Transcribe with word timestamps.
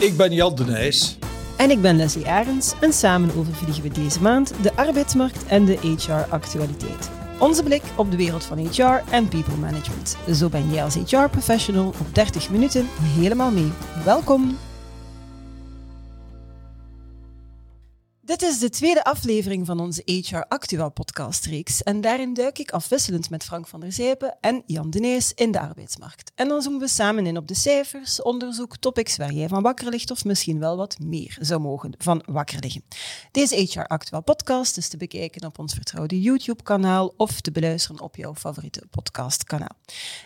Ik 0.00 0.16
ben 0.16 0.32
Jan 0.32 0.54
de 0.54 0.64
Nijs. 0.64 1.18
En 1.56 1.70
ik 1.70 1.82
ben 1.82 1.96
Leslie 1.96 2.26
Arends 2.26 2.74
en 2.80 2.92
samen 2.92 3.36
overvliegen 3.36 3.82
we 3.82 3.88
deze 3.88 4.22
maand 4.22 4.54
de 4.62 4.76
arbeidsmarkt 4.76 5.46
en 5.46 5.64
de 5.64 5.78
HR-actualiteit. 5.82 7.10
Onze 7.38 7.62
blik 7.62 7.82
op 7.96 8.10
de 8.10 8.16
wereld 8.16 8.44
van 8.44 8.58
HR 8.58 9.02
en 9.10 9.28
people 9.28 9.56
management. 9.56 10.16
Zo 10.34 10.48
ben 10.48 10.70
jij 10.70 10.82
als 10.82 10.94
HR-professional 10.94 11.86
op 11.86 12.14
30 12.14 12.50
minuten 12.50 12.86
helemaal 13.16 13.50
mee. 13.50 13.72
Welkom! 14.04 14.58
Dit 18.30 18.42
is 18.42 18.58
de 18.58 18.70
tweede 18.70 19.04
aflevering 19.04 19.66
van 19.66 19.80
onze 19.80 20.02
HR 20.04 20.44
Actueel 20.48 20.90
podcastreeks 20.90 21.82
en 21.82 22.00
daarin 22.00 22.34
duik 22.34 22.58
ik 22.58 22.70
afwisselend 22.70 23.30
met 23.30 23.44
Frank 23.44 23.66
van 23.66 23.80
der 23.80 23.92
Zijpen 23.92 24.36
en 24.40 24.62
Jan 24.66 24.90
Denees 24.90 25.32
in 25.34 25.52
de 25.52 25.60
arbeidsmarkt. 25.60 26.32
En 26.34 26.48
dan 26.48 26.62
zoomen 26.62 26.80
we 26.80 26.88
samen 26.88 27.26
in 27.26 27.36
op 27.36 27.48
de 27.48 27.54
cijfers, 27.54 28.22
onderzoek, 28.22 28.76
topics 28.76 29.16
waar 29.16 29.32
jij 29.32 29.48
van 29.48 29.62
wakker 29.62 29.88
ligt 29.88 30.10
of 30.10 30.24
misschien 30.24 30.58
wel 30.58 30.76
wat 30.76 30.98
meer 30.98 31.36
zou 31.40 31.60
mogen 31.60 31.94
van 31.98 32.22
wakker 32.26 32.58
liggen. 32.60 32.84
Deze 33.30 33.56
HR 33.56 33.86
Actueel 33.86 34.22
podcast 34.22 34.76
is 34.76 34.88
te 34.88 34.96
bekijken 34.96 35.46
op 35.46 35.58
ons 35.58 35.74
vertrouwde 35.74 36.20
YouTube-kanaal 36.20 37.14
of 37.16 37.40
te 37.40 37.50
beluisteren 37.50 38.00
op 38.00 38.16
jouw 38.16 38.34
favoriete 38.34 38.82
podcastkanaal. 38.90 39.76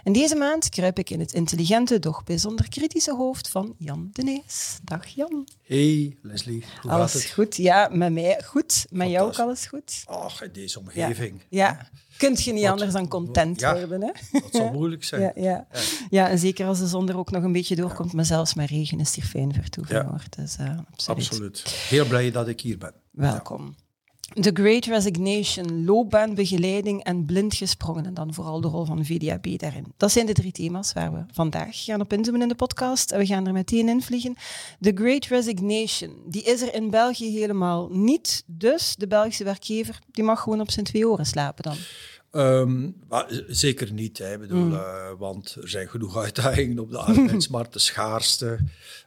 En 0.03 0.13
deze 0.13 0.37
maand 0.37 0.69
kruip 0.69 0.99
ik 0.99 1.11
in 1.11 1.21
het 1.21 1.33
intelligente, 1.33 1.99
doch 1.99 2.25
bijzonder 2.25 2.69
kritische 2.69 3.15
hoofd 3.15 3.49
van 3.49 3.75
Jan 3.79 4.09
Denees. 4.13 4.79
Dag 4.83 5.07
Jan. 5.07 5.49
Hey 5.63 6.17
Leslie, 6.23 6.65
hoe 6.83 6.91
alles 6.91 7.13
gaat 7.13 7.23
het? 7.23 7.33
goed? 7.33 7.57
Ja, 7.57 7.93
met 7.97 8.13
mij 8.13 8.43
goed. 8.45 8.87
Met 8.91 9.09
jou 9.11 9.27
ook 9.29 9.39
alles 9.39 9.67
goed? 9.67 10.03
Ach, 10.05 10.43
in 10.43 10.53
deze 10.53 10.79
omgeving. 10.79 11.43
Ja. 11.49 11.89
Kunt 12.17 12.45
je 12.45 12.53
niet 12.53 12.63
Wat- 12.63 12.71
anders 12.71 12.93
dan 12.93 13.09
content 13.09 13.61
ja. 13.61 13.75
worden, 13.79 14.01
hè? 14.03 14.11
Dat 14.41 14.49
zal 14.53 14.73
moeilijk 14.79 15.05
zijn. 15.05 15.23
Ja, 15.23 15.33
ja. 15.35 15.67
ja, 16.11 16.29
en 16.29 16.39
zeker 16.39 16.67
als 16.67 16.79
de 16.79 16.87
zon 16.87 17.09
er 17.09 17.17
ook 17.19 17.31
nog 17.31 17.43
een 17.43 17.53
beetje 17.53 17.77
doorkomt, 17.77 18.13
maar 18.13 18.25
zelfs 18.25 18.55
met 18.55 18.69
regen 18.71 19.01
is 19.01 19.15
hier 19.15 19.25
fijn 19.25 19.53
vertoeven. 19.53 19.97
Ja. 19.97 20.05
hoor. 20.05 20.23
Dus, 20.37 20.57
eh, 20.57 20.79
absoluut. 20.93 21.27
Absoluut. 21.27 21.63
Heel 21.69 22.07
blij 22.07 22.31
dat 22.31 22.49
ik 22.49 22.61
hier 22.61 22.79
ben. 22.79 22.93
Welkom. 23.11 23.75
The 24.41 24.51
Great 24.55 24.85
Resignation, 24.85 25.85
loopbaanbegeleiding 25.85 27.03
en 27.05 27.25
blind 27.25 27.55
gesprongen. 27.55 28.07
En 28.07 28.15
dan 28.15 28.35
vooral 28.35 28.61
de 28.61 28.69
rol 28.69 28.85
van 28.85 29.05
VDAB 29.05 29.59
daarin. 29.59 29.85
Dat 29.97 30.13
zijn 30.13 30.27
de 30.27 30.33
drie 30.33 30.53
thema's 30.53 30.93
waar 30.93 31.13
we 31.13 31.25
vandaag 31.33 31.85
gaan 31.85 32.01
op 32.01 32.13
inzoomen 32.13 32.43
in 32.43 32.49
de 32.49 32.55
podcast. 32.55 33.11
En 33.13 33.19
we 33.19 33.27
gaan 33.27 33.47
er 33.47 33.53
meteen 33.53 33.89
in 33.89 34.03
vliegen. 34.03 34.35
The 34.81 34.93
Great 34.95 35.25
Resignation, 35.27 36.11
die 36.27 36.43
is 36.43 36.63
er 36.63 36.75
in 36.75 36.91
België 36.91 37.31
helemaal 37.39 37.89
niet. 37.91 38.43
Dus 38.47 38.95
de 38.99 39.07
Belgische 39.07 39.45
werkgever, 39.45 39.99
die 40.11 40.25
mag 40.25 40.41
gewoon 40.41 40.61
op 40.61 40.71
zijn 40.71 40.87
twee 40.87 41.09
oren 41.09 41.27
slapen 41.27 41.63
dan. 41.63 41.77
Ehm, 42.31 42.91
zeker 43.47 43.93
niet, 43.93 44.19
hè. 44.19 44.39
Bedoel, 44.39 44.65
Mm. 44.65 44.75
eh, 44.75 45.11
want 45.19 45.57
er 45.63 45.69
zijn 45.69 45.89
genoeg 45.89 46.17
uitdagingen 46.17 46.79
op 46.79 46.91
de 46.91 46.99
arbeidsmarkt, 46.99 47.73
de 47.73 47.79
schaarste. 47.79 48.59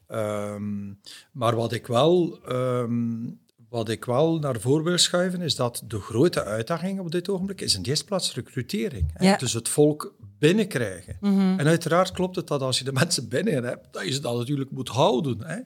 Ehm, 0.08 0.88
maar 1.32 1.56
wat 1.56 1.72
ik, 1.72 1.88
wel, 1.88 2.40
ehm, 2.46 3.26
wat 3.70 3.90
ik 3.90 4.06
wel 4.06 4.40
naar 4.40 4.60
voren 4.60 4.84
wil 4.84 4.98
schuiven, 4.98 5.42
is 5.42 5.56
dat 5.56 5.84
de 5.88 6.00
grote 6.00 6.44
uitdaging 6.44 7.00
op 7.00 7.12
dit 7.12 7.30
ogenblik 7.30 7.62
is 7.62 7.76
in 7.76 7.82
de 7.82 7.90
eerste 7.90 8.06
plaats 8.06 8.34
recrutering. 8.34 9.14
Ja. 9.20 9.38
Dus 9.38 9.54
het 9.54 9.70
volk 9.70 10.16
binnenkrijgen. 10.40 11.18
Mhm. 11.22 11.60
En 11.60 11.68
uiteraard 11.68 12.12
klopt 12.12 12.36
het 12.36 12.48
dat 12.48 12.62
als 12.62 12.78
je 12.78 12.84
de 12.84 12.94
mensen 12.94 13.28
binnen 13.30 13.64
hebt, 13.64 13.94
dat 13.94 14.04
je 14.04 14.12
ze 14.12 14.20
dan 14.20 14.38
natuurlijk 14.38 14.72
moet 14.72 14.90
houden. 14.90 15.44
Hè. 15.44 15.60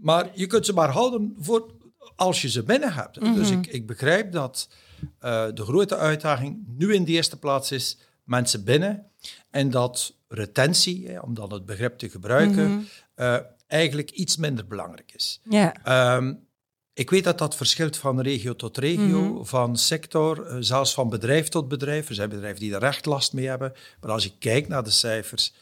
Maar 0.00 0.30
je 0.34 0.46
kunt 0.46 0.66
ze 0.66 0.72
maar 0.72 0.90
houden 0.90 1.34
voor 1.38 1.74
als 2.16 2.42
je 2.42 2.48
ze 2.48 2.62
binnen 2.62 2.92
hebt. 2.92 3.16
hè. 3.16 3.34
Dus 3.34 3.50
ik, 3.50 3.66
ik 3.66 3.86
begrijp 3.86 4.32
dat 4.32 4.68
eh, 5.18 5.46
de 5.54 5.62
grote 5.62 5.96
uitdaging 5.96 6.64
nu 6.66 6.94
in 6.94 7.04
de 7.04 7.12
eerste 7.12 7.38
plaats 7.38 7.72
is 7.72 7.98
mensen 8.24 8.64
binnen. 8.64 9.06
En 9.50 9.70
dat 9.70 10.14
retentie, 10.28 11.08
hè, 11.08 11.18
om 11.18 11.34
dan 11.34 11.52
het 11.52 11.66
begrip 11.66 11.98
te 11.98 12.08
gebruiken, 12.08 12.88
eh, 13.14 13.36
eigenlijk 13.66 14.10
iets 14.10 14.36
minder 14.36 14.66
belangrijk 14.66 15.12
is. 15.14 15.40
Ja. 15.42 15.74
Ehm, 15.84 16.34
ik 16.96 17.10
weet 17.10 17.24
dat 17.24 17.38
dat 17.38 17.56
verschilt 17.56 17.96
van 17.96 18.20
regio 18.20 18.56
tot 18.56 18.78
regio, 18.78 19.44
van 19.44 19.76
sector, 19.76 20.46
eh, 20.46 20.56
zelfs 20.60 20.94
van 20.94 21.08
bedrijf 21.08 21.48
tot 21.48 21.68
bedrijf. 21.68 22.08
Er 22.08 22.14
zijn 22.14 22.28
bedrijven 22.28 22.60
die 22.60 22.74
er 22.74 22.82
echt 22.82 23.06
last 23.06 23.32
mee 23.32 23.46
hebben. 23.46 23.72
Maar 24.00 24.10
als 24.10 24.24
je 24.24 24.38
kijkt 24.38 24.68
naar 24.68 24.84
de 24.84 24.90
cijfers, 24.90 25.54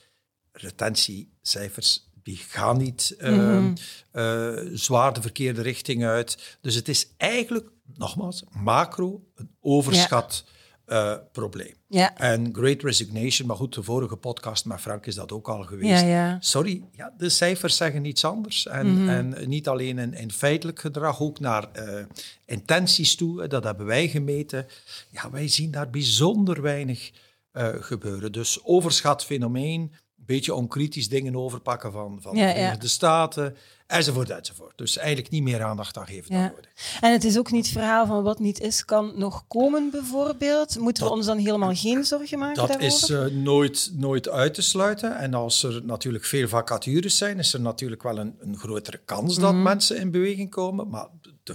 retentiecijfers, 0.52 2.10
die 2.22 2.36
gaan 2.36 2.76
niet 2.76 3.14
ehm, 3.18 3.74
eh, 4.10 4.52
zwaar 4.72 5.12
de 5.12 5.20
verkeerde 5.20 5.62
richting 5.62 6.04
uit. 6.04 6.58
Dus 6.60 6.74
het 6.74 6.88
is 6.88 7.08
eigenlijk, 7.16 7.68
nogmaals, 7.94 8.44
macro, 8.50 9.24
een 9.34 9.50
overschat 9.60 10.44
eh, 10.84 11.14
probleem. 11.32 11.74
Ja. 11.88 12.16
En 12.16 12.54
Great 12.54 12.82
Resignation, 12.82 13.48
maar 13.48 13.56
goed, 13.56 13.74
de 13.74 13.82
vorige 13.82 14.16
podcast 14.16 14.64
met 14.64 14.80
Frank 14.80 15.06
is 15.06 15.14
dat 15.14 15.32
ook 15.32 15.48
al 15.48 15.62
geweest. 15.62 16.02
Ja, 16.02 16.08
ja. 16.08 16.36
Sorry, 16.40 16.82
ja, 16.92 17.14
de 17.18 17.28
cijfers 17.28 17.76
zeggen 17.76 18.04
iets 18.04 18.24
anders. 18.24 18.66
En, 18.66 19.08
en 19.08 19.48
niet 19.48 19.68
alleen 19.68 19.98
in, 19.98 20.14
in 20.14 20.32
feitelijk 20.32 20.80
gedrag, 20.80 21.20
ook 21.20 21.40
naar 21.40 21.72
eh, 21.72 22.04
intenties 22.46 23.16
toe. 23.16 23.46
Dat 23.46 23.64
hebben 23.64 23.86
wij 23.86 24.08
gemeten. 24.08 24.66
Ja, 25.10 25.30
wij 25.30 25.48
zien 25.48 25.70
daar 25.70 25.90
bijzonder 25.90 26.62
weinig 26.62 27.10
eh, 27.54 27.68
gebeuren. 27.72 28.32
Dus 28.32 28.64
overschat 28.64 29.24
fenomeen, 29.24 29.80
een 29.80 29.92
beetje 30.26 30.54
onkritisch 30.54 31.08
dingen 31.08 31.36
overpakken 31.36 31.92
van, 31.92 32.18
van 32.20 32.36
Ja, 32.36 32.42
de 32.42 32.48
ja. 32.48 32.54
Verenigde 32.54 32.88
Staten, 32.88 33.56
enzovoort, 33.86 34.30
enzovoort. 34.30 34.78
Dus 34.78 34.96
eigenlijk 34.96 35.30
niet 35.30 35.42
meer 35.42 35.62
aandacht 35.62 35.96
aan 35.98 36.06
geven 36.06 36.30
dan. 36.30 36.52
En 37.00 37.12
het 37.12 37.24
is 37.24 37.38
ook 37.38 37.50
niet 37.50 37.64
het 37.64 37.74
verhaal 37.74 38.06
van 38.06 38.22
wat 38.22 38.38
niet 38.38 38.60
is, 38.60 38.84
kan 38.84 39.12
nog 39.16 39.44
komen, 39.48 39.90
bijvoorbeeld. 39.90 40.78
Moeten 40.78 41.04
we 41.04 41.10
ons 41.10 41.26
dan 41.26 41.38
helemaal 41.38 41.74
geen 41.74 42.04
zorgen 42.04 42.38
maken 42.38 42.56
Dat 42.56 42.68
daarover? 42.68 42.94
is 42.94 43.10
eh, 43.10 43.42
nooit, 43.42 43.90
nooit 43.94 44.28
uit 44.28 44.54
te 44.54 44.62
sluiten. 44.62 45.18
En 45.18 45.34
als 45.34 45.62
er 45.62 45.84
natuurlijk 45.84 46.24
veel 46.24 46.48
vacatures 46.48 47.18
zijn, 47.18 47.38
is 47.38 47.52
er 47.52 47.60
natuurlijk 47.60 48.02
wel 48.02 48.18
een, 48.18 48.36
een 48.40 48.58
grotere 48.58 49.00
kans 49.04 49.38
dat 49.38 49.54
mensen 49.54 49.96
in 49.96 50.10
beweging 50.10 50.50
komen. 50.50 50.88
Maar 50.88 51.06
de, 51.42 51.52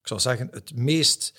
ik 0.00 0.08
zou 0.08 0.20
zeggen, 0.20 0.48
het 0.52 0.74
meest 0.74 1.32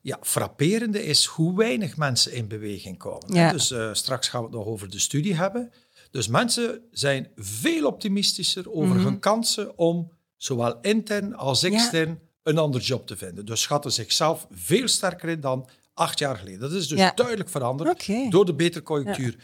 ja, 0.00 0.18
frapperende 0.22 1.04
is 1.04 1.24
hoe 1.24 1.56
weinig 1.56 1.96
mensen 1.96 2.32
in 2.32 2.48
beweging 2.48 2.98
komen. 2.98 3.34
Ja. 3.34 3.52
Dus 3.52 3.70
eh, 3.70 3.88
straks 3.92 4.28
gaan 4.28 4.40
we 4.40 4.46
het 4.46 4.56
nog 4.56 4.66
over 4.66 4.90
de 4.90 4.98
studie 4.98 5.34
hebben. 5.34 5.72
Dus 6.10 6.28
mensen 6.28 6.80
zijn 6.90 7.28
veel 7.36 7.86
optimistischer 7.86 8.72
over 8.72 8.96
hun 8.96 9.18
kansen 9.18 9.78
om 9.78 10.12
zowel 10.36 10.78
intern 10.80 11.34
als 11.36 11.60
Ja. 11.60 11.68
extern 11.70 12.18
een 12.42 12.58
ander 12.58 12.80
job 12.80 13.06
te 13.06 13.16
vinden. 13.16 13.46
Dus 13.46 13.60
schatten 13.62 13.92
zichzelf 13.92 14.46
veel 14.50 14.88
sterker 14.88 15.28
in 15.28 15.40
dan 15.40 15.68
acht 15.94 16.18
jaar 16.18 16.36
geleden. 16.36 16.60
Dat 16.60 16.72
is 16.72 16.88
dus 16.88 16.98
Ja. 16.98 17.12
duidelijk 17.14 17.48
veranderd 17.48 18.06
door 18.30 18.44
de 18.46 18.54
betere 18.54 18.84
conjunctuur. 18.84 19.36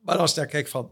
Maar 0.00 0.16
als 0.18 0.34
je 0.34 0.40
dan 0.40 0.48
kijkt 0.48 0.70
van, 0.70 0.90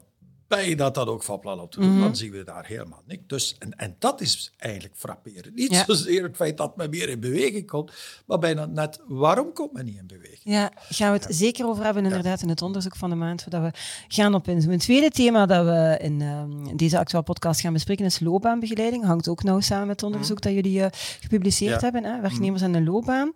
ben 0.59 0.69
je 0.69 0.77
dat 0.77 0.95
dan 0.95 1.09
ook 1.09 1.23
van 1.23 1.41
plan 1.41 1.61
om 1.61 1.69
te 1.69 1.81
doen, 1.81 1.91
Mhm. 1.93 2.01
dan 2.01 2.17
zien 2.17 2.31
we 2.31 2.45
daar 2.45 2.67
helemaal 2.67 3.03
niks. 3.07 3.23
Dus, 3.27 3.57
en, 3.59 3.77
en 3.77 3.97
dat 3.99 4.21
is 4.21 4.53
eigenlijk 4.57 4.95
frapperend. 4.97 5.55
Niet 5.55 5.71
Ja. 5.73 5.85
zozeer 5.85 6.23
het 6.23 6.37
feit 6.37 6.57
dat 6.57 6.77
men 6.77 6.91
meer 6.91 7.09
in 7.09 7.21
beweging 7.21 7.67
komt, 7.67 7.93
maar 8.27 8.39
bijna 8.39 8.67
net, 8.67 9.01
waarom 9.07 9.53
komt 9.53 9.73
men 9.73 9.85
niet 9.85 9.97
in 9.97 10.07
beweging? 10.07 10.41
Ja, 10.43 10.71
gaan 10.89 11.13
we 11.13 11.19
het 11.19 11.37
zeker 11.37 11.67
over 11.67 11.85
hebben 11.85 12.05
inderdaad 12.05 12.43
in 12.43 12.49
het 12.49 12.63
onderzoek 12.63 12.97
van 12.97 13.11
de 13.11 13.17
maand, 13.17 13.43
voordat 13.43 13.63
we 13.63 13.71
gaan 14.09 14.35
op 14.35 14.49
inzoomen. 14.49 14.75
Het 14.77 14.85
tweede 14.85 15.11
thema 15.11 15.47
dat 15.47 15.65
we 15.65 15.99
in 16.03 16.21
ehm, 16.21 16.77
deze 16.77 16.99
actuele 16.99 17.25
podcast 17.25 17.61
gaan 17.61 17.73
bespreken 17.73 18.05
is 18.05 18.21
loopbaanbegeleiding. 18.21 19.05
Hangt 19.05 19.29
ook 19.29 19.43
nauw 19.43 19.61
samen 19.61 19.87
met 19.87 20.01
het 20.01 20.11
onderzoek 20.11 20.41
dat 20.41 20.53
jullie 20.53 20.83
eh, 20.83 20.89
gepubliceerd 21.21 21.81
hebben, 21.81 22.05
hè? 22.05 22.21
werknemers 22.21 22.63
en 22.63 22.73
de 22.73 22.83
loopbaan. 22.83 23.33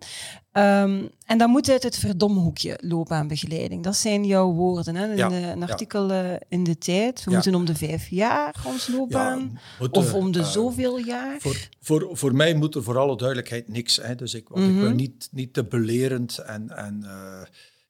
Ehm, 0.51 1.03
en 1.25 1.37
dat 1.37 1.47
moet 1.47 1.69
uit 1.69 1.83
het 1.83 1.97
verdomhoekje, 1.97 2.77
loopbaanbegeleiding. 2.81 3.83
Dat 3.83 3.95
zijn 3.95 4.25
jouw 4.25 4.51
woorden. 4.51 4.95
Hè? 4.95 5.09
In 5.15 5.29
de, 5.29 5.35
een 5.35 5.63
artikel 5.69 6.11
eh, 6.11 6.33
in 6.47 6.63
de 6.63 6.77
tijd. 6.77 7.04
We 7.13 7.29
Ja. 7.29 7.35
moeten 7.35 7.55
om 7.55 7.65
de 7.65 7.75
vijf 7.75 8.07
jaar 8.07 8.55
ons 8.65 8.87
loopbaan. 8.87 9.59
moeten, 9.79 10.01
of 10.01 10.13
om 10.13 10.31
de 10.31 10.39
eh, 10.39 10.51
zoveel 10.51 10.97
jaar. 10.97 11.39
Voor, 11.39 11.67
voor, 11.81 12.09
voor 12.11 12.35
mij 12.35 12.53
moet 12.53 12.75
er 12.75 12.83
voor 12.83 12.97
alle 12.97 13.17
duidelijkheid 13.17 13.67
niks. 13.67 13.95
Hè. 13.95 14.15
Dus 14.15 14.33
ik, 14.33 14.49
want 14.49 14.69
ik 14.69 14.75
wil 14.75 14.91
niet, 14.91 15.27
niet 15.31 15.53
te 15.53 15.63
belerend 15.63 16.37
en, 16.37 16.69
en 16.77 17.03
eh, 17.03 17.41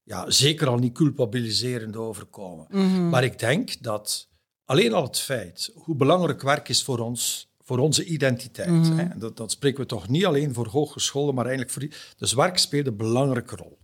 ja, 0.04 0.32
zeker 0.32 0.68
al 0.68 0.78
niet 0.78 0.94
culpabiliserend 0.94 1.96
overkomen. 1.96 3.10
Maar 3.10 3.24
ik 3.24 3.40
denk 3.40 3.82
dat 3.84 4.28
alleen 4.66 4.94
al 4.94 5.04
het 5.04 5.20
feit 5.20 5.72
hoe 5.74 5.96
belangrijk 5.96 6.42
werk 6.42 6.70
is 6.70 6.84
voor 6.84 7.00
ons, 7.00 7.50
voor 7.62 7.78
onze 7.78 8.06
identiteit. 8.06 8.88
hè, 8.88 9.02
en 9.04 9.20
dat, 9.20 9.38
dat 9.38 9.52
spreken 9.52 9.80
we 9.80 9.86
toch 9.86 10.08
niet 10.08 10.26
alleen 10.26 10.54
voor 10.54 10.68
hogescholen, 10.68 11.36
maar 11.36 11.46
eigenlijk 11.46 11.74
voor... 11.74 11.88
Dus 12.18 12.34
werk 12.34 12.58
speelt 12.58 12.88
een 12.88 12.98
belangrijke 12.98 13.56
rol. 13.56 13.78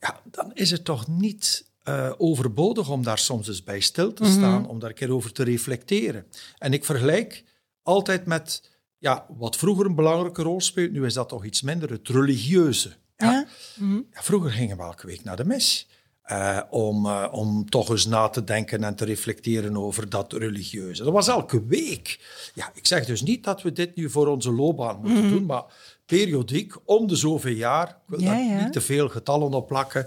Ja, 0.00 0.20
dan 0.24 0.50
is 0.54 0.70
het 0.70 0.84
toch 0.84 1.08
niet 1.08 1.70
eh, 1.82 2.12
overbodig 2.18 2.90
om 2.90 3.02
daar 3.02 3.18
soms 3.18 3.48
eens 3.48 3.64
bij 3.64 3.80
stil 3.80 4.12
te 4.12 4.24
staan, 4.24 4.68
om 4.68 4.78
daar 4.78 4.88
een 4.88 4.94
keer 4.96 5.12
over 5.12 5.32
te 5.32 5.42
reflecteren. 5.44 6.26
En 6.58 6.72
ik 6.72 6.84
vergelijk 6.84 7.44
altijd 7.82 8.26
met 8.26 8.70
ja, 8.98 9.26
wat 9.38 9.56
vroeger 9.56 9.86
een 9.86 9.94
belangrijke 9.94 10.42
rol 10.42 10.60
speelt, 10.60 10.92
nu 10.92 11.04
is 11.06 11.14
dat 11.14 11.28
toch 11.28 11.44
iets 11.44 11.62
minder, 11.62 11.90
het 11.90 12.08
religieuze. 12.08 12.88
Ja. 13.16 13.30
Ja? 13.32 13.46
Mhm. 13.78 14.00
Vroeger 14.10 14.50
gingen 14.50 14.76
we 14.76 14.82
elke 14.82 15.06
week 15.06 15.24
naar 15.24 15.36
de 15.36 15.44
mis. 15.44 15.86
eh, 16.22 16.60
om, 16.70 17.06
eh, 17.06 17.28
om 17.30 17.70
toch 17.70 17.88
eens 17.90 18.06
na 18.06 18.28
te 18.28 18.44
denken 18.44 18.84
en 18.84 18.94
te 18.94 19.04
reflecteren 19.04 19.76
over 19.76 20.08
dat 20.08 20.32
religieuze. 20.32 21.04
Dat 21.04 21.12
was 21.12 21.28
elke 21.28 21.66
week. 21.66 22.20
Ja, 22.54 22.70
ik 22.74 22.86
zeg 22.86 23.06
dus 23.06 23.22
niet 23.22 23.44
dat 23.44 23.62
we 23.62 23.72
dit 23.72 23.96
nu 23.96 24.10
voor 24.10 24.26
onze 24.26 24.52
loopbaan 24.52 25.00
moeten 25.00 25.28
doen, 25.30 25.44
maar 25.46 25.64
periodiek, 26.06 26.74
om 26.84 27.06
de 27.06 27.16
zoveel 27.16 27.52
jaar, 27.54 27.88
ik 27.88 27.94
wil 28.06 28.20
Ja, 28.20 28.26
daar 28.30 28.44
ja. 28.44 28.62
niet 28.64 28.72
te 28.72 28.80
veel 28.80 29.08
getallen 29.08 29.52
op 29.52 29.66
plakken, 29.66 30.06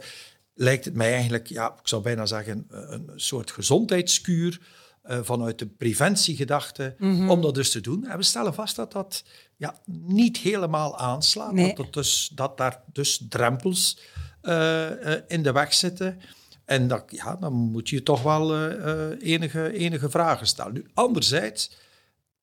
lijkt 0.55 0.85
het 0.85 0.93
mij 0.93 1.13
eigenlijk, 1.13 1.47
ja, 1.47 1.67
ik 1.81 1.87
zou 1.87 2.01
bijna 2.01 2.25
zeggen, 2.25 2.65
een 2.69 3.09
een 3.09 3.19
soort 3.19 3.51
gezondheidskuur 3.51 4.59
uh, 5.03 5.19
vanuit 5.21 5.59
de 5.59 5.67
preventiegedachte, 5.67 6.95
mm 6.97 7.29
om 7.29 7.41
dat 7.41 7.55
dus 7.55 7.71
te 7.71 7.81
doen. 7.81 8.05
En 8.05 8.17
we 8.17 8.23
stellen 8.23 8.53
vast 8.53 8.75
dat 8.75 8.91
dat 8.91 9.23
ja, 9.55 9.79
niet 10.05 10.37
helemaal 10.37 10.97
aanslaat, 10.97 11.57
dat, 11.57 11.75
dat, 11.75 11.93
dus, 11.93 12.31
dat 12.33 12.57
daar 12.57 12.83
dus 12.91 13.25
drempels 13.29 13.99
uh, 14.41 14.89
in 15.27 15.43
de 15.43 15.51
weg 15.51 15.73
zitten. 15.73 16.19
En 16.65 16.87
dat, 16.87 17.03
ja, 17.07 17.35
dan 17.35 17.53
moet 17.53 17.89
je 17.89 18.03
toch 18.03 18.21
wel 18.21 18.69
enige, 19.17 19.73
enige 19.73 20.09
vragen 20.09 20.47
stellen. 20.47 20.73
Nu, 20.73 20.85
anderzijds, 20.93 21.71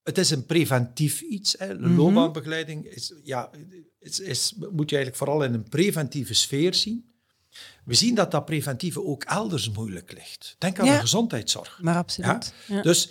het 0.03 0.19
is 0.19 0.31
een 0.31 0.47
preventief 0.47 1.21
iets. 1.21 1.55
Hè. 1.59 1.69
De 1.69 1.87
mhm. 1.87 1.97
loopbaanbegeleiding 1.97 2.85
is, 2.85 3.15
ja, 3.23 3.51
is, 3.99 4.21
is, 4.21 4.55
moet 4.57 4.91
je 4.91 4.97
eigenlijk 4.97 5.17
vooral 5.17 5.45
in 5.45 5.55
een 5.55 5.69
preventieve 5.69 6.35
sfeer 6.35 6.75
zien. 6.75 7.12
We 7.85 7.95
zien 7.95 8.15
dat 8.15 8.31
dat 8.31 8.45
preventieve 8.45 9.05
ook 9.05 9.25
elders 9.25 9.71
moeilijk 9.71 10.13
ligt. 10.13 10.57
Denk 10.59 10.79
aan 10.79 10.87
de 10.87 10.93
gezondheidszorg. 10.93 11.79
Maar 11.83 11.97
absoluut. 11.97 12.55
Ja? 12.67 12.83
Dus 12.83 13.11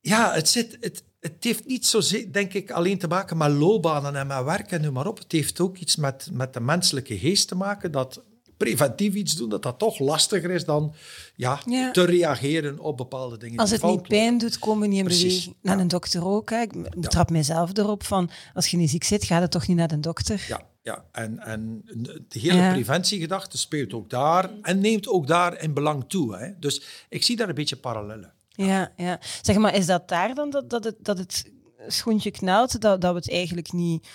ja, 0.00 0.32
het, 0.32 0.48
zit, 0.48 0.76
het, 0.80 1.04
het 1.20 1.44
heeft 1.44 1.66
niet 1.66 1.86
zo, 1.86 2.00
denk 2.30 2.52
ik, 2.52 2.70
alleen 2.70 2.98
te 2.98 3.08
maken 3.08 3.36
met 3.36 3.50
loopbanen 3.50 4.16
en 4.16 4.26
met 4.26 4.44
werk 4.44 4.72
en 4.72 4.80
noem 4.80 4.92
maar 4.92 5.06
op. 5.06 5.18
Het 5.18 5.32
heeft 5.32 5.60
ook 5.60 5.76
iets 5.76 5.96
met, 5.96 6.28
met 6.32 6.52
de 6.52 6.60
menselijke 6.60 7.18
geest 7.18 7.48
te 7.48 7.54
maken 7.54 7.92
dat 7.92 8.22
preventief 8.58 9.14
iets 9.14 9.34
doen, 9.34 9.48
dat 9.48 9.62
dat 9.62 9.78
toch 9.78 9.98
lastiger 9.98 10.50
is 10.50 10.64
dan 10.64 10.94
ja, 11.34 11.60
te 11.92 12.04
reageren 12.04 12.78
op 12.78 12.96
bepaalde 12.96 13.36
dingen. 13.36 13.58
Als 13.58 13.70
het 13.70 13.82
niet 13.82 14.08
pijn 14.08 14.38
doet, 14.38 14.58
komen 14.58 14.80
we 14.80 14.86
niet 14.86 14.98
in 14.98 15.04
beweging. 15.04 15.56
Naar 15.62 15.78
een 15.78 15.88
dokter 15.88 16.26
ook. 16.26 16.50
Hè. 16.50 16.60
Ik 16.60 17.00
betrap 17.00 17.30
mijzelf 17.30 17.76
erop 17.76 18.04
van, 18.04 18.30
als 18.54 18.66
je 18.66 18.76
niet 18.76 18.90
ziek 18.90 19.04
zit, 19.04 19.24
ga 19.24 19.40
je 19.40 19.48
toch 19.48 19.66
niet 19.66 19.76
naar 19.76 19.88
de 19.88 20.00
dokter. 20.00 20.44
Ja, 20.48 20.66
ja. 20.82 21.04
En, 21.12 21.38
en 21.38 21.82
de 22.28 22.40
hele 22.40 22.70
preventiegedachte 22.72 23.58
speelt 23.58 23.92
ook 23.92 24.10
daar 24.10 24.50
en 24.62 24.80
neemt 24.80 25.08
ook 25.08 25.26
daar 25.26 25.62
in 25.62 25.74
belang 25.74 26.04
toe. 26.08 26.36
Hè. 26.36 26.58
Dus 26.58 26.82
ik 27.08 27.22
zie 27.22 27.36
daar 27.36 27.48
een 27.48 27.54
beetje 27.54 27.76
parallellen. 27.76 28.32
Ja, 28.48 28.92
ja. 28.96 29.20
Zeg 29.42 29.56
maar, 29.56 29.74
is 29.74 29.86
dat 29.86 30.08
daar 30.08 30.34
dan 30.34 30.50
dat, 30.50 30.70
dat, 30.70 30.84
het, 30.84 30.96
dat 30.98 31.18
het 31.18 31.52
schoentje 31.86 32.30
knelt, 32.30 32.80
dat, 32.80 33.00
dat 33.00 33.12
we 33.12 33.18
het 33.18 33.30
eigenlijk 33.30 33.72
niet 33.72 34.06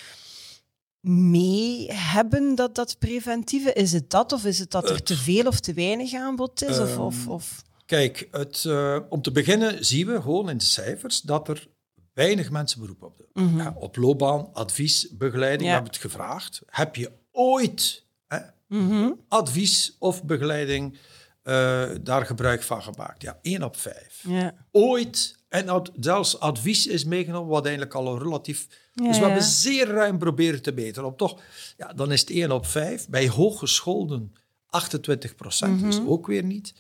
mee 1.10 1.92
hebben, 1.92 2.56
dat, 2.56 2.76
dat 2.76 2.96
preventieve? 3.00 3.74
Is 3.74 3.92
het 3.92 4.10
dat 4.10 4.32
of 4.32 4.46
is 4.46 4.60
het 4.60 4.72
dat 4.72 4.90
er 4.90 5.04
te 5.04 5.16
veel 5.16 5.46
of 5.46 5.60
te 5.60 5.74
weinig 5.74 6.14
aanbod 6.14 6.64
is? 6.64 6.80
Of, 6.80 6.98
of, 6.98 7.22
ehm, 7.22 7.30
of? 7.30 7.62
Kijk, 7.86 8.28
het, 8.32 8.64
uh, 8.68 9.00
om 9.10 9.22
te 9.22 9.32
beginnen 9.32 9.86
zien 9.86 10.08
we 10.08 10.22
gewoon 10.22 10.50
in 10.50 10.58
de 10.58 10.64
cijfers 10.64 11.22
dat 11.22 11.48
er 11.48 11.68
weinig 12.14 12.52
mensen 12.52 12.80
beroep 12.80 13.04
op 13.04 13.18
doen. 13.18 13.46
Mm 13.48 13.58
ja, 13.58 13.76
op 13.78 13.96
loopbaan, 13.96 14.54
advies, 14.54 15.08
begeleiding, 15.12 15.62
ja. 15.62 15.68
we 15.68 15.74
hebben 15.74 15.92
het 15.92 16.02
gevraagd. 16.02 16.62
Heb 16.66 16.96
je 16.96 17.12
ooit 17.32 18.06
hè, 18.28 18.40
mm 18.68 19.20
advies 19.28 19.96
of 20.00 20.24
begeleiding 20.24 20.98
uh, 21.44 21.90
daar 22.02 22.26
gebruik 22.26 22.64
van 22.64 22.84
gemaakt? 22.84 23.22
Ja, 23.22 23.40
één 23.42 23.64
op 23.64 23.78
vijf. 23.78 24.24
Ja. 24.28 24.54
Ooit, 24.72 25.36
en 25.54 25.70
ad, 25.70 25.92
zelfs 26.00 26.40
advies 26.40 26.88
is 26.88 27.06
meegenomen, 27.06 27.50
wat 27.50 27.66
eigenlijk 27.66 27.96
al 27.96 28.18
relatief 28.18 28.68
dus 28.94 29.18
we 29.18 29.26
hebben 29.26 29.44
zeer 29.44 29.88
ruim 29.88 30.18
proberen 30.18 30.62
te 30.62 30.74
beteren. 30.74 31.10
Op 31.10 31.18
toch, 31.18 31.42
ja, 31.78 31.94
dan 31.94 32.12
is 32.12 32.20
het 32.20 32.30
1 32.30 32.52
op 32.52 32.66
5. 32.66 33.08
Bij 33.08 33.30
hooggescholden 33.30 34.36
28 34.66 35.36
procent, 35.36 35.82
mm 35.82 35.90
dus 35.90 36.00
ook 36.06 36.28
weer 36.28 36.44
niet. 36.44 36.74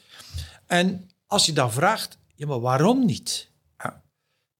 En 0.66 1.10
als 1.28 1.46
je 1.46 1.54
dan 1.54 1.72
vraagt, 1.72 2.18
ja, 2.36 2.48
maar 2.48 2.60
waarom 2.60 3.06
niet? 3.06 3.52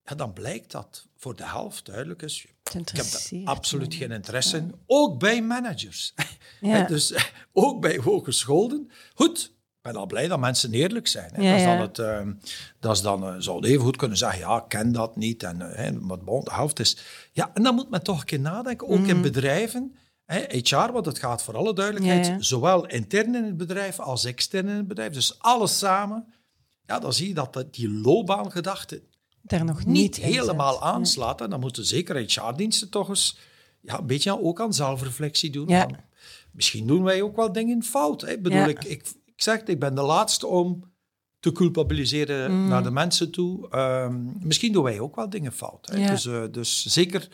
Ja, 0.04 0.14
dan 0.14 0.32
blijkt 0.32 0.70
dat 0.70 1.06
voor 1.16 1.36
de 1.36 1.46
helft 1.46 1.86
duidelijk 1.86 2.22
is. 2.22 2.46
Ik 2.72 2.88
heb 2.88 3.06
er 3.06 3.40
absoluut 3.44 3.94
geen 3.94 4.10
interesse 4.10 4.56
in. 4.56 4.74
Ook 4.86 5.18
bij 5.18 5.42
managers. 5.42 6.14
Ja. 6.60 6.86
dus 6.86 7.14
ook 7.52 7.80
bij 7.80 7.98
hooggescholden. 7.98 8.90
Goed, 9.14 9.52
ben 9.84 9.96
al 9.96 10.06
blij 10.06 10.28
dat 10.28 10.38
mensen 10.38 10.72
eerlijk 10.72 11.06
zijn. 11.06 11.30
Hè. 11.32 11.50
dat, 11.50 11.58
is 11.58 11.64
dan 11.64 11.80
het, 11.80 11.98
uh, 11.98 12.34
dat 12.80 12.96
is 12.96 13.02
dan, 13.02 13.24
uh, 13.24 13.34
zou 13.38 13.66
even 13.66 13.84
goed 13.84 13.96
kunnen 13.96 14.16
zeggen, 14.16 14.38
ja, 14.38 14.56
ik 14.56 14.68
ken 14.68 14.92
dat 14.92 15.16
niet. 15.16 15.42
En, 15.42 15.60
uh, 15.60 16.00
maar 16.00 16.18
bon, 16.18 16.44
de 16.44 16.52
helft 16.52 16.80
is... 16.80 16.96
Ja, 17.32 17.50
en 17.54 17.62
dan 17.62 17.74
moet 17.74 17.90
men 17.90 18.02
toch 18.02 18.20
een 18.20 18.24
keer 18.24 18.40
nadenken, 18.40 18.88
ook 18.88 19.06
in 19.06 19.14
mhm. 19.14 19.22
bedrijven. 19.22 19.96
Hè, 20.24 20.44
HR, 20.48 20.92
want 20.92 21.06
het 21.06 21.18
gaat 21.18 21.42
voor 21.42 21.56
alle 21.56 21.74
duidelijkheid, 21.74 22.44
zowel 22.44 22.86
intern 22.86 23.34
in 23.34 23.44
het 23.44 23.56
bedrijf 23.56 24.00
als 24.00 24.24
extern 24.24 24.68
in 24.68 24.76
het 24.76 24.88
bedrijf. 24.88 25.12
Dus 25.12 25.38
alles 25.38 25.78
samen. 25.78 26.34
Ja, 26.86 26.98
dan 26.98 27.12
zie 27.12 27.28
je 27.28 27.34
dat 27.34 27.64
die 27.70 27.90
loopbaangedachte 27.90 29.02
daar 29.42 29.64
nog 29.64 29.86
niet, 29.86 30.16
helemaal 30.16 30.82
aanslaat. 30.82 31.40
En 31.40 31.50
dan 31.50 31.60
moeten 31.60 31.84
zeker 31.84 32.16
HR-diensten 32.16 32.90
toch 32.90 33.08
eens 33.08 33.38
ja, 33.80 33.98
een 33.98 34.06
beetje 34.06 34.42
ook 34.42 34.60
aan 34.60 34.74
zelfreflectie 34.74 35.50
doen. 35.50 35.96
misschien 36.52 36.86
doen 36.86 37.02
wij 37.02 37.22
ook 37.22 37.36
wel 37.36 37.52
dingen 37.52 37.82
fout. 37.82 38.20
Hè. 38.20 38.38
Bedoel, 38.38 38.68
ik, 38.68 38.84
ik 38.84 39.04
ik 39.44 39.50
zeg 39.50 39.68
ik 39.68 39.80
ben 39.80 39.94
de 39.94 40.02
laatste 40.02 40.46
om 40.46 40.92
te 41.40 41.52
culpabiliseren 41.52 42.52
mm. 42.52 42.68
naar 42.68 42.82
de 42.82 42.90
mensen 42.90 43.30
toe. 43.30 43.76
Um, 43.76 44.36
misschien 44.40 44.72
doen 44.72 44.82
wij 44.82 45.00
ook 45.00 45.16
wel 45.16 45.30
dingen 45.30 45.52
fout. 45.52 45.88
Hè? 45.92 46.06
Dus, 46.06 46.24
uh, 46.24 46.42
dus 46.50 46.86
zeker 46.86 47.28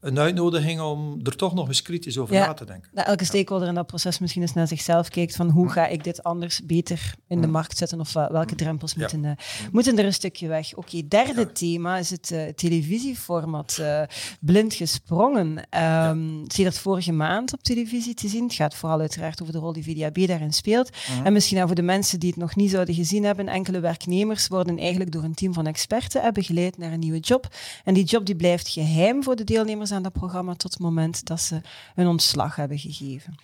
een 0.00 0.18
uitnodiging 0.18 0.80
om 0.80 1.20
er 1.22 1.36
toch 1.36 1.54
nog 1.54 1.68
eens 1.68 1.82
kritisch 1.82 2.18
over 2.18 2.34
na 2.34 2.54
te 2.54 2.64
denken. 2.64 2.90
Dat 2.92 3.06
elke 3.06 3.24
stakeholder 3.24 3.68
in 3.68 3.74
dat 3.74 3.86
proces 3.86 4.18
misschien 4.18 4.42
eens 4.42 4.52
naar 4.52 4.68
zichzelf 4.68 5.08
kijkt 5.08 5.36
van 5.36 5.50
hoe 5.50 5.70
ga 5.70 5.86
ik 5.86 6.04
dit 6.04 6.22
anders 6.22 6.60
beter 6.64 7.14
in 7.28 7.40
de 7.40 7.46
markt 7.46 7.78
zetten 7.78 8.00
of 8.00 8.12
welke 8.12 8.54
drempels 8.54 8.94
moeten, 8.94 9.24
uh, 9.24 9.30
moeten 9.72 9.98
er 9.98 10.04
een 10.04 10.12
stukje 10.12 10.48
weg. 10.48 10.74
Oké, 10.74 11.08
derde 11.08 11.52
thema 11.52 11.96
is 11.98 12.10
het 12.10 12.30
uh, 12.30 12.42
televisieformat 12.48 13.76
uh, 13.80 14.02
Blind 14.40 14.74
Gesprongen. 14.74 15.66
Um, 16.08 16.44
zie 16.46 16.64
dat 16.64 16.78
vorige 16.78 17.12
maand 17.12 17.52
op 17.52 17.62
televisie 17.62 18.14
te 18.14 18.28
zien. 18.28 18.44
Het 18.44 18.54
gaat 18.54 18.74
vooral 18.74 19.00
uiteraard 19.00 19.42
over 19.42 19.52
de 19.52 19.60
rol 19.60 19.72
die 19.72 19.84
VDAB 19.84 20.26
daarin 20.26 20.52
speelt. 20.52 20.90
Mhm. 20.90 21.26
En 21.26 21.32
misschien 21.32 21.66
voor 21.66 21.74
de 21.74 21.82
mensen 21.82 22.20
die 22.20 22.30
het 22.30 22.38
nog 22.38 22.56
niet 22.56 22.70
zouden 22.70 22.94
gezien 22.94 23.24
hebben, 23.24 23.48
enkele 23.48 23.80
werknemers 23.80 24.48
worden 24.48 24.78
eigenlijk 24.78 25.12
door 25.12 25.22
een 25.22 25.34
team 25.34 25.52
van 25.52 25.66
experten 25.66 26.32
begeleid 26.32 26.78
naar 26.78 26.92
een 26.92 26.98
nieuwe 26.98 27.18
job. 27.18 27.48
En 27.84 27.94
die 27.94 28.04
job 28.04 28.26
die 28.26 28.36
blijft 28.36 28.68
geheim 28.68 29.22
voor 29.22 29.36
de 29.36 29.44
deelnemers 29.44 29.87
aan 29.92 30.02
dat 30.02 30.12
programma 30.12 30.54
tot 30.54 30.72
het 30.72 30.82
moment 30.82 31.26
dat 31.26 31.40
ze 31.40 31.60
hun 31.94 32.06
ontslag 32.06 32.56
hebben 32.56 32.78
gegeven. 32.78 33.34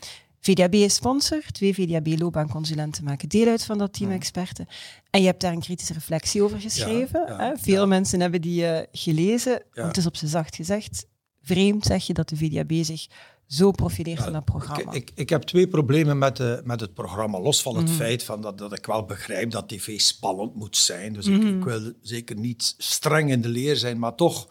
VDAB 0.40 0.74
is 0.74 0.94
sponsor. 0.94 1.42
Twee 1.52 1.74
VDAB-loopbaanconsulenten 1.74 3.04
maken 3.04 3.28
deel 3.28 3.48
uit 3.48 3.64
van 3.64 3.78
dat 3.78 3.92
team 3.92 4.10
experten. 4.10 4.66
En 5.10 5.20
je 5.20 5.26
hebt 5.26 5.40
daar 5.40 5.52
een 5.52 5.60
kritische 5.60 5.92
reflectie 5.92 6.42
over 6.42 6.60
geschreven. 6.60 7.36
hè? 7.36 7.52
Veel 7.56 7.86
mensen 7.86 8.20
hebben 8.20 8.40
die 8.40 8.62
uh, 8.62 8.78
gelezen. 8.92 9.62
Het 9.72 9.96
is 9.96 10.06
op 10.06 10.16
zijn 10.16 10.30
zacht 10.30 10.56
gezegd 10.56 11.06
vreemd, 11.44 11.84
zeg 11.84 12.06
je, 12.06 12.12
dat 12.12 12.28
de 12.28 12.36
VDAB 12.36 12.72
zich 12.72 13.06
zo 13.46 13.70
profileert 13.70 14.26
in 14.26 14.32
dat 14.32 14.44
programma. 14.44 14.92
Ik, 14.92 14.96
ik, 14.96 15.10
ik, 15.14 15.28
heb 15.28 15.42
twee 15.42 15.68
problemen 15.68 16.18
met, 16.18 16.36
de, 16.36 16.60
met 16.64 16.80
het 16.80 16.94
programma. 16.94 17.40
Los 17.40 17.62
van 17.62 17.76
het 17.76 17.86
mhm. 17.86 17.94
feit 17.94 18.22
van 18.22 18.40
dat, 18.40 18.58
dat 18.58 18.78
ik 18.78 18.86
wel 18.86 19.04
begrijp 19.04 19.50
dat 19.50 19.68
tv 19.68 20.00
spannend 20.00 20.54
moet 20.54 20.76
zijn. 20.76 21.12
Dus 21.12 21.26
ik, 21.26 21.42
mhm. 21.42 21.56
ik, 21.56 21.64
wil 21.64 21.92
zeker 22.00 22.36
niet 22.36 22.74
streng 22.78 23.30
in 23.30 23.40
de 23.40 23.48
leer 23.48 23.76
zijn, 23.76 23.98
maar 23.98 24.14
toch 24.14 24.48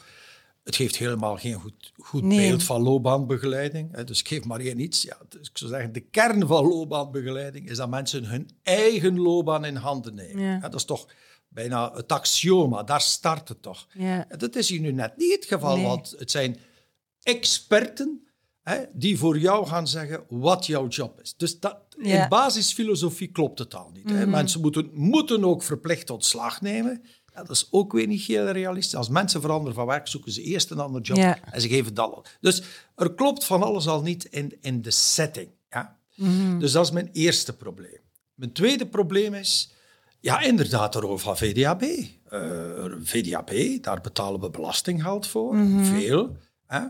het 0.64 0.76
geeft 0.76 0.96
helemaal 0.96 1.38
geen 1.38 1.54
goed, 1.54 1.92
goed 1.98 2.28
beeld 2.30 2.64
van 2.64 2.82
loopbaanbegeleiding. 2.82 3.98
Dus 3.98 4.20
ik 4.20 4.28
geef 4.28 4.44
maar 4.44 4.60
één 4.60 4.80
iets. 4.80 5.02
Ja, 5.02 5.18
dus 5.30 5.50
ik 5.50 5.58
zou 5.58 5.72
zeggen, 5.72 5.94
de 5.94 6.00
kern 6.00 6.48
van 6.48 6.68
loopbaanbegeleiding 6.68 7.70
is 7.70 7.78
dat 7.78 7.90
mensen 7.90 8.26
hun 8.26 8.50
eigen 8.64 9.20
loopbaan 9.20 9.66
in 9.66 9.76
handen 9.76 10.16
nemen. 10.16 10.44
Ja. 10.44 10.60
dat 10.60 10.76
is 10.76 10.86
toch 10.86 11.08
bijna 11.48 11.94
het 11.94 12.12
axioma, 12.12 12.84
daar 12.84 13.02
start 13.02 13.50
het 13.50 13.62
toch. 13.62 13.88
Ja. 13.94 14.28
Dat 14.38 14.56
is 14.56 14.70
hier 14.70 14.80
nu 14.80 14.92
net 14.92 15.18
niet 15.18 15.32
het 15.36 15.46
geval, 15.46 15.82
want 15.82 16.16
het 16.18 16.32
zijn 16.32 16.58
experten 17.22 18.28
hè, 18.62 18.84
die 18.94 19.18
voor 19.18 19.38
jou 19.38 19.68
gaan 19.68 19.88
zeggen 19.88 20.24
wat 20.30 20.66
jouw 20.66 20.88
job 20.88 21.22
is. 21.22 21.34
Dus 21.38 21.60
dat, 21.60 21.78
in 21.98 22.26
basisfilosofie 22.30 23.32
klopt 23.32 23.60
het 23.60 23.76
al 23.76 23.90
niet. 23.94 24.10
hè. 24.10 24.22
Mhm. 24.22 24.30
Mensen 24.30 24.62
moeten, 24.62 24.90
moeten 24.94 25.44
ook 25.44 25.64
verplicht 25.64 26.10
ontslag 26.10 26.62
nemen. 26.62 27.04
Ja, 27.34 27.44
dat 27.44 27.50
is 27.50 27.68
ook 27.72 27.92
weer 27.92 28.08
niet 28.08 28.22
heel 28.22 28.48
realistisch. 28.48 28.96
Als 28.96 29.10
mensen 29.10 29.42
veranderen 29.42 29.74
van 29.74 29.86
werk, 29.86 30.08
zoeken 30.08 30.32
ze 30.32 30.42
eerst 30.42 30.72
een 30.72 30.80
ander 30.80 31.02
job 31.02 31.18
en 31.52 31.62
ze 31.62 31.68
geven 31.68 31.94
dat 31.94 32.12
al. 32.12 32.26
Dus 32.42 32.64
er 32.96 33.14
klopt 33.14 33.46
van 33.46 33.64
alles 33.64 33.88
al 33.88 34.02
niet 34.02 34.24
in, 34.24 34.58
in 34.62 34.82
de 34.82 34.92
setting. 34.92 35.50
Ja? 35.70 35.98
Mhm. 36.16 36.60
Dus 36.60 36.72
dat 36.72 36.86
is 36.86 36.92
mijn 36.92 37.10
eerste 37.12 37.56
probleem. 37.56 38.00
Mijn 38.34 38.52
tweede 38.52 38.88
probleem 38.88 39.34
is, 39.34 39.74
ja, 40.20 40.42
inderdaad, 40.42 40.94
de 40.94 41.00
rol 41.00 41.18
van 41.18 41.38
VDAB. 41.38 41.82
Uh, 41.82 42.86
eh, 42.86 42.92
VDAB, 43.04 43.52
daar 43.82 44.02
betalen 44.02 44.40
we 44.40 44.50
belastinggeld 44.50 45.28
voor, 45.28 45.56
mhm. 45.56 45.84
veel, 45.84 46.38
hè, 46.66 46.82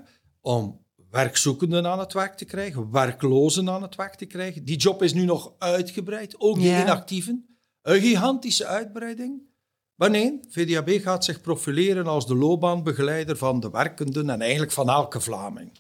om 0.42 0.82
werkzoekenden 1.10 1.88
aan 1.88 2.00
het 2.00 2.14
werk 2.14 2.38
te 2.38 2.46
krijgen, 2.46 2.92
werklozen 2.92 3.70
aan 3.70 3.82
het 3.82 3.96
werk 3.96 4.16
te 4.16 4.26
krijgen. 4.26 4.66
Die 4.66 4.78
job 4.78 5.04
is 5.04 5.14
nu 5.14 5.26
nog 5.26 5.54
uitgebreid, 5.58 6.36
ook 6.40 6.56
die 6.56 6.82
inactieven. 6.82 7.58
Een 7.82 8.02
gigantische 8.02 8.66
uitbreiding. 8.66 9.42
Maar 10.04 10.12
nee, 10.12 10.40
VDAB 10.50 10.90
gaat 10.90 11.26
zich 11.26 11.42
profileren 11.42 12.08
als 12.08 12.28
de 12.28 12.36
loopbaanbegeleider 12.36 13.38
van 13.38 13.60
de 13.60 13.70
werkenden 13.70 14.30
en 14.30 14.42
eigenlijk 14.42 14.72
van 14.72 14.90
elke 14.90 15.20
Vlaming. 15.20 15.72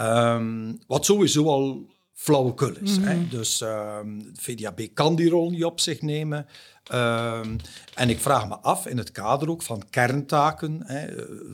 Um, 0.00 0.78
wat 0.86 1.04
sowieso 1.04 1.46
al 1.46 1.86
flauwekul 2.12 2.76
is. 2.82 2.96
hè? 2.96 3.14
Mhm. 3.14 3.28
Dus 3.28 3.60
um, 3.60 4.30
VDAB 4.34 4.88
kan 4.94 5.16
die 5.16 5.28
rol 5.28 5.50
niet 5.50 5.64
op 5.64 5.80
zich 5.80 6.02
nemen. 6.02 6.46
Um, 6.94 7.56
en 7.94 8.10
ik 8.10 8.20
vraag 8.20 8.48
me 8.48 8.58
af, 8.58 8.86
in 8.86 8.98
het 8.98 9.12
kader 9.12 9.50
ook 9.50 9.62
van 9.62 9.82
kerntaken, 9.90 10.82
hè, 10.84 11.06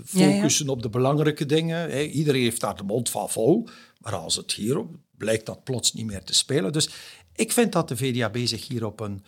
focussen 0.04 0.68
op 0.68 0.82
de 0.82 0.90
belangrijke 0.90 1.46
dingen. 1.46 1.90
Hè. 1.90 2.02
Iedereen 2.02 2.42
heeft 2.42 2.60
daar 2.60 2.76
de 2.76 2.82
mond 2.82 3.10
van 3.10 3.30
vol. 3.30 3.68
Maar 3.98 4.14
als 4.14 4.36
het 4.36 4.52
hierop 4.52 4.90
blijkt 5.16 5.46
dat 5.46 5.64
plots 5.64 5.92
niet 5.92 6.06
meer 6.06 6.22
te 6.24 6.34
spelen. 6.34 6.72
Dus 6.72 6.90
ik 7.34 7.52
vind 7.52 7.72
dat 7.72 7.88
de 7.88 7.96
VDAB 7.96 8.36
zich 8.44 8.68
hier 8.68 8.86
op 8.86 9.00
een 9.00 9.24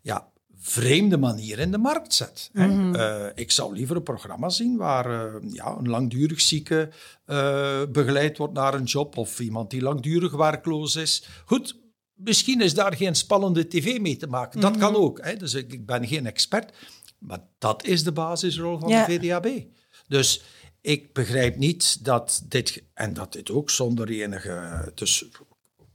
ja, 0.00 0.30
vreemde 0.64 1.16
manier 1.16 1.58
in 1.58 1.70
de 1.70 1.78
markt 1.78 2.14
zet. 2.14 2.50
Mhm. 2.52 2.94
Eh, 2.94 3.26
ik 3.34 3.50
zou 3.50 3.74
liever 3.74 3.96
een 3.96 4.02
programma 4.02 4.48
zien 4.48 4.76
waar 4.76 5.10
uh, 5.10 5.52
ja, 5.52 5.76
een 5.78 5.88
langdurig 5.88 6.40
zieke 6.40 6.88
uh, 7.26 7.82
begeleid 7.88 8.38
wordt 8.38 8.54
naar 8.54 8.74
een 8.74 8.84
job 8.84 9.16
of 9.16 9.40
iemand 9.40 9.70
die 9.70 9.82
langdurig 9.82 10.32
werkloos 10.32 10.96
is. 10.96 11.26
Goed, 11.44 11.80
misschien 12.14 12.60
is 12.60 12.74
daar 12.74 12.96
geen 12.96 13.14
spannende 13.14 13.68
tv 13.68 14.00
mee 14.00 14.16
te 14.16 14.26
maken. 14.26 14.60
Dat 14.60 14.76
kan 14.76 14.92
mhm. 14.92 15.00
ook. 15.00 15.24
Hè. 15.24 15.36
Dus 15.36 15.54
ik, 15.54 15.72
ik, 15.72 15.86
ben 15.86 16.06
geen 16.06 16.26
expert. 16.26 16.72
Maar 17.18 17.40
dat 17.58 17.84
is 17.84 18.04
de 18.04 18.12
basisrol 18.12 18.78
van 18.78 18.88
de 18.88 19.04
VDAB. 19.08 19.48
Dus 20.08 20.42
ik 20.80 21.12
begrijp 21.12 21.56
niet 21.56 22.04
dat 22.04 22.42
dit, 22.48 22.82
en 22.94 23.14
dat 23.14 23.32
dit 23.32 23.50
ook 23.50 23.70
zonder 23.70 24.08
enige, 24.08 24.90
dus 24.94 25.24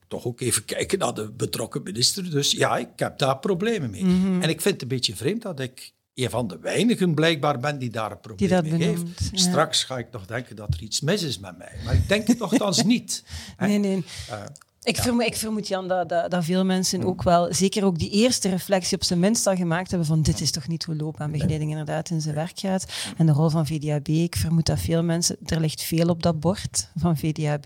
toch 0.08 0.26
ook 0.26 0.42
even 0.42 0.66
kijken 0.66 1.00
naar 1.00 1.14
de 1.14 1.32
betrokken 1.32 1.84
minister. 1.84 2.32
Dus 2.32 2.52
ja, 2.52 2.78
ik 2.78 2.90
heb 2.96 3.18
daar 3.18 3.38
problemen 3.40 3.90
mee. 3.90 4.06
Mhm. 4.06 4.42
En 4.42 4.50
ik 4.50 4.62
vind 4.62 4.74
het 4.74 4.82
een 4.82 4.88
beetje 4.88 5.16
vreemd 5.16 5.42
dat 5.42 5.60
ik 5.60 5.94
een 6.14 6.30
van 6.30 6.48
de 6.48 6.60
weinigen 6.60 7.14
blijkbaar 7.14 7.60
ben 7.60 7.80
die 7.80 7.90
daar 7.90 8.12
een 8.12 8.20
probleem 8.20 8.64
mee 8.64 8.84
heeft. 8.84 9.04
Straks 9.32 9.84
ga 9.84 9.98
ik 9.98 10.08
nog 10.12 10.26
denken 10.26 10.56
dat 10.56 10.74
er 10.74 10.82
iets 10.82 11.02
mis 11.02 11.24
is 11.24 11.40
met 11.40 11.58
mij. 11.58 11.72
Maar 11.86 11.94
ik 11.94 12.08
denk 12.08 12.28
het 12.28 12.40
nogthans 12.50 12.84
niet. 12.84 13.24
Nee, 13.58 13.78
nee. 13.78 14.04
Uh, 14.30 14.44
ik, 14.88 14.98
vermoed, 14.98 15.26
ik 15.26 15.36
vermoed, 15.36 15.68
Jan, 15.68 15.88
dat, 15.88 16.10
dat, 16.10 16.32
dat, 16.32 16.44
veel 16.44 16.66
mensen 16.66 17.04
ook 17.04 17.24
wel, 17.24 17.54
zeker 17.54 17.86
ook 17.86 18.00
die 18.00 18.10
eerste 18.10 18.50
reflectie 18.50 18.98
op 18.98 19.04
zijn 19.04 19.20
minst 19.20 19.48
al 19.48 19.56
gemaakt 19.56 19.90
hebben 19.90 20.08
van 20.08 20.22
dit 20.22 20.42
is 20.42 20.52
toch 20.52 20.68
niet 20.68 20.84
hoe 20.84 20.96
loopbaanbegeleiding 20.96 21.72
inderdaad 21.72 22.10
in 22.10 22.22
zijn 22.22 22.36
werk 22.36 22.60
gaat. 22.60 22.86
En 23.18 23.26
de 23.26 23.32
rol 23.32 23.50
van 23.50 23.68
VDAB, 23.68 24.08
ik 24.08 24.36
vermoed 24.36 24.66
dat 24.66 24.80
veel 24.80 25.04
mensen, 25.04 25.38
er 25.46 25.60
ligt 25.60 25.82
veel 25.82 26.08
op 26.08 26.24
dat 26.24 26.40
bord 26.40 26.90
van 26.96 27.18
VDAB. 27.18 27.66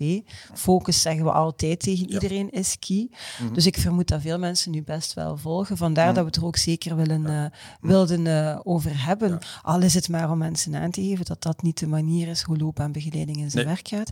Focus 0.53 1.01
zeggen 1.01 1.23
we 1.23 1.31
altijd 1.31 1.79
tegen 1.79 2.09
iedereen 2.11 2.49
is 2.49 2.79
key. 2.79 3.09
Mhm. 3.41 3.53
Dus 3.53 3.65
ik 3.65 3.77
vermoed 3.77 4.07
dat 4.07 4.21
veel 4.21 4.39
mensen 4.39 4.71
nu 4.71 4.83
best 4.83 5.13
wel 5.13 5.37
volgen. 5.37 5.77
Vandaar 5.77 6.05
mhm. 6.05 6.15
dat 6.15 6.23
we 6.23 6.29
het 6.29 6.39
er 6.39 6.45
ook 6.45 6.57
zeker 6.57 6.95
willen, 6.95 7.21
uh, 7.21 7.45
wilden 7.81 8.25
uh, 8.25 8.59
over 8.63 9.05
hebben. 9.05 9.39
Al 9.61 9.81
is 9.81 9.93
het 9.93 10.09
maar 10.09 10.31
om 10.31 10.37
mensen 10.37 10.75
aan 10.75 10.91
te 10.91 11.01
geven 11.01 11.25
dat 11.25 11.41
dat 11.41 11.61
niet 11.61 11.79
de 11.79 11.87
manier 11.87 12.27
is 12.27 12.41
hoe 12.41 12.57
loopbaanbegeleiding 12.57 13.37
in 13.37 13.51
zijn 13.51 13.65
werk 13.65 13.87
gaat. 13.87 14.09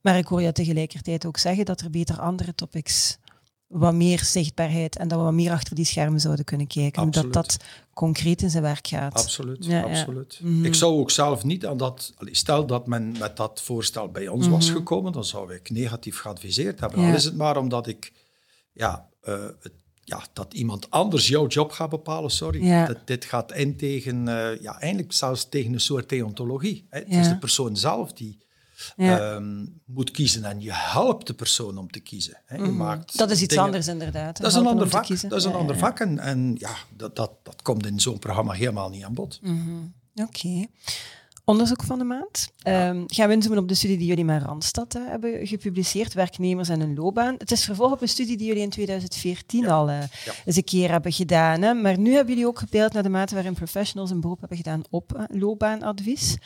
Maar 0.00 0.18
ik 0.18 0.26
hoor 0.26 0.42
je 0.42 0.52
tegelijkertijd 0.52 1.26
ook 1.26 1.38
zeggen 1.38 1.64
dat 1.64 1.80
er 1.80 1.90
beter 1.90 2.20
andere 2.20 2.54
topics, 2.54 3.18
wat 3.66 3.94
meer 3.94 4.24
zichtbaarheid 4.24 4.96
en 4.96 5.08
dat 5.08 5.18
we 5.18 5.24
wat 5.24 5.32
meer 5.32 5.50
achter 5.50 5.74
die 5.74 5.84
schermen 5.84 6.20
zouden 6.20 6.44
kunnen 6.44 6.66
kijken. 6.66 7.02
Absoluut. 7.02 7.32
Dat 7.32 7.44
dat 7.44 7.64
concreet 7.94 8.42
in 8.42 8.50
zijn 8.50 8.62
werk 8.62 8.86
gaat. 8.86 9.14
Absoluut, 9.14 9.72
absoluut. 9.72 10.40
Mhm. 10.42 10.64
Ik 10.64 10.74
zou 10.74 10.98
ook 10.98 11.10
zelf 11.10 11.44
niet 11.44 11.66
aan 11.66 11.76
dat... 11.76 12.14
Stel 12.20 12.66
dat 12.66 12.86
men 12.86 13.14
met 13.18 13.36
dat 13.36 13.62
voorstel 13.62 14.08
bij 14.08 14.28
ons 14.28 14.48
was 14.48 14.66
mhm. 14.68 14.76
gekomen, 14.76 15.12
dan 15.12 15.24
zou 15.24 15.54
ik 15.54 15.70
negatief 15.70 16.18
geadviseerd 16.18 16.80
hebben. 16.80 17.04
Al 17.04 17.14
is 17.14 17.24
het 17.24 17.36
maar 17.36 17.56
omdat 17.56 17.86
ik... 17.86 18.12
Ja, 18.72 19.08
uh, 19.22 19.44
ja, 20.04 20.22
dat 20.32 20.54
iemand 20.54 20.90
anders 20.90 21.28
jouw 21.28 21.46
job 21.46 21.70
gaat 21.70 21.90
bepalen, 21.90 22.30
sorry. 22.30 22.86
Dat, 22.86 23.06
dit 23.06 23.24
gaat 23.24 23.52
in 23.52 23.76
tegen, 23.76 24.26
uh, 24.26 24.60
ja, 24.60 24.80
eigenlijk 24.80 25.12
zelfs 25.12 25.48
tegen 25.48 25.72
een 25.72 25.80
soort 25.80 26.08
deontologie. 26.08 26.86
Hè. 26.90 26.98
Het 26.98 27.08
is 27.14 27.28
de 27.28 27.38
persoon 27.38 27.76
zelf 27.76 28.12
die 28.12 28.38
Ehm, 28.96 29.66
moet 29.84 30.10
kiezen. 30.10 30.44
En 30.44 30.60
je 30.60 30.72
helpt 30.72 31.26
de 31.26 31.34
persoon 31.34 31.78
om 31.78 31.90
te 31.90 32.00
kiezen. 32.00 32.38
Hè. 32.44 32.56
Je 32.56 32.62
mhm. 32.62 32.76
maakt 32.76 33.18
dat 33.18 33.30
is 33.30 33.42
iets 33.42 33.56
anders 33.56 33.86
inderdaad. 33.86 34.36
Dat 34.40 34.50
is 34.50 34.56
een 34.56 34.66
ander 34.66 34.88
vak. 34.88 35.08
Dat 35.08 35.38
is 35.38 35.44
een 35.44 35.52
ander 35.52 35.78
vak. 35.78 36.00
En, 36.00 36.18
en 36.18 36.54
ja, 36.58 36.74
dat, 36.96 37.16
dat, 37.16 37.32
dat 37.42 37.62
komt 37.62 37.86
in 37.86 38.00
zo'n 38.00 38.18
programma 38.18 38.52
helemaal 38.52 38.90
niet 38.90 39.04
aan 39.04 39.14
bod. 39.14 39.38
Mhm. 39.42 39.78
Oké 40.14 40.66
onderzoek 41.50 41.82
van 41.82 41.98
de 41.98 42.04
maand. 42.04 42.52
Um, 42.64 43.04
gaan 43.06 43.28
we 43.28 43.34
inzoomen 43.34 43.62
op 43.62 43.68
de 43.68 43.74
studie 43.74 43.98
die 43.98 44.06
jullie 44.06 44.24
met 44.24 44.42
Randstad 44.42 44.94
uh, 44.96 45.08
hebben 45.08 45.46
gepubliceerd, 45.46 46.12
werknemers 46.12 46.68
en 46.68 46.80
hun 46.80 46.94
loopbaan. 46.94 47.34
Het 47.38 47.50
is 47.50 47.64
vervolg 47.64 47.92
op 47.92 48.02
een 48.02 48.08
studie 48.08 48.36
die 48.36 48.46
jullie 48.46 48.62
in 48.62 48.70
2014 48.70 49.68
al 49.70 49.90
uh, 49.90 49.98
eens 50.44 50.56
een 50.56 50.64
keer 50.64 50.90
hebben 50.90 51.12
gedaan. 51.12 51.62
Hè? 51.62 51.74
Maar 51.74 51.98
nu 51.98 52.12
hebben 52.14 52.34
jullie 52.34 52.48
ook 52.48 52.58
gepeeld 52.58 52.92
naar 52.92 53.02
de 53.02 53.08
mate 53.08 53.34
waarin 53.34 53.54
professionals 53.54 54.10
een 54.10 54.20
beroep 54.20 54.40
hebben 54.40 54.56
gedaan 54.56 54.82
op 54.90 55.12
uh, 55.16 55.22
loopbaanadvies. 55.40 56.36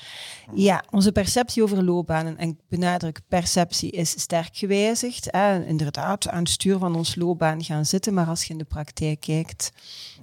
Ja, 0.54 0.84
onze 0.90 1.12
perceptie 1.12 1.62
over 1.62 1.84
loopbanen, 1.84 2.36
en 2.36 2.48
ik 2.48 2.56
benadruk 2.68 3.20
perceptie, 3.28 3.90
is 3.90 4.10
sterk 4.10 4.56
gewijzigd. 4.56 5.28
Hè? 5.30 5.64
Inderdaad, 5.64 6.28
aan 6.28 6.42
het 6.42 6.48
stuur 6.48 6.78
van 6.78 6.96
ons 6.96 7.14
loopbaan 7.14 7.64
gaan 7.64 7.86
zitten, 7.86 8.14
maar 8.14 8.26
als 8.26 8.44
je 8.44 8.52
in 8.52 8.58
de 8.58 8.64
praktijk 8.64 9.20
kijkt, 9.20 9.72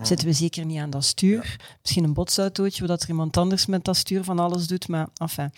zitten 0.02 0.28
we 0.28 0.34
zeker 0.34 0.66
niet 0.66 0.80
aan 0.80 0.90
dat 0.90 1.04
stuur. 1.04 1.60
Misschien 1.82 2.04
een 2.04 2.14
botsautootje, 2.14 2.86
dat 2.86 3.04
er 3.04 3.10
iemand 3.10 3.38
anders 3.38 3.66
met 3.66 3.84
dat 3.84 3.98
stuur 3.98 4.24
van 4.24 4.40
alles 4.40 4.68
doet, 4.68 4.88
maar 4.88 5.08
enfin. 5.18 5.52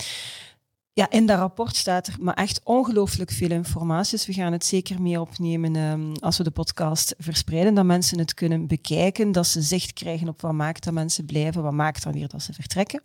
Ja, 0.96 1.10
in 1.10 1.26
dat 1.26 1.38
rapport 1.38 1.76
staat 1.76 2.08
er 2.08 2.16
maar 2.20 2.34
echt 2.34 2.62
ongelooflijk 2.64 3.32
veel 3.32 3.50
informatie. 3.50 4.18
Dus 4.18 4.26
we 4.26 4.34
gaan 4.34 4.52
het 4.52 4.66
zeker 4.66 5.02
meer 5.02 5.20
opnemen 5.20 5.76
um, 5.76 6.16
als 6.20 6.38
we 6.38 6.44
de 6.44 6.52
podcast 6.52 7.16
verspreiden, 7.18 7.74
dat 7.74 7.86
mensen 7.86 8.20
het 8.20 8.34
kunnen 8.34 8.68
bekijken, 8.68 9.32
dat 9.32 9.48
ze 9.48 9.62
zicht 9.62 9.94
krijgen 9.94 10.28
op 10.28 10.42
wat 10.42 10.52
maakt 10.52 10.84
dat 10.84 10.94
mensen 10.94 11.26
blijven, 11.26 11.64
wat 11.64 11.74
maakt 11.74 12.04
dan 12.04 12.14
weer 12.14 12.28
dat 12.28 12.42
ze 12.42 12.54
vertrekken. 12.54 13.02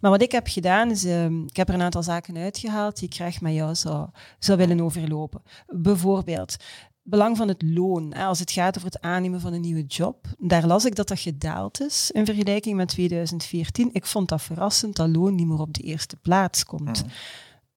Maar 0.00 0.10
wat 0.10 0.22
ik 0.22 0.32
heb 0.32 0.46
gedaan, 0.46 0.90
is 0.90 1.04
um, 1.04 1.44
ik 1.46 1.56
heb 1.56 1.68
er 1.68 1.74
een 1.74 1.82
aantal 1.82 2.02
zaken 2.02 2.36
uitgehaald 2.36 2.98
die 2.98 3.08
ik 3.08 3.14
graag 3.14 3.40
met 3.40 3.54
jou 3.54 3.74
zou, 3.74 4.08
zou 4.38 4.58
willen 4.58 4.80
overlopen. 4.80 5.42
Bijvoorbeeld, 5.66 6.56
belang 7.08 7.36
van 7.36 7.48
het 7.48 7.62
loon, 7.62 8.12
als 8.12 8.38
het 8.38 8.50
gaat 8.50 8.76
over 8.76 8.90
het 8.90 9.00
aannemen 9.00 9.40
van 9.40 9.52
een 9.52 9.60
nieuwe 9.60 9.86
job, 9.86 10.26
daar 10.38 10.66
las 10.66 10.84
ik 10.84 10.94
dat 10.94 11.08
dat 11.08 11.20
gedaald 11.20 11.80
is 11.80 12.10
in 12.10 12.24
vergelijking 12.26 12.76
met 12.76 12.88
2014. 12.88 13.90
Ik 13.92 14.06
vond 14.06 14.28
dat 14.28 14.42
verrassend 14.42 14.96
dat 14.96 15.08
loon 15.08 15.34
niet 15.34 15.46
meer 15.46 15.60
op 15.60 15.74
de 15.74 15.82
eerste 15.82 16.16
plaats 16.16 16.64
komt. 16.64 17.00
Hmm. 17.00 17.10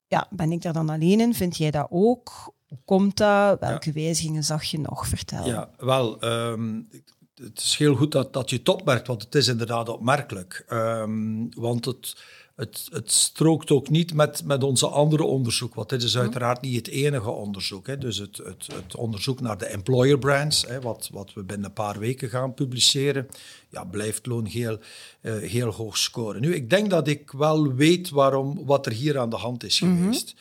Ja, 0.07 0.27
ben 0.29 0.51
ik 0.51 0.61
daar 0.61 0.73
dan 0.73 0.89
alleen 0.89 1.19
in? 1.19 1.33
Vind 1.33 1.57
jij 1.57 1.71
dat 1.71 1.87
ook? 1.89 2.53
Hoe 2.67 2.79
komt 2.85 3.17
dat? 3.17 3.59
Welke 3.59 3.91
wijzigingen 3.91 4.43
zag 4.43 4.63
je 4.63 4.79
nog? 4.79 5.07
Vertel. 5.07 5.45
Ja, 5.45 5.69
wel, 5.77 6.23
um, 6.25 6.87
het 7.35 7.59
is 7.59 7.75
heel 7.77 7.95
goed 7.95 8.11
dat, 8.11 8.33
dat 8.33 8.49
je 8.49 8.55
het 8.55 8.69
opmerkt, 8.69 9.07
want 9.07 9.21
het 9.21 9.35
is 9.35 9.47
inderdaad 9.47 9.89
opmerkelijk. 9.89 10.65
Um, 10.69 11.49
want 11.53 11.85
het 11.85 12.15
het, 12.61 12.87
het 12.91 13.11
strookt 13.11 13.71
ook 13.71 13.89
niet 13.89 14.13
met, 14.13 14.43
met 14.45 14.63
onze 14.63 14.87
andere 14.87 15.23
onderzoek, 15.23 15.75
want 15.75 15.89
dit 15.89 16.03
is 16.03 16.13
mhm. 16.13 16.23
uiteraard 16.23 16.61
niet 16.61 16.75
het 16.75 16.87
enige 16.87 17.29
onderzoek. 17.29 17.87
Hè. 17.87 17.97
Dus 17.97 18.17
het, 18.17 18.37
het, 18.37 18.67
het 18.73 18.95
onderzoek 18.95 19.41
naar 19.41 19.57
de 19.57 19.65
employer 19.65 20.19
brands, 20.19 20.65
hè, 20.67 20.81
wat, 20.81 21.09
wat 21.11 21.33
we 21.33 21.43
binnen 21.43 21.65
een 21.65 21.73
paar 21.73 21.99
weken 21.99 22.29
gaan 22.29 22.53
publiceren, 22.53 23.27
ja, 23.69 23.83
blijft 23.83 24.25
loon 24.25 24.45
heel, 24.45 24.79
uh, 25.21 25.37
heel 25.37 25.71
hoog 25.71 25.97
scoren. 25.97 26.41
Nu, 26.41 26.53
ik 26.53 26.69
denk 26.69 26.89
dat 26.89 27.07
ik 27.07 27.31
wel 27.31 27.73
weet 27.73 28.09
waarom, 28.09 28.65
wat 28.65 28.85
er 28.85 28.91
hier 28.91 29.19
aan 29.19 29.29
de 29.29 29.35
hand 29.35 29.63
is 29.63 29.79
mhm. 29.79 29.97
geweest. 29.97 30.35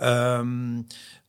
um, 0.00 0.86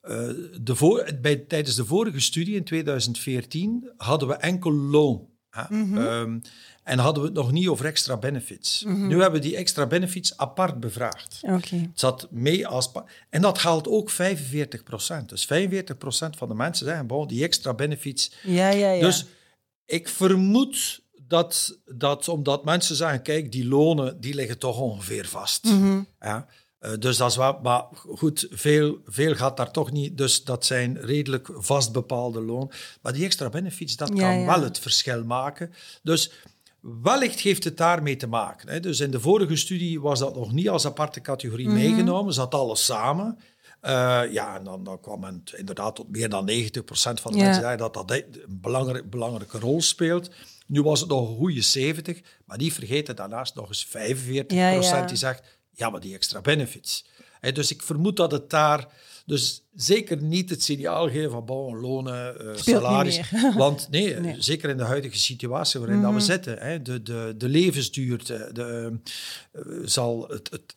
uh, 0.10 0.30
de 0.62 0.76
voor, 0.76 1.12
bij, 1.22 1.36
tijdens 1.36 1.76
de 1.76 1.86
vorige 1.86 2.20
studie 2.20 2.56
in 2.56 2.64
2014 2.64 3.92
hadden 3.98 4.28
we 4.28 4.34
enkel 4.34 4.74
loon. 4.74 5.32
Mm 5.70 5.94
-hmm. 5.94 6.42
En 6.84 7.00
hadden 7.00 7.24
we 7.24 7.30
het 7.30 7.38
nog 7.38 7.52
niet 7.52 7.68
over 7.68 7.86
extra 7.86 8.18
benefits. 8.18 8.84
Mhm. 8.84 9.08
Nu 9.08 9.22
hebben 9.22 9.42
we 9.42 9.48
die 9.48 9.56
extra 9.56 9.86
benefits 9.86 10.38
apart 10.38 10.80
bevraagd. 10.80 11.40
Okay. 11.42 11.80
Het 11.80 12.00
zat 12.00 12.28
mee 12.32 12.68
als... 12.68 12.92
En 13.30 13.42
dat 13.42 13.58
haalt 13.58 13.88
ook 13.88 14.10
45 14.10 14.84
procent. 14.84 15.30
Dus 15.30 15.46
45 15.46 15.98
procent 15.98 16.38
van 16.38 16.48
de 16.48 16.54
mensen 16.54 16.86
zeggen, 16.86 17.08
bon, 17.08 17.28
die 17.28 17.44
extra 17.44 17.74
benefits... 17.74 18.32
Ja, 18.44 18.70
ja, 18.70 18.92
ja. 18.92 19.02
Dus 19.02 19.26
ik 19.86 20.10
vermoed 20.10 21.02
dat, 21.28 21.80
dat 21.86 22.28
omdat 22.28 22.66
mensen 22.66 22.96
zeggen, 22.96 23.22
kijk, 23.22 23.52
die 23.52 23.68
lonen, 23.68 24.22
die 24.22 24.34
liggen 24.34 24.58
toch 24.58 24.80
ongeveer 24.80 25.26
vast. 25.28 25.64
Mhm. 25.64 26.02
Ja. 26.20 26.48
Uh, 26.80 26.92
dus 27.00 27.18
dat 27.18 27.30
is 27.30 27.36
wat, 27.36 27.64
maar 27.64 27.84
goed, 27.92 28.48
veel, 28.50 28.98
veel 29.06 29.36
gaat 29.36 29.58
daar 29.58 29.72
toch 29.72 29.92
niet. 29.92 30.18
Dus 30.18 30.44
dat 30.44 30.66
zijn 30.66 30.98
redelijk 31.02 31.50
vast 31.54 31.92
bepaalde 31.92 32.42
loon. 32.42 32.72
Maar 33.02 33.14
die 33.14 33.26
extra 33.26 33.50
benefits, 33.50 33.96
dat 33.96 34.14
kan 34.14 34.46
wel 34.46 34.62
het 34.62 34.80
verschil 34.80 35.24
maken. 35.24 35.74
Dus 36.02 36.32
Wellicht 36.84 37.40
heeft 37.40 37.64
het 37.64 37.78
daarmee 37.78 38.16
te 38.16 38.28
maken. 38.28 38.70
Hè. 38.70 38.80
Dus 38.80 39.00
in 39.00 39.12
de 39.12 39.20
vorige 39.20 39.56
studie 39.56 40.02
was 40.02 40.20
dat 40.20 40.36
nog 40.36 40.52
niet 40.52 40.70
als 40.70 40.86
aparte 40.86 41.22
categorie 41.22 41.68
mm 41.68 41.76
-hmm. 41.76 41.82
meegenomen, 41.82 42.34
zat 42.34 42.54
alles 42.54 42.86
samen. 42.86 43.40
Uh, 43.82 44.22
ja, 44.32 44.56
en 44.58 44.64
dan, 44.64 44.84
dan 44.84 45.00
kwam 45.00 45.24
het 45.24 45.54
inderdaad 45.58 45.96
tot 45.96 46.10
meer 46.10 46.30
dan 46.30 46.50
90% 46.50 46.54
van 46.94 47.32
de 47.32 47.38
mensen 47.38 47.54
zeggen 47.54 47.78
dat 47.78 47.94
dat 47.94 48.12
een 48.12 48.46
belangrijk, 48.48 49.10
belangrijke 49.10 49.60
rol 49.60 49.82
speelt. 49.82 50.30
Nu 50.68 50.82
was 50.82 51.00
het 51.00 51.10
nog 51.10 51.30
een 51.30 51.36
goede 51.36 51.62
70, 51.62 52.22
maar 52.46 52.58
die 52.58 52.74
vergeten 52.74 53.16
daarnaast 53.16 53.56
nog 53.56 53.68
eens 53.68 53.88
45% 53.88 55.06
die 55.06 55.16
zegt, 55.18 55.60
ja, 55.72 55.90
maar 55.90 56.02
die 56.02 56.14
extra 56.14 56.42
benefits. 56.42 57.06
dus 57.54 57.72
ik 57.72 57.82
vermoed 57.82 58.18
dat 58.18 58.32
het 58.32 58.50
daar 58.50 58.88
dus 59.26 59.64
zeker 59.76 60.22
niet 60.22 60.50
het 60.50 60.64
signaal 60.64 61.10
geven 61.10 61.32
van 61.32 61.46
bon, 61.46 61.80
lonen, 61.80 62.36
uh, 62.42 62.56
salaris. 62.56 63.32
Want 63.58 63.88
nee, 63.90 64.36
zeker 64.38 64.70
in 64.70 64.78
de 64.78 64.84
huidige 64.84 65.18
situatie 65.18 65.80
waarin 65.80 66.02
dat 66.02 66.12
we 66.12 66.18
mhm. 66.18 66.26
zitten, 66.26 66.58
hè, 66.58 66.82
de, 66.82 67.02
de, 67.02 67.34
de 67.38 67.48
levensduur, 67.48 68.26
de, 68.26 68.92
uh, 69.54 69.64
zal 69.86 70.28
het, 70.28 70.50
het, 70.52 70.76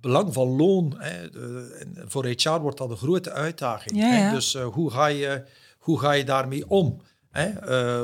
belang 0.00 0.32
van 0.32 0.48
loon, 0.48 0.94
hè, 0.98 1.30
de, 1.30 1.82
voor 2.06 2.26
HR 2.26 2.60
wordt 2.60 2.78
dat 2.78 2.90
een 2.90 2.96
grote 2.96 3.32
uitdaging. 3.32 4.00
Hè, 4.00 4.30
dus 4.30 4.54
uh, 4.54 4.66
hoe, 4.66 4.90
ga 4.90 5.06
je, 5.06 5.44
hoe 5.78 5.98
ga 5.98 6.12
je 6.12 6.24
daarmee 6.24 6.68
om? 6.68 7.00
Hè? 7.30 7.50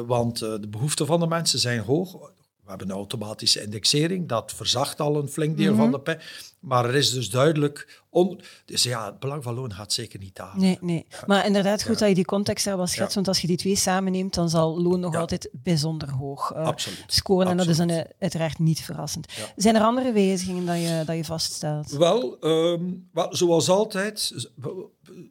want 0.06 0.38
de 0.38 0.68
behoeften 0.68 1.06
van 1.06 1.20
de 1.20 1.26
mensen 1.26 1.58
zijn 1.58 1.80
hoog 1.80 2.30
hebben 2.70 2.90
een 2.90 2.96
automatische 2.96 3.62
indexering, 3.62 4.28
dat 4.28 4.52
verzacht 4.52 5.00
al 5.00 5.16
een 5.16 5.28
flink 5.28 5.56
deel 5.56 5.72
Mhm. 5.72 5.80
van 5.80 5.90
de 5.90 6.00
pijn. 6.00 6.20
Maar 6.60 6.84
er 6.84 6.94
is 6.94 7.10
dus 7.12 7.30
duidelijk... 7.30 8.02
On, 8.12 8.40
dus 8.64 8.82
ja, 8.82 9.06
het 9.06 9.18
belang 9.18 9.42
van 9.42 9.54
loon 9.54 9.72
gaat 9.72 9.92
zeker 9.92 10.18
niet 10.18 10.36
dalen. 10.36 10.60
Nee, 10.60 10.78
nee. 10.80 11.06
Maar 11.26 11.46
inderdaad, 11.46 11.82
goed 11.82 11.98
dat 11.98 12.08
je 12.08 12.14
die 12.14 12.24
context 12.24 12.64
daar 12.64 12.76
wel 12.76 12.86
schetst, 12.86 13.08
Ja. 13.08 13.14
want 13.14 13.28
als 13.28 13.40
je 13.40 13.46
die 13.46 13.56
twee 13.56 13.76
samenneemt, 13.76 14.34
dan 14.34 14.50
zal 14.50 14.82
loon 14.82 15.00
nog 15.00 15.16
altijd 15.16 15.48
bijzonder 15.52 16.10
hoog 16.10 16.52
eh, 16.52 16.68
scoren. 17.06 17.48
En 17.48 17.56
dat 17.56 17.66
is 17.66 17.76
dan 17.76 17.88
eh, 17.90 18.04
uiteraard 18.18 18.58
niet 18.58 18.80
verrassend. 18.80 19.26
Zijn 19.56 19.74
er 19.76 19.82
andere 19.82 20.12
wijzigingen 20.12 20.66
dat 20.66 20.76
je, 20.76 21.02
dat 21.06 21.16
je 21.16 21.24
vaststelt? 21.24 21.90
Wel, 21.90 22.38
ehm, 22.40 22.84
wel, 23.12 23.36
zoals 23.36 23.68
altijd 23.68 24.32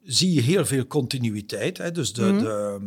zie 0.03 0.33
je 0.33 0.41
heel 0.41 0.65
veel 0.65 0.87
continuïteit. 0.87 1.77
Hè. 1.77 1.91
Dus 1.91 2.13
de, 2.13 2.21
Mhm. 2.21 2.39
de, 2.39 2.79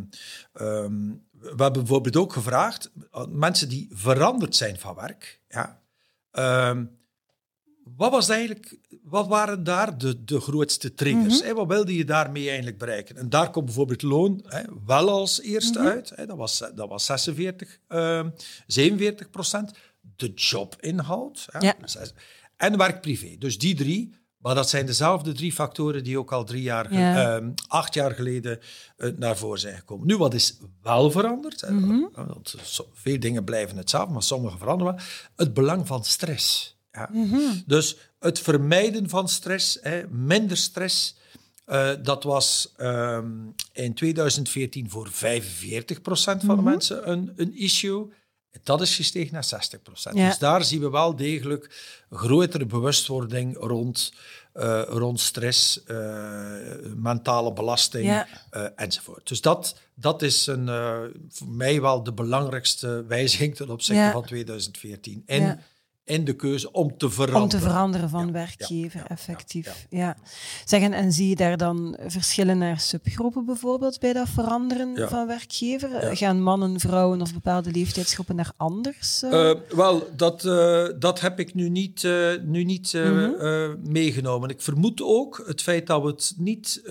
ehm, 0.53 1.11
we 1.33 1.49
hebben 1.63 1.73
bijvoorbeeld 1.73 2.17
ook 2.17 2.33
gevraagd, 2.33 2.91
aan 3.11 3.39
mensen 3.39 3.69
die 3.69 3.89
veranderd 3.93 4.57
zijn 4.57 4.79
van 4.79 4.95
werk, 4.95 5.41
ja, 5.49 5.81
ehm, 6.31 6.85
wat, 7.97 8.11
was 8.11 8.29
eigenlijk, 8.29 8.79
wat 9.03 9.27
waren 9.27 9.65
daar 9.65 9.99
de, 9.99 10.25
de 10.25 10.41
grootste 10.41 10.95
triggers? 10.95 11.39
Mhm. 11.39 11.47
hè? 11.47 11.55
Wat 11.55 11.67
wilde 11.67 11.95
je 11.97 12.05
daarmee 12.05 12.47
eigenlijk 12.47 12.79
bereiken? 12.79 13.17
En 13.17 13.29
daar 13.29 13.51
komt 13.51 13.65
bijvoorbeeld 13.65 14.03
loon 14.03 14.45
hè, 14.47 14.63
wel 14.87 15.11
als 15.11 15.41
eerste 15.41 15.79
Mhm. 15.79 15.89
uit. 15.89 16.13
Hè? 16.15 16.27
Dat, 16.27 16.37
was, 16.37 16.59
dat 16.75 16.89
was 16.89 17.05
46, 17.05 17.79
ehm 17.89 18.31
47 18.67 19.31
procent. 19.31 19.73
De 20.17 20.33
jobinhoud. 20.35 21.47
Hè? 21.51 21.59
Ja. 21.59 21.75
En 22.57 22.77
werk-privé. 22.77 23.37
Dus 23.39 23.59
die 23.59 23.75
drie. 23.75 24.21
Maar 24.39 24.55
dat 24.55 24.69
zijn 24.69 24.87
dezelfde 24.87 25.33
drie 25.33 25.53
factoren 25.53 26.05
die 26.05 26.19
ook 26.19 26.33
al 26.33 26.45
drie 26.45 26.63
jaar, 26.63 26.95
Ja. 26.95 27.37
ehm, 27.37 27.51
acht 27.69 27.95
jaar 27.95 28.11
geleden 28.11 28.59
eh, 28.97 29.11
naar 29.17 29.37
voren 29.37 29.61
zijn 29.61 29.77
gekomen. 29.77 30.07
Nu, 30.07 30.17
wat 30.17 30.35
is 30.35 30.59
wel 30.83 31.11
veranderd? 31.11 31.65
want 32.15 32.55
so- 32.63 32.89
veel 32.93 33.21
dingen 33.21 33.45
blijven 33.45 33.77
hetzelfde, 33.77 34.13
maar 34.13 34.23
sommige 34.23 34.59
veranderen 34.59 34.95
wel. 34.95 35.05
Het 35.37 35.55
belang 35.55 35.87
van 35.87 36.05
stress. 36.05 36.77
Ja. 36.93 37.09
Mhm. 37.13 37.39
Dus 37.67 37.97
het 38.19 38.39
vermijden 38.39 39.09
van 39.09 39.29
stress, 39.29 39.79
hè, 39.81 40.03
minder 40.09 40.57
stress, 40.57 41.17
eh, 41.65 41.91
dat 42.03 42.23
was 42.25 42.73
ehm, 42.77 43.31
in 43.73 43.95
2014 43.95 44.91
voor 44.91 45.09
45% 45.11 46.45
van 46.45 46.57
de 46.57 46.63
Mhm. 46.63 46.71
mensen 46.71 47.11
een, 47.11 47.33
een 47.37 47.57
issue. 47.57 48.07
Dat 48.63 48.81
is 48.81 48.97
gestegen 48.97 49.33
naar 49.33 49.45
60%. 49.45 50.17
Ja. 50.17 50.29
Dus 50.29 50.39
daar 50.39 50.65
zien 50.65 50.81
we 50.81 50.91
wel 50.91 51.17
degelijk 51.17 51.71
grotere 52.11 52.67
bewustwording 52.67 53.57
rond, 53.57 54.13
eh, 54.53 54.83
rond 54.87 55.21
stress, 55.21 55.85
eh, 55.85 55.97
mentale 56.97 57.53
belasting 57.53 58.05
Ja. 58.05 58.27
enzovoort. 58.77 59.29
Dus 59.29 59.41
dat, 59.41 59.77
dat 59.95 60.23
is 60.23 60.47
een, 60.47 60.67
voor 61.31 61.49
mij 61.49 61.81
wel 61.81 62.03
de 62.03 62.13
belangrijkste 62.13 63.05
wijziging 63.09 63.55
ten 63.57 63.71
opzichte 63.71 64.03
Ja. 64.03 64.13
van 64.13 64.25
2014. 64.25 65.23
En. 65.27 65.61
In 66.13 66.25
de 66.25 66.33
keuze 66.37 66.73
om 66.73 66.97
te 66.97 67.11
veranderen. 67.11 67.43
Om 67.43 67.49
te 67.49 67.59
veranderen 67.59 68.09
van 68.09 68.27
Ja, 68.27 68.33
werkgever, 68.33 68.99
ja, 68.99 69.05
ja, 69.09 69.09
effectief. 69.09 69.87
ja, 69.91 69.99
Ja, 69.99 70.17
Zeggen, 70.65 70.93
en 70.93 71.13
zie 71.13 71.29
je 71.29 71.37
daar 71.37 71.57
dan 71.57 71.97
verschillen 72.07 72.59
naar 72.59 72.81
subgroepen 72.81 73.45
bijvoorbeeld 73.45 74.01
bij 74.01 74.13
dat 74.13 74.29
veranderen 74.29 74.95
Ja. 74.95 75.09
van 75.09 75.27
werkgever? 75.27 75.91
Ja. 76.07 76.15
Gaan 76.15 76.43
mannen, 76.43 76.81
vrouwen 76.81 77.21
of 77.21 77.33
bepaalde 77.33 77.71
leeftijdsgroepen 77.71 78.37
daar 78.37 78.53
anders? 78.57 79.23
eh? 79.23 79.51
Eh, 79.51 79.57
wel, 79.75 80.09
dat, 80.17 80.45
eh, 80.45 80.85
dat 80.99 81.21
heb 81.21 81.39
ik 81.41 81.55
nu 81.55 81.69
niet, 81.69 82.03
nu 82.45 82.65
niet 82.65 82.93
Mhm. 82.93 83.75
meegenomen. 83.93 84.49
Ik 84.51 84.61
vermoed 84.61 85.03
ook 85.03 85.43
het 85.47 85.63
feit 85.63 85.87
dat, 85.87 86.03
we 86.03 86.09
het 86.09 86.35
niet, 86.37 86.83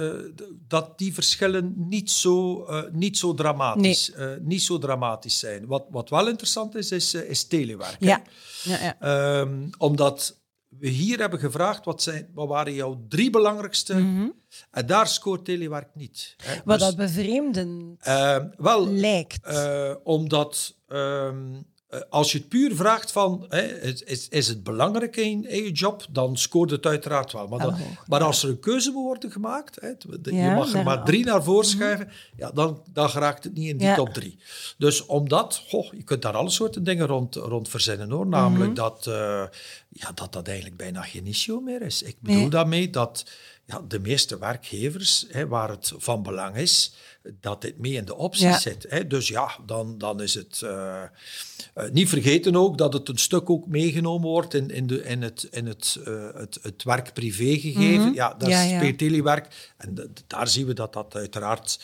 dat 0.68 0.98
die 0.98 1.14
verschillen 1.14 1.74
niet 1.78 2.12
zo, 2.12 2.66
niet 2.92 3.18
zo, 3.18 3.34
dramatisch, 3.34 4.12
niet 4.42 4.62
zo 4.62 4.78
dramatisch 4.78 5.40
zijn. 5.40 5.66
Wat, 5.66 5.84
wat 5.90 6.10
wel 6.10 6.28
interessant 6.28 6.76
is, 6.76 6.92
is, 6.92 7.14
is 7.14 7.44
telewerk. 7.44 7.96
hè. 8.00 8.06
ja. 8.08 8.22
ja, 8.64 8.96
Ehm, 9.12 9.70
omdat 9.78 10.40
we 10.80 10.88
hier 10.88 11.20
hebben 11.20 11.40
gevraagd, 11.40 11.86
wat, 11.86 12.02
zijn, 12.02 12.30
wat 12.34 12.48
waren 12.48 12.74
jouw 12.74 13.06
drie 13.10 13.30
belangrijkste? 13.30 13.94
Mhm. 13.96 14.28
En 14.72 14.86
daar 14.86 15.08
scoort 15.08 15.46
telewerk 15.46 15.90
niet. 15.96 16.36
Hè. 16.44 16.62
Wat 16.66 16.80
Dus, 16.80 16.88
dat 16.88 16.96
bevreemdend 16.96 18.04
ehm, 18.06 18.48
wel, 18.58 18.88
lijkt. 18.88 19.46
eh, 19.46 19.94
omdat 20.04 20.76
ehm, 20.88 21.54
eh, 21.54 21.60
als 22.10 22.32
je 22.32 22.38
het 22.38 22.48
puur 22.50 22.76
vraagt 22.76 23.12
van 23.12 23.46
hè, 23.50 23.62
is, 24.06 24.28
is, 24.30 24.48
het 24.48 24.64
belangrijk 24.64 25.16
in, 25.16 25.46
in 25.50 25.64
je 25.64 25.72
job, 25.72 26.06
dan 26.10 26.38
scoort 26.38 26.72
het 26.72 26.86
uiteraard 26.86 27.32
wel. 27.32 27.48
Maar, 27.48 27.60
dan- 27.60 27.76
maar 28.08 28.24
als 28.24 28.44
er 28.44 28.50
een 28.50 28.60
keuze 28.60 28.92
moet 28.92 29.04
worden 29.04 29.32
gemaakt, 29.32 29.82
hè, 29.82 29.92
de- 30.22 30.36
Ja, 30.36 30.50
je 30.50 30.56
mag 30.56 30.74
er 30.74 30.84
maar 30.84 31.04
drie 31.06 31.26
naar 31.26 31.44
voren 31.44 31.66
schuiven, 31.68 32.10
ja, 32.38 32.52
dan, 32.52 32.82
dan 32.94 33.10
geraakt 33.10 33.44
het 33.44 33.54
niet 33.54 33.68
in 33.70 33.78
die 33.78 33.88
Ja. 33.88 33.96
top 33.96 34.10
drie. 34.10 34.38
Dus 34.78 35.06
omdat, 35.06 35.64
goh, 35.68 35.94
je 35.94 36.04
kunt 36.04 36.22
daar 36.22 36.36
alle 36.38 36.50
soorten 36.50 36.84
dingen 36.84 37.08
rond, 37.08 37.36
rond 37.36 37.70
verzinnen 37.70 38.12
hoor. 38.12 38.28
Namelijk 38.28 38.72
Mhm. 38.72 38.80
dat, 38.80 39.08
eh, 39.08 39.44
ja, 39.90 40.12
dat 40.16 40.34
dat 40.34 40.48
eigenlijk 40.48 40.78
bijna 40.78 41.02
geen 41.02 41.26
issue 41.26 41.62
meer 41.62 41.82
is. 41.82 42.02
Ik 42.02 42.16
bedoel 42.20 42.40
Nee. 42.40 42.50
daarmee 42.50 42.90
dat 42.90 43.26
ja, 43.66 43.82
de 43.88 44.00
meeste 44.00 44.38
werkgevers, 44.40 45.26
hè, 45.30 45.48
waar 45.48 45.70
het 45.70 45.92
van 45.98 46.24
belang 46.24 46.56
is, 46.56 46.94
dat 47.40 47.62
dit 47.62 47.78
mee 47.78 47.94
in 47.94 48.06
de 48.06 48.16
opties 48.16 48.44
Ja. 48.44 48.60
zit. 48.60 48.86
Hè. 48.90 49.08
Dus 49.08 49.28
ja, 49.28 49.52
dan, 49.66 49.98
dan 49.98 50.22
is 50.22 50.34
het... 50.34 50.62
eh, 50.62 51.04
eh, 51.04 51.90
niet 51.92 52.10
vergeten 52.10 52.56
ook 52.56 52.78
dat 52.78 52.94
het 52.94 53.10
een 53.10 53.18
stuk 53.18 53.50
ook 53.50 53.68
meegenomen 53.68 54.30
wordt 54.30 54.54
in, 54.54 54.70
in, 54.70 54.88
de, 54.88 55.04
in 55.04 55.22
het, 55.22 55.48
in 55.52 55.66
het, 55.66 55.98
eh, 56.06 56.28
het, 56.34 56.60
het 56.62 56.84
werk-privé 56.84 57.60
gegeven. 57.60 58.06
Mhm. 58.06 58.14
Ja, 58.14 58.34
dat 58.38 58.50
Ja, 58.50 58.62
is 58.62 58.72
ja. 58.72 58.96
telewerk. 58.96 59.74
En 59.78 60.14
daar 60.28 60.48
zien 60.48 60.66
we 60.66 60.74
dat 60.74 60.94
dat 60.94 61.16
uiteraard 61.16 61.80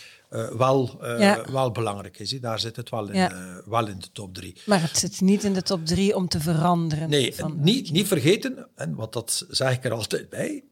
wel, 0.57 0.97
Ja. 1.19 1.45
wel 1.51 1.71
belangrijk 1.71 2.19
is. 2.19 2.31
hè. 2.31 2.39
Daar 2.39 2.59
zit 2.59 2.75
het 2.75 2.89
wel 2.89 3.07
in, 3.07 3.15
Ja. 3.15 3.61
wel 3.65 3.87
in 3.87 3.99
de 3.99 4.11
top 4.11 4.33
drie. 4.33 4.55
Maar 4.65 4.81
het 4.81 4.97
zit 4.97 5.21
niet 5.21 5.43
in 5.43 5.53
de 5.53 5.61
top 5.61 5.85
drie 5.85 6.15
om 6.15 6.27
te 6.27 6.39
veranderen. 6.39 7.09
Nee, 7.09 7.35
van 7.35 7.55
niet, 7.59 7.91
niet 7.91 8.07
vergeten, 8.07 8.67
en 8.75 8.95
wat 8.95 9.13
dat 9.13 9.45
zeg 9.49 9.73
ik 9.73 9.83
er 9.85 9.91
altijd 9.91 10.29
bij, 10.29 10.63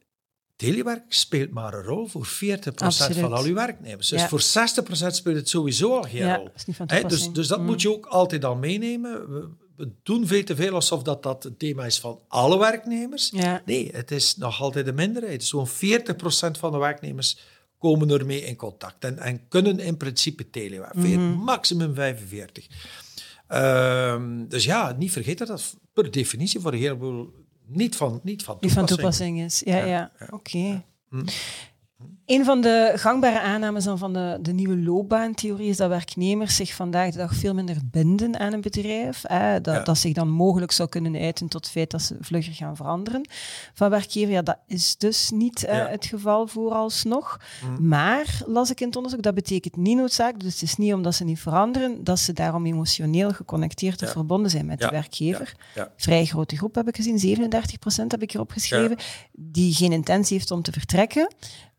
telewerk 0.55 1.03
speelt 1.07 1.51
maar 1.51 1.73
een 1.73 1.83
rol 1.83 2.07
voor 2.07 2.25
40% 2.25 2.73
Absoluut. 2.75 3.17
van 3.17 3.33
al 3.33 3.43
uw 3.43 3.53
werknemers. 3.53 4.09
Dus 4.09 4.21
Ja. 4.21 4.27
voor 4.27 4.41
60% 4.41 5.15
speelt 5.15 5.35
het 5.35 5.49
sowieso 5.49 5.95
al 5.95 6.01
geen 6.03 6.25
Ja, 6.25 6.35
rol. 6.35 6.45
dat 6.45 6.53
is 6.55 6.65
niet 6.65 6.75
van 6.75 6.87
Hè, 6.89 7.03
dus, 7.03 7.31
dus 7.31 7.47
dat 7.47 7.59
Mm. 7.59 7.65
moet 7.65 7.81
je 7.81 7.91
ook 7.93 8.05
altijd 8.05 8.45
al 8.45 8.55
meenemen. 8.55 9.29
We, 9.33 9.49
we 9.75 9.91
doen 10.03 10.27
veel 10.27 10.43
te 10.43 10.55
veel 10.55 10.73
alsof 10.73 11.03
dat, 11.03 11.23
dat 11.23 11.45
een 11.45 11.57
thema 11.57 11.85
is 11.85 11.99
van 11.99 12.19
alle 12.27 12.57
werknemers. 12.59 13.29
Ja. 13.33 13.61
Nee, 13.65 13.89
het 13.93 14.11
is 14.11 14.37
nog 14.37 14.61
altijd 14.61 14.87
een 14.87 14.95
minderheid. 14.95 15.43
Zo'n 15.43 15.67
40% 15.67 16.57
van 16.57 16.71
de 16.71 16.77
werknemers 16.77 17.37
komen 17.79 18.09
ermee 18.09 18.41
in 18.45 18.55
contact 18.55 19.03
en, 19.03 19.17
en 19.17 19.47
kunnen 19.47 19.79
in 19.79 19.97
principe 19.97 20.49
telewerk. 20.49 20.93
Veer- 20.97 21.19
Mhm. 21.19 21.37
Maximum 21.43 21.95
45. 21.95 22.67
Ehm, 23.47 24.47
dus 24.47 24.63
ja, 24.63 24.95
niet 24.97 25.11
vergeten 25.11 25.47
dat 25.47 25.57
dat 25.57 25.75
per 25.93 26.11
definitie 26.11 26.59
voor 26.59 26.73
een 26.73 26.79
heleboel 26.79 27.33
niet 27.67 27.95
van, 27.95 28.19
niet 28.23 28.43
van 28.43 28.57
Die 28.59 28.71
van 28.71 28.85
toepassing 28.85 29.37
toepassing 29.37 29.39
is. 29.39 29.61
Ja, 29.65 29.77
ja. 29.77 29.85
Ja. 29.85 30.27
Oké. 30.29 30.83
Hm. 31.09 31.25
Een 32.25 32.45
van 32.45 32.61
de 32.61 32.91
gangbare 32.95 33.39
aannames 33.41 33.83
dan 33.83 33.97
van 33.97 34.13
de, 34.13 34.37
de 34.41 34.51
nieuwe 34.53 34.77
loopbaantheorie 34.77 35.69
is 35.69 35.77
dat 35.77 35.89
werknemers 35.89 36.55
zich 36.55 36.73
vandaag 36.73 37.11
de 37.11 37.17
dag 37.17 37.33
veel 37.35 37.53
minder 37.53 37.77
binden 37.91 38.39
aan 38.39 38.53
een 38.53 38.61
bedrijf. 38.61 39.21
Hè, 39.27 39.61
dat, 39.61 39.75
Ja. 39.75 39.83
dat 39.83 39.97
zich 39.97 40.13
dan 40.13 40.29
mogelijk 40.29 40.71
zou 40.71 40.89
kunnen 40.89 41.15
uiten 41.21 41.47
tot 41.47 41.63
het 41.63 41.71
feit 41.73 41.91
dat 41.91 42.01
ze 42.01 42.17
vlugger 42.19 42.53
gaan 42.53 42.75
veranderen 42.75 43.27
van 43.73 43.89
werkgever. 43.89 44.33
Ja, 44.33 44.41
dat 44.41 44.57
is 44.67 44.97
dus 44.97 45.29
niet 45.33 45.63
eh, 45.63 45.87
het 45.87 46.05
geval 46.05 46.47
vooralsnog. 46.47 47.39
Hm. 47.61 47.87
Maar, 47.87 48.41
las 48.45 48.69
ik 48.71 48.79
in 48.81 48.87
het 48.87 48.95
onderzoek, 48.95 49.21
dat 49.21 49.33
betekent 49.35 49.75
niet 49.75 49.97
noodzakelijk, 49.97 50.43
dus 50.43 50.53
het 50.53 50.61
is 50.61 50.75
niet 50.75 50.93
omdat 50.93 51.15
ze 51.15 51.23
niet 51.23 51.39
veranderen, 51.39 52.03
dat 52.03 52.19
ze 52.19 52.33
daarom 52.33 52.65
emotioneel 52.65 53.31
geconnecteerd 53.31 54.01
of 54.01 54.07
Ja. 54.07 54.13
verbonden 54.13 54.51
zijn 54.51 54.65
met 54.65 54.79
de 54.79 54.87
werkgever. 54.89 55.55
Vrij 55.97 56.25
grote 56.25 56.57
groep 56.57 56.75
heb 56.75 56.87
ik 56.87 56.95
gezien, 56.95 57.19
37% 57.19 58.11
heb 58.11 58.21
ik 58.21 58.33
erop 58.33 58.51
geschreven, 58.51 58.97
die 59.31 59.73
geen 59.73 59.91
intentie 59.91 60.37
heeft 60.37 60.51
om 60.51 60.61
te 60.61 60.71
vertrekken, 60.71 61.33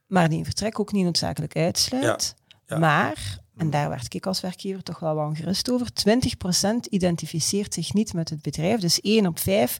maar 0.07 0.29
die 0.29 0.45
vertrek 0.45 0.81
ook 0.81 0.92
niet 0.92 1.05
noodzakelijk 1.05 1.57
uitsluit. 1.57 2.35
Ja. 2.66 2.79
Maar, 2.79 3.38
en 3.57 3.71
daar 3.71 3.88
werd 3.88 4.14
ik 4.14 4.27
als 4.27 4.40
werkgever 4.40 4.83
toch 4.83 4.99
wel 4.99 5.14
wel 5.14 5.35
gerust 5.35 5.71
over, 5.71 5.87
20% 6.09 6.88
identificeert 6.90 7.75
zich 7.75 7.92
niet 7.92 8.12
met 8.12 8.31
het 8.31 8.42
bedrijf. 8.42 8.81
Dus 8.81 9.01
1 9.01 9.27
op 9.27 9.38
5 9.38 9.79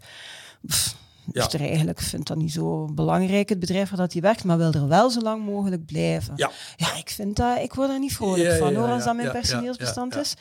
pff, 0.67 0.97
Ja. 1.33 1.47
is 1.47 1.53
er 1.55 1.61
eigenlijk, 1.61 2.01
vindt 2.01 2.29
dat 2.29 2.37
niet 2.37 2.53
zo 2.53 2.85
belangrijk, 2.93 3.49
het 3.49 3.59
bedrijf 3.59 3.89
waar 3.89 3.99
dat 3.99 4.13
hij 4.13 4.23
werkt, 4.23 4.45
maar 4.45 4.59
wil 4.59 4.73
er 4.73 4.89
wel 4.89 5.11
zo 5.11 5.21
lang 5.21 5.45
mogelijk 5.45 5.85
blijven. 5.87 6.33
Ja. 6.37 6.51
Ja, 6.77 6.95
ik 6.97 7.11
vind 7.11 7.37
dat, 7.37 7.59
ik 7.59 7.75
word 7.75 7.91
er 7.91 7.99
niet 7.99 8.15
vrolijk 8.15 8.51
Ja, 8.51 8.57
van 8.57 8.75
hoor, 8.75 8.89
als 8.89 9.05
dat 9.05 9.17
mijn 9.17 9.31
personeelsbestand 9.31 10.17
is. 10.17 10.35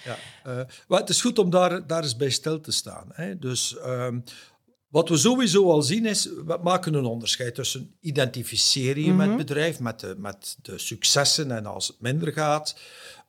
Maar 0.87 0.99
het 0.99 1.09
is 1.09 1.21
goed 1.21 1.39
om 1.39 1.49
daar, 1.49 1.87
daar 1.87 2.03
eens 2.03 2.15
bij 2.15 2.29
stil 2.29 2.61
te 2.61 2.71
staan. 2.71 3.07
Hè. 3.13 3.39
Dus 3.39 3.77
ehm, 3.77 4.19
wat 4.95 5.09
we 5.09 5.17
sowieso 5.17 5.71
al 5.71 5.81
zien 5.81 6.05
is, 6.05 6.25
we 6.25 6.59
maken 6.63 6.93
een 6.93 7.05
onderscheid 7.05 7.55
tussen 7.55 7.95
identificeren 7.99 9.03
je 9.03 9.13
met 9.13 9.27
Mhm. 9.27 9.37
het 9.37 9.47
bedrijf, 9.47 9.79
met 9.79 9.99
de, 9.99 10.15
met 10.17 10.57
de 10.61 10.77
successen 10.77 11.51
en 11.51 11.65
als 11.65 11.87
het 11.87 11.99
minder 12.01 12.33
gaat. 12.33 12.75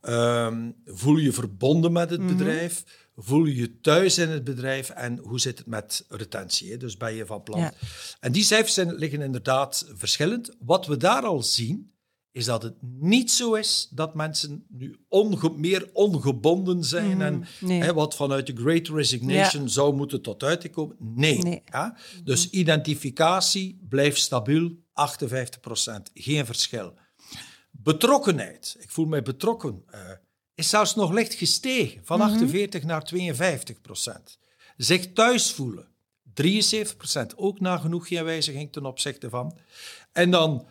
Ehm, 0.00 0.70
voel 0.86 1.16
je 1.16 1.22
je 1.24 1.32
verbonden 1.32 1.92
met 1.92 2.10
het 2.10 2.20
Mhm. 2.20 2.36
bedrijf? 2.36 2.84
Voel 3.16 3.44
je 3.44 3.54
je 3.56 3.80
thuis 3.80 4.18
in 4.18 4.28
het 4.28 4.44
bedrijf? 4.44 4.90
En 4.90 5.18
hoe 5.18 5.40
zit 5.40 5.58
het 5.58 5.66
met 5.66 6.04
retentie? 6.08 6.70
Hè? 6.70 6.76
Dus 6.76 6.96
ben 6.96 7.14
je 7.14 7.26
van 7.26 7.42
plan? 7.42 7.60
Ja. 7.60 7.72
En 8.20 8.32
die 8.32 8.44
cijfers 8.44 8.74
zijn, 8.74 8.94
liggen 8.94 9.20
inderdaad 9.22 9.86
verschillend. 9.94 10.50
Wat 10.60 10.86
we 10.86 10.96
daar 10.96 11.22
al 11.22 11.42
zien, 11.42 11.90
is 12.36 12.44
dat 12.44 12.62
het 12.62 12.74
niet 13.00 13.30
zo 13.30 13.54
is 13.54 13.88
dat 13.90 14.14
mensen 14.14 14.64
nu 14.68 14.98
meer 15.56 15.90
ongebonden 15.92 16.84
zijn 16.84 17.20
en 17.20 17.44
mhm. 17.60 17.80
hè, 17.80 17.94
wat 17.94 18.16
vanuit 18.16 18.46
de 18.46 18.56
Great 18.56 18.88
Resignation 18.88 19.68
zou 19.68 19.94
moeten 19.94 20.22
tot 20.22 20.42
uiting 20.42 20.72
komen. 20.72 20.96
Nee. 20.98 21.62
Ja? 21.64 21.96
Dus 22.24 22.46
mhm. 22.46 22.56
identificatie 22.56 23.86
blijft 23.88 24.20
stabiel, 24.20 24.70
58%, 24.70 24.76
geen 26.14 26.46
verschil. 26.46 26.94
Betrokkenheid, 27.70 28.76
ik 28.78 28.90
voel 28.90 29.06
mij 29.06 29.22
betrokken, 29.22 29.84
uh, 29.94 30.00
is 30.54 30.68
zelfs 30.68 30.94
nog 30.94 31.12
licht 31.12 31.34
gestegen, 31.34 32.00
van 32.04 32.20
48 32.20 32.80
mhm. 32.80 32.90
naar 32.90 33.04
52 33.04 33.80
procent. 33.80 34.38
Zich 34.76 35.12
thuis 35.12 35.52
voelen, 35.52 35.88
73 36.34 36.96
procent, 36.96 37.36
ook 37.36 37.60
nagenoeg 37.60 38.08
geen 38.08 38.24
wijziging 38.24 38.72
ten 38.72 38.86
opzichte 38.86 39.30
van. 39.30 39.58
En 40.12 40.30
dan 40.30 40.66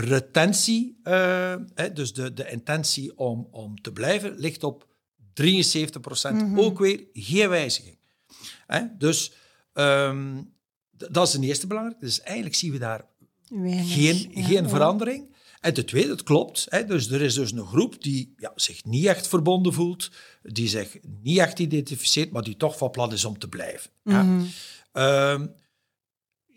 retentie, 0.00 1.00
uh, 1.04 1.54
hè, 1.74 1.92
dus 1.92 2.12
de, 2.12 2.32
de 2.32 2.50
intentie 2.50 3.18
om, 3.18 3.48
om 3.50 3.80
te 3.80 3.92
blijven, 3.92 4.34
ligt 4.36 4.64
op 4.64 4.86
73 5.32 6.00
procent. 6.00 6.42
Mhm. 6.42 6.58
Ook 6.58 6.78
weer 6.78 7.04
geen 7.12 7.48
wijziging. 7.48 7.98
Hè? 8.66 8.82
Dus 8.98 9.32
um, 9.74 10.52
dat 10.90 11.26
is 11.26 11.32
de 11.32 11.46
eerste 11.46 11.66
belangrijke. 11.66 12.04
Dus 12.04 12.20
eigenlijk 12.20 12.56
zien 12.56 12.72
we 12.72 12.78
daar 12.78 13.04
geen, 13.84 14.30
geen 14.34 14.68
verandering. 14.68 15.36
En 15.60 15.74
ten 15.74 15.86
tweede, 15.86 16.10
het 16.10 16.22
klopt. 16.22 16.66
Hè, 16.68 16.84
dus 16.84 17.10
er 17.10 17.22
is 17.22 17.34
dus 17.34 17.52
een 17.52 17.66
groep 17.66 18.02
die 18.02 18.34
ja, 18.36 18.52
zich 18.54 18.84
niet 18.84 19.04
echt 19.04 19.28
verbonden 19.28 19.72
voelt, 19.72 20.10
die 20.42 20.68
zich 20.68 20.96
niet 21.22 21.38
echt 21.38 21.58
identificeert, 21.58 22.30
maar 22.30 22.42
die 22.42 22.56
toch 22.56 22.78
van 22.78 22.90
plan 22.90 23.12
is 23.12 23.24
om 23.24 23.38
te 23.38 23.48
blijven. 23.48 23.90
Mhm. 24.02 24.42
Ehm, 24.92 25.46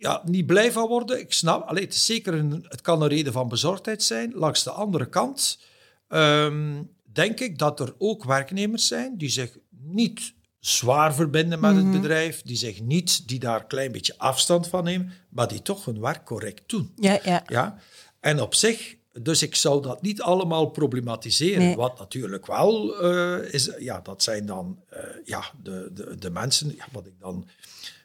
ja, 0.01 0.21
niet 0.25 0.45
blij 0.45 0.71
van 0.71 0.87
worden. 0.87 1.19
Ik 1.19 1.33
snap, 1.33 1.67
alleen 1.67 1.83
het, 1.83 1.93
is 1.93 2.05
zeker 2.05 2.33
een, 2.33 2.65
het 2.67 2.81
kan 2.81 3.01
een 3.01 3.07
reden 3.07 3.33
van 3.33 3.47
bezorgdheid 3.47 4.03
zijn. 4.03 4.31
Langs 4.35 4.63
de 4.63 4.71
andere 4.71 5.09
kant 5.09 5.59
ehm, 6.07 6.83
denk 7.03 7.39
ik 7.39 7.57
dat 7.57 7.79
er 7.79 7.93
ook 7.97 8.23
werknemers 8.23 8.87
zijn 8.87 9.17
die 9.17 9.29
zich 9.29 9.57
niet 9.69 10.33
zwaar 10.59 11.13
verbinden 11.13 11.59
met 11.59 11.75
het 11.75 11.83
mhm. 11.85 12.01
bedrijf, 12.01 12.41
die 12.41 12.55
zich 12.57 12.81
niet, 12.81 13.27
die 13.27 13.39
daar 13.39 13.59
een 13.59 13.67
klein 13.67 13.91
beetje 13.91 14.17
afstand 14.17 14.67
van 14.67 14.83
nemen, 14.83 15.11
maar 15.29 15.47
die 15.47 15.61
toch 15.61 15.85
hun 15.85 16.01
werk 16.01 16.25
correct 16.25 16.69
doen. 16.69 16.91
Ja, 16.95 17.19
ja. 17.23 17.43
ja? 17.47 17.77
En 18.19 18.41
op 18.41 18.55
zich, 18.55 18.95
dus 19.13 19.41
ik 19.41 19.55
zou 19.55 19.81
dat 19.81 20.01
niet 20.01 20.21
allemaal 20.21 20.65
problematiseren. 20.65 21.75
Wat 21.75 21.99
natuurlijk 21.99 22.45
wel 22.45 23.03
uh, 23.03 23.53
is, 23.53 23.71
ja, 23.79 23.99
dat 23.99 24.23
zijn 24.23 24.45
dan 24.45 24.79
uh, 24.93 24.99
ja, 25.25 25.43
de, 25.63 25.89
de, 25.93 26.15
de 26.19 26.29
mensen, 26.29 26.75
ja, 26.75 26.85
wat 26.91 27.05
ik 27.05 27.19
dan 27.19 27.47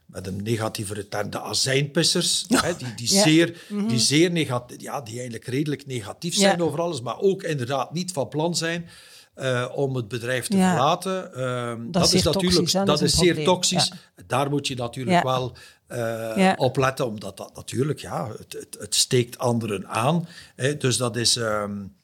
met 0.07 0.27
een 0.27 0.43
negatieve 0.43 1.09
term, 1.09 1.31
de 1.31 1.41
azijnpissers, 1.41 2.45
hè, 2.49 2.77
die, 2.77 2.95
die, 2.95 3.09
zeer, 3.09 3.61
mhm. 3.69 3.87
die 3.87 3.99
zeer 3.99 4.31
negatief, 4.31 4.81
ja, 4.81 5.01
die 5.01 5.15
eigenlijk 5.15 5.47
redelijk 5.47 5.87
negatief 5.87 6.35
zijn 6.35 6.63
over 6.63 6.81
alles, 6.81 7.01
maar 7.01 7.21
ook 7.21 7.43
inderdaad 7.43 7.93
niet 7.93 8.13
van 8.13 8.29
plan 8.29 8.57
zijn 8.57 8.89
uh, 9.37 9.67
om 9.75 9.97
het 9.97 10.09
bedrijf 10.09 10.47
te 10.47 10.57
verlaten. 10.57 11.31
Uh, 11.35 11.69
dat, 11.69 11.93
dat, 11.93 12.13
is, 12.13 12.23
natuurlijk 12.23 12.87
dat 12.87 13.03
is 13.03 13.15
zeer 13.15 13.45
toxisch. 13.45 13.93
Daar 14.27 14.51
moet 14.51 14.67
je 14.67 14.75
natuurlijk 14.75 15.23
wel 15.23 15.57
uh, 15.89 16.53
op 16.57 16.77
letten, 16.77 17.07
omdat 17.07 17.37
dat 17.37 17.57
natuurlijk, 17.57 18.01
ja, 18.01 18.29
het, 18.39 18.53
het, 18.53 18.77
het 18.79 18.95
steekt 18.95 19.39
anderen 19.39 19.89
aan. 19.89 20.29
Hè, 20.55 20.77
dus 20.77 20.97
dat 20.97 21.17
is, 21.17 21.37
um, 21.37 21.97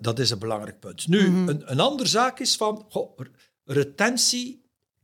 dat 0.00 0.18
is 0.18 0.30
een 0.30 0.38
belangrijk 0.38 0.80
punt. 0.80 1.08
Nu, 1.08 1.28
mm 1.28 1.34
-hmm. 1.34 1.48
een, 1.48 1.62
een 1.64 1.80
andere 1.80 2.08
zaak 2.08 2.40
is 2.40 2.56
van 2.56 2.84
goh, 2.88 3.18
retentie 3.64 4.59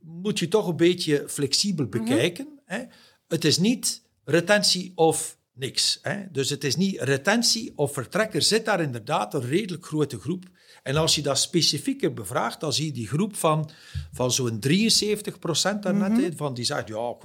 moet 0.07 0.39
je 0.39 0.47
toch 0.47 0.67
een 0.67 0.77
beetje 0.77 1.23
flexibel 1.27 1.85
mhm. 1.85 1.97
bekijken. 1.97 2.59
hè? 2.65 2.83
Het 3.27 3.45
is 3.45 3.57
niet 3.57 4.01
retentie 4.23 4.91
of 4.95 5.37
niks. 5.53 5.99
Hè? 6.01 6.31
Dus 6.31 6.49
het 6.49 6.63
is 6.63 6.75
niet 6.75 7.01
retentie 7.01 7.73
of 7.75 7.93
vertrek. 7.93 8.33
Er 8.33 8.41
zit 8.41 8.65
daar 8.65 8.81
inderdaad 8.81 9.33
een 9.33 9.41
redelijk 9.41 9.85
grote 9.85 10.19
groep. 10.19 10.45
En 10.83 10.95
als 10.95 11.15
je 11.15 11.21
dat 11.21 11.39
specifieker 11.39 12.13
bevraagt, 12.13 12.59
dan 12.59 12.73
zie 12.73 12.85
je 12.85 12.91
die 12.91 13.07
groep 13.07 13.35
van, 13.35 13.69
van 14.11 14.31
zo'n 14.31 14.59
73 14.59 15.39
procent 15.39 15.83
daarnet, 15.83 16.11
mm 16.11 16.37
van 16.37 16.53
die 16.53 16.65
zegt, 16.65 16.87
ja, 16.87 17.15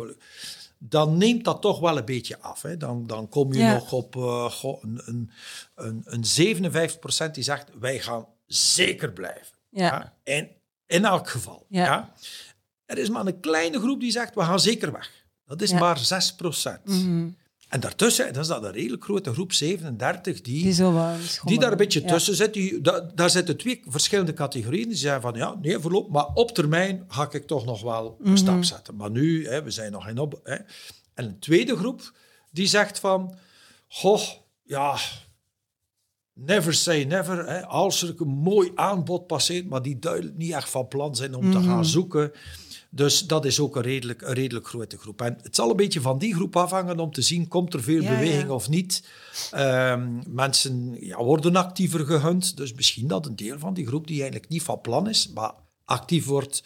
dan 0.79 1.17
neemt 1.17 1.45
dat 1.45 1.63
toch 1.63 1.81
wel 1.81 1.99
een 1.99 2.05
beetje 2.05 2.39
af. 2.39 2.63
Hè. 2.63 2.77
Dan, 2.77 3.07
dan 3.07 3.29
kom 3.29 3.53
je 3.53 3.65
nog 3.65 3.93
op 3.93 4.17
uh, 4.17 4.53
een, 4.81 5.01
een, 5.05 5.31
een, 5.75 6.03
een 6.05 6.25
57 6.25 6.99
procent 6.99 7.35
die 7.35 7.45
zegt, 7.45 7.71
wij 7.79 7.99
gaan 7.99 8.27
zeker 8.47 9.13
blijven. 9.13 9.57
Ja. 9.69 9.85
ja. 9.85 10.17
En 10.25 10.51
in 10.87 11.05
elk 11.05 11.29
geval. 11.29 11.67
Ja. 11.69 12.13
Er 12.87 12.99
is 12.99 13.09
maar 13.09 13.27
een 13.27 13.41
kleine 13.41 13.79
groep 13.79 14.01
die 14.01 14.11
zegt, 14.11 14.35
we 14.35 14.41
gaan 14.41 14.61
zeker 14.61 14.93
weg. 14.93 15.11
Dat 15.47 15.63
is 15.63 15.73
maar 15.73 15.99
6 15.99 16.35
procent. 16.35 16.85
Mhm. 16.85 17.29
En 17.73 17.81
daartussen, 17.81 18.33
dat 18.33 18.43
is 18.43 18.49
dat 18.49 18.65
een 18.65 18.73
redelijk 18.73 19.05
grote 19.05 19.33
groep, 19.33 19.53
37, 19.53 20.41
die, 20.41 20.75
die, 20.75 20.85
die 21.45 21.59
daar 21.59 21.71
een 21.71 21.77
beetje 21.77 22.05
tussen 22.05 22.35
zit. 22.35 22.53
Die, 22.53 22.81
daar 23.15 23.31
zitten 23.31 23.57
twee 23.57 23.83
verschillende 23.87 24.33
categorieën. 24.33 24.89
Die 24.89 24.97
zeggen 24.97 25.21
van, 25.21 25.35
ja, 25.35 25.59
nee, 25.61 25.79
voorlopig, 25.79 26.13
maar 26.13 26.27
op 26.27 26.51
termijn 26.51 27.05
ga 27.09 27.29
ik 27.31 27.47
toch 27.47 27.65
nog 27.65 27.83
wel 27.83 28.17
een 28.19 28.31
mhm. 28.31 28.37
stap 28.37 28.65
zetten. 28.65 28.97
Maar 28.97 29.11
nu, 29.11 29.49
hè, 29.49 29.63
we 29.63 29.71
zijn 29.71 29.93
nog 29.93 30.09
in 30.09 30.19
op... 30.19 30.41
Hè. 30.43 30.55
En 31.15 31.25
een 31.25 31.39
tweede 31.39 31.77
groep, 31.77 32.13
die 32.51 32.67
zegt 32.67 32.99
van, 32.99 33.35
goh, 33.89 34.23
ja, 34.63 34.97
never 36.33 36.75
say 36.75 37.05
never. 37.05 37.47
Hè. 37.49 37.67
Als 37.67 38.03
er 38.03 38.15
een 38.17 38.29
mooi 38.29 38.73
aanbod 38.75 39.27
passeert, 39.27 39.69
maar 39.69 39.83
die 39.83 39.99
duidelijk 39.99 40.37
niet 40.37 40.53
echt 40.53 40.71
van 40.71 40.89
plan 40.89 41.17
zijn 41.17 41.35
om 41.35 41.51
te 41.51 41.63
gaan 41.63 41.77
mhm. 41.77 41.85
zoeken 41.85 42.33
dus 42.95 43.27
dat 43.27 43.45
is 43.45 43.61
ook 43.61 43.77
een 43.77 43.83
redelijk, 43.83 44.23
een 44.23 44.35
redelijk 44.35 44.67
grote 44.67 44.99
groep. 44.99 45.23
En 45.23 45.39
het 45.43 45.55
zal 45.55 45.71
een 45.71 45.77
beetje 45.77 46.01
van 46.01 46.19
die 46.19 46.35
groep 46.35 46.57
afhangen 46.57 46.99
om 46.99 47.13
te 47.13 47.23
zien, 47.23 47.49
komt 47.49 47.75
er 47.75 47.83
veel 47.83 48.03
beweging 48.03 48.51
of 48.51 48.69
niet. 48.69 49.05
Um, 49.55 50.23
mensen 50.29 50.97
ja, 51.01 51.25
worden 51.25 51.57
actiever 51.57 52.07
gehunt, 52.07 52.57
dus 52.57 52.73
misschien 52.73 53.09
dat 53.09 53.27
een 53.27 53.37
deel 53.37 53.59
van 53.59 53.75
die 53.75 53.87
groep 53.87 54.07
die 54.07 54.21
eigenlijk 54.21 54.51
niet 54.51 54.63
van 54.63 54.81
plan 54.81 55.09
is, 55.09 55.31
maar 55.35 55.53
actief 55.85 56.25
wordt, 56.25 56.65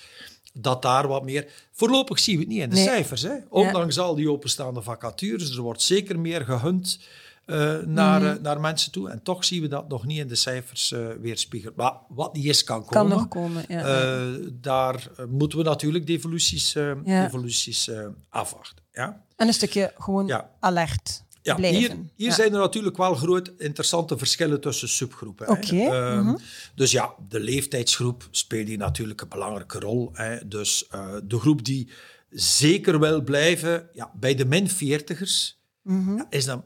dat 0.53 0.83
daar 0.83 1.09
wat 1.09 1.25
meer... 1.25 1.53
Voorlopig 1.73 2.19
zien 2.19 2.35
we 2.35 2.41
het 2.41 2.51
niet 2.51 2.61
in 2.61 2.71
de 2.71 2.77
cijfers. 2.77 3.23
Hè? 3.23 3.35
Ondanks 3.49 3.99
al 3.99 4.15
die 4.15 4.31
openstaande 4.31 4.83
vacatures, 4.83 5.57
er 5.57 5.62
wordt 5.62 5.83
zeker 5.83 6.19
meer 6.19 6.45
gehunt. 6.45 6.99
Uh, 7.47 7.79
naar, 7.79 8.21
mm. 8.21 8.43
naar 8.43 8.61
mensen 8.61 8.93
toe. 8.93 9.11
En 9.11 9.23
toch 9.23 9.45
zien 9.45 9.63
we 9.63 9.69
dat 9.69 9.89
nog 9.89 10.07
niet 10.07 10.19
in 10.19 10.29
de 10.29 10.35
cijfers 10.35 10.93
uh, 10.93 11.09
weerspiegelen. 11.21 11.75
Maar 11.77 11.93
wat 12.09 12.35
niet 12.35 12.45
is, 12.45 12.65
kan 12.65 12.85
komen. 12.85 12.93
Kan 12.93 13.19
nog 13.19 13.29
komen, 13.29 13.65
ja. 13.69 14.39
Daar 14.53 15.11
moeten 15.29 15.59
we 15.59 15.65
natuurlijk 15.65 16.07
de 16.07 16.13
evoluties, 16.13 16.73
ja. 16.73 17.27
evoluties 17.27 17.91
afwachten. 18.29 18.85
Ja? 18.93 19.25
En 19.37 19.47
een 19.47 19.53
stukje 19.53 19.93
gewoon 19.99 20.27
ja. 20.27 20.51
alert 20.61 21.25
ja, 21.43 21.55
blijven. 21.55 21.81
Hier, 21.81 21.97
hier 22.15 22.33
zijn 22.33 22.53
er 22.53 22.59
natuurlijk 22.59 22.97
wel 22.97 23.15
groot 23.15 23.53
interessante 23.59 24.19
verschillen 24.19 24.61
tussen 24.61 24.89
subgroepen. 24.89 25.49
Oké. 25.49 25.75
Okay. 25.75 25.87
Ehm, 25.87 26.25
-hmm. 26.25 26.39
Dus 26.75 26.91
ja, 26.91 27.15
de 27.29 27.41
leeftijdsgroep 27.41 28.29
speelt 28.31 28.69
hier 28.69 28.79
natuurlijk 28.79 29.21
een 29.21 29.29
belangrijke 29.29 29.79
rol. 29.79 30.11
Hè. 30.13 30.49
Dus 30.49 30.89
de 31.25 31.39
groep 31.39 31.65
die 31.65 31.91
zeker 32.31 33.01
wil 33.01 33.23
blijven, 33.23 33.89
ja, 33.93 34.11
bij 34.15 34.35
de 34.35 34.45
min 34.45 34.71
40ers, 34.71 35.65
mm 35.83 36.05
-hmm. 36.05 36.27
is 36.31 36.45
dan 36.45 36.65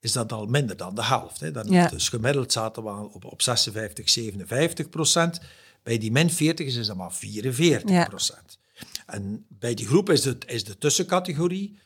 is 0.00 0.12
dat 0.12 0.32
al 0.32 0.46
minder 0.46 0.76
dan 0.76 0.94
de 0.94 1.04
helft. 1.04 1.40
Hè. 1.40 1.50
Dan, 1.50 1.66
Dus 1.90 2.08
gemiddeld 2.08 2.52
zaten 2.52 2.82
we 2.82 2.90
op, 2.90 3.24
op 3.24 3.42
56, 3.42 4.10
57 4.10 4.88
procent. 4.88 5.40
Bij 5.82 5.98
die 5.98 6.12
min 6.12 6.30
40 6.30 6.66
is 6.66 6.86
dat 6.86 6.96
maar 6.96 7.12
44 7.12 8.08
procent. 8.08 8.58
En 9.06 9.44
bij 9.48 9.74
die 9.74 9.86
groep 9.86 10.10
is, 10.10 10.24
het, 10.24 10.44
is 10.46 10.64
de 10.64 10.78
tussencategorie 10.78 11.78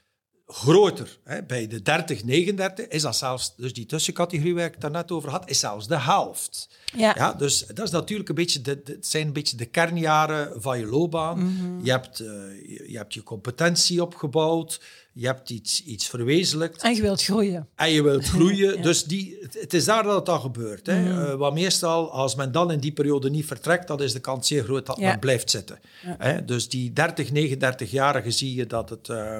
groter. 0.46 1.18
Hè. 1.24 1.42
Bij 1.42 1.66
de 1.66 1.83
30, 1.83 2.24
39 2.24 2.88
is 2.88 3.03
dat 3.03 3.16
zelfs, 3.16 3.55
dus 3.57 3.72
die 3.72 3.87
tussencategorie 3.87 4.55
waar 4.55 4.64
ik 4.64 4.72
het 4.72 4.81
daarnet 4.81 5.11
over 5.11 5.31
had, 5.31 5.50
is 5.50 5.59
zelfs 5.59 5.88
de 5.88 5.98
helft. 5.98 6.68
Ja. 6.96 7.14
ja 7.16 7.33
dus 7.33 7.66
dat 7.66 7.87
is 7.87 7.90
natuurlijk 7.90 8.29
een 8.29 8.35
beetje 8.35 8.61
de, 8.61 8.83
de, 8.83 8.92
het 8.92 9.07
zijn 9.07 9.27
een 9.27 9.33
beetje 9.33 9.57
de 9.57 9.66
kernjaren 9.66 10.62
van 10.62 10.79
je 10.79 10.87
loopbaan. 10.87 11.38
Mhm. 11.38 11.85
je, 11.85 11.90
hebt, 11.90 12.20
uh, 12.20 12.29
je, 12.68 12.85
je, 12.90 12.96
hebt 12.96 13.14
je 13.14 13.22
competentie 13.22 14.03
opgebouwd 14.03 14.81
je 15.16 15.27
hebt 15.27 15.50
iets, 15.50 15.85
iets 15.85 16.09
verwezenlijkt. 16.09 16.83
En 16.83 16.94
je 16.94 17.03
wilt 17.03 17.22
groeien. 17.22 17.68
En 17.77 17.92
je 17.92 18.03
wilt 18.03 18.24
groeien. 18.24 18.83
Dus 18.83 19.05
die, 19.05 19.38
het, 19.40 19.74
is 19.74 19.85
daar 19.85 20.03
dat 20.03 20.14
het 20.14 20.27
dan 20.27 20.40
gebeurt. 20.40 20.87
Hè. 20.87 21.00
Mm. 21.00 21.07
Uh, 21.07 21.35
want 21.35 21.55
meestal, 21.55 22.11
als 22.11 22.35
men 22.35 22.53
dan 22.53 22.70
in 22.70 22.79
die 22.79 22.92
periode 22.92 23.31
niet 23.31 23.46
vertrekt, 23.46 23.88
dan 23.88 24.03
is 24.03 24.12
de 24.12 24.20
kans 24.20 24.46
zeer 24.46 24.64
groot 24.64 24.87
dat 24.87 24.98
men 24.98 25.18
blijft 25.18 25.50
zitten. 25.50 25.79
Hè. 26.00 26.44
Dus 26.44 26.68
die 26.68 26.92
30, 26.92 27.29
39-jarigen 27.29 28.33
zie 28.33 28.55
je 28.55 28.66
dat 28.66 28.90
het... 28.90 29.09
Uh, 29.09 29.38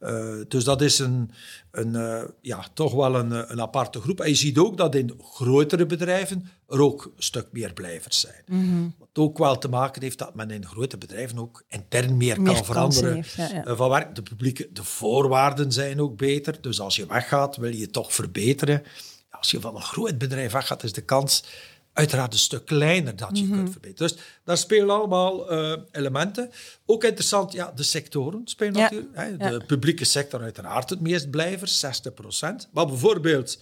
uh, 0.00 0.34
dus 0.48 0.64
dat 0.64 0.80
is 0.80 0.98
een, 0.98 1.30
een, 1.70 2.26
ja, 2.40 2.66
toch 2.74 2.94
wel 2.94 3.14
een, 3.14 3.52
een 3.52 3.60
aparte 3.60 4.00
groep. 4.00 4.20
En 4.20 4.28
je 4.28 4.34
ziet 4.34 4.58
ook 4.58 4.76
dat 4.76 4.94
in 4.94 5.20
grotere 5.22 5.86
bedrijven 5.86 6.48
er 6.70 6.80
ook 6.80 7.04
een 7.04 7.22
stuk 7.22 7.46
meer 7.50 7.72
blijvers 7.72 8.20
zijn. 8.20 8.42
Mm 8.46 8.94
Wat 8.98 9.08
ook 9.12 9.38
wel 9.38 9.58
te 9.58 9.68
maken 9.68 10.02
heeft 10.02 10.18
dat 10.18 10.34
men 10.34 10.50
in 10.50 10.66
grote 10.66 10.98
bedrijven 10.98 11.38
ook 11.38 11.64
intern 11.68 12.16
meer, 12.16 12.42
kan 12.42 12.64
veranderen. 12.64 13.14
Heeft, 13.14 13.34
ja, 13.34 13.48
ja. 13.64 13.76
van 13.76 13.88
werk. 13.88 14.14
De 14.14 14.22
publieke, 14.22 14.68
de 14.72 14.84
voorwaarden 14.84 15.72
zijn 15.72 16.00
ook 16.00 16.16
beter. 16.16 16.60
Dus 16.60 16.80
als 16.80 16.96
je 16.96 17.06
weggaat, 17.06 17.56
wil 17.56 17.74
je 17.74 17.90
toch 17.90 18.14
verbeteren. 18.14 18.82
Als 19.30 19.50
je 19.50 19.60
van 19.60 19.76
een 19.76 19.82
groot 19.82 20.18
bedrijf 20.18 20.52
weggaat, 20.52 20.82
is 20.82 20.92
de 20.92 21.04
kans 21.04 21.44
uiteraard 21.92 22.32
een 22.32 22.38
stuk 22.38 22.66
kleiner 22.66 23.16
dat 23.16 23.38
je 23.38 23.48
kunt 23.48 23.62
mhm. 23.62 23.70
verbeteren. 23.70 24.08
Dus 24.08 24.24
daar 24.44 24.56
spelen 24.56 24.94
allemaal 24.94 25.52
uh, 25.52 25.76
elementen. 25.92 26.50
Ook 26.86 27.04
interessant, 27.04 27.52
ja, 27.52 27.72
de 27.74 27.82
sectoren 27.82 28.40
spelen 28.44 28.72
natuurlijk. 28.72 29.16
Hè. 29.16 29.36
De 29.36 29.64
publieke 29.66 30.04
sector 30.04 30.40
uiteraard 30.40 30.90
het 30.90 31.00
meest 31.00 31.30
blijvers, 31.30 31.78
60 31.78 32.14
procent. 32.14 32.68
Maar 32.72 32.86
bijvoorbeeld 32.86 33.58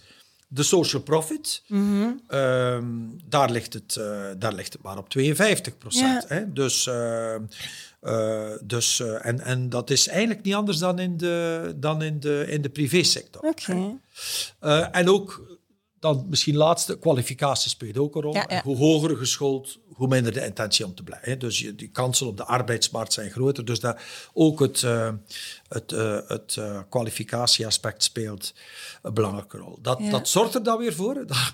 De 0.51 0.63
social 0.63 1.01
profit, 1.01 1.63
Mhm. 1.67 2.09
ehm, 2.27 2.85
daar, 3.25 3.51
ligt 3.51 3.73
het, 3.73 3.95
eh, 3.95 4.21
daar 4.37 4.53
ligt 4.53 4.73
het 4.73 4.81
maar 4.81 4.97
op 4.97 5.09
52 5.09 5.77
procent. 5.77 6.27
Dus, 6.55 6.87
eh, 6.87 7.35
eh, 7.35 8.51
dus, 8.63 8.99
en, 8.99 9.39
en 9.41 9.69
dat 9.69 9.89
is 9.89 10.07
eigenlijk 10.07 10.41
niet 10.43 10.53
anders 10.53 10.77
dan 10.77 10.99
in 10.99 11.17
de, 11.17 11.73
dan 11.75 12.01
in 12.01 12.19
de, 12.19 12.45
in 12.47 12.61
de 12.61 12.69
privésector. 12.69 13.41
Oké. 13.41 13.97
En 14.91 15.09
ook 15.09 15.57
dan 15.99 16.25
misschien 16.29 16.55
laatste, 16.55 16.99
kwalificatie 16.99 17.69
speelt 17.69 17.97
ook 17.97 18.15
een 18.15 18.21
rol. 18.21 18.33
Ja, 18.33 18.45
ja. 18.47 18.61
Hoe 18.63 18.77
hoger 18.77 19.17
geschoold, 19.17 19.79
hoe 19.99 20.07
minder 20.07 20.33
de 20.33 20.45
intentie 20.45 20.85
om 20.85 20.95
te 20.95 21.03
blijven. 21.03 21.39
Dus 21.39 21.59
je, 21.59 21.75
die 21.75 21.87
kansen 21.89 22.27
op 22.27 22.37
de 22.37 22.43
arbeidsmarkt 22.45 23.13
zijn 23.13 23.31
groter. 23.31 23.65
Dus 23.65 23.79
dat 23.79 23.99
ook 24.33 24.59
het, 24.59 24.83
eh, 24.83 25.13
het, 25.67 25.91
eh, 25.91 26.17
het 26.27 26.55
eh, 26.59 26.79
kwalificatieaspect 26.89 28.03
speelt 28.03 28.53
een 29.01 29.13
belangrijke 29.13 29.57
rol. 29.57 29.77
Dat, 29.81 29.99
Ja. 30.01 30.09
dat 30.09 30.27
zorgt 30.27 30.55
er 30.55 30.63
dan 30.63 30.77
weer 30.77 30.93
voor 30.93 31.13
dat, 31.27 31.53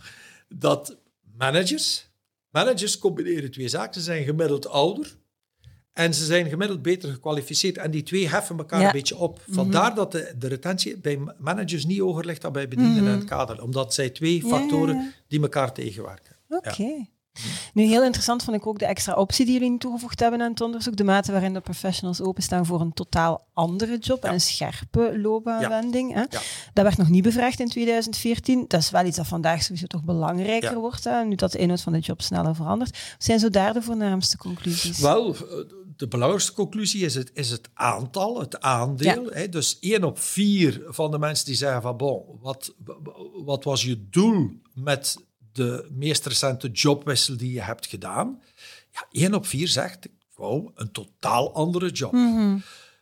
dat 0.50 0.98
managers, 1.38 2.10
managers 2.50 2.98
combineren 2.98 3.52
twee 3.52 3.68
zaken. 3.68 3.94
Ze 3.94 4.02
zijn 4.02 4.24
gemiddeld 4.24 4.68
ouder. 4.68 5.16
En 5.94 6.14
ze 6.14 6.26
zijn 6.26 6.50
gemiddeld 6.50 6.82
beter 6.82 7.12
gekwalificeerd. 7.12 7.78
En 7.78 7.92
die 7.92 8.04
twee 8.04 8.30
heffen 8.30 8.58
elkaar 8.58 8.80
Ja. 8.80 8.86
een 8.86 8.92
beetje 8.92 9.18
op. 9.18 9.42
Vandaar 9.50 9.96
dat 9.96 10.12
de, 10.12 10.34
de 10.38 10.48
retentie 10.48 10.98
bij 10.98 11.20
managers 11.38 11.86
niet 11.86 12.00
hoger 12.00 12.26
ligt 12.26 12.42
dan 12.42 12.52
bij 12.52 12.68
bedienden 12.68 13.06
en 13.08 13.12
het 13.12 13.24
kader. 13.24 13.62
Omdat 13.62 13.94
zij 13.94 14.10
twee 14.10 14.38
Mhm. 14.38 14.48
Ja, 14.48 14.58
factoren 14.58 15.14
die 15.28 15.42
elkaar 15.42 15.74
tegenwerken. 15.74 16.36
Oké. 16.50 17.08
Nu, 17.74 17.84
heel 17.84 18.04
interessant 18.04 18.44
vond 18.44 18.58
ik 18.58 18.68
ook 18.68 18.80
de 18.80 18.86
extra 18.86 19.14
optie 19.14 19.46
die 19.46 19.60
jullie 19.60 19.78
toegevoegd 19.78 20.20
hebben 20.20 20.42
aan 20.42 20.52
het 20.52 20.62
onderzoek. 20.62 20.96
De 20.96 21.04
mate 21.04 21.32
waarin 21.32 21.54
de 21.54 21.62
professionals 21.62 22.22
openstaan 22.22 22.66
voor 22.66 22.82
een 22.82 22.94
totaal 22.94 23.48
andere 23.54 23.98
job 23.98 24.24
en 24.24 24.34
een 24.34 24.42
scherpe 24.42 25.20
loopbaanwending. 25.20 26.14
Ja. 26.14 26.28
Dat 26.74 26.84
werd 26.84 26.98
nog 26.98 27.10
niet 27.10 27.24
bevraagd 27.24 27.60
in 27.60 27.70
2014. 27.70 28.66
Dat 28.68 28.80
is 28.80 28.90
wel 28.90 29.06
iets 29.06 29.18
dat 29.18 29.28
vandaag 29.28 29.64
sowieso 29.64 29.86
toch 29.86 30.04
belangrijker 30.04 30.76
wordt, 30.76 31.04
hè? 31.04 31.24
nu 31.24 31.36
dat 31.36 31.52
de 31.52 31.58
inhoud 31.58 31.82
van 31.82 31.94
de 31.94 32.00
job 32.00 32.22
sneller 32.22 32.56
verandert. 32.56 32.90
Wat 32.92 33.24
zijn 33.24 33.40
zo 33.40 33.50
daar 33.50 33.74
de 33.74 33.82
voornaamste 33.82 34.38
conclusies? 34.38 35.00
Wel, 35.00 35.36
eh, 35.36 35.42
de 35.96 36.08
belangrijkste 36.08 36.54
conclusie 36.54 37.06
is 37.06 37.16
het, 37.16 37.32
is 37.34 37.50
het 37.50 37.70
aantal, 37.74 38.40
het 38.40 38.60
aandeel. 38.60 39.26
Hè? 39.30 39.50
Dus 39.50 39.80
één 39.80 40.04
op 40.04 40.20
vier 40.20 40.82
van 40.88 41.12
de 41.12 41.20
mensen 41.20 41.46
die 41.46 41.56
zeggen 41.56 41.82
van, 41.82 41.98
bon, 41.98 42.24
wat, 42.42 42.74
wat 43.46 43.64
was 43.64 43.84
je 43.84 44.10
doel 44.10 44.52
met 44.74 45.18
de 45.56 45.88
meest 45.92 46.26
recente 46.26 46.70
jobwissel 46.72 47.38
die 47.38 47.52
je 47.54 47.62
hebt 47.62 47.86
gedaan? 47.86 48.42
Ja, 48.92 49.08
één 49.12 49.34
op 49.34 49.46
vier 49.46 49.68
zegt, 49.68 50.06
ik 50.06 50.12
wou 50.36 50.72
een 50.76 50.92
totaal 50.92 51.54
andere 51.54 51.90
job. 51.90 52.12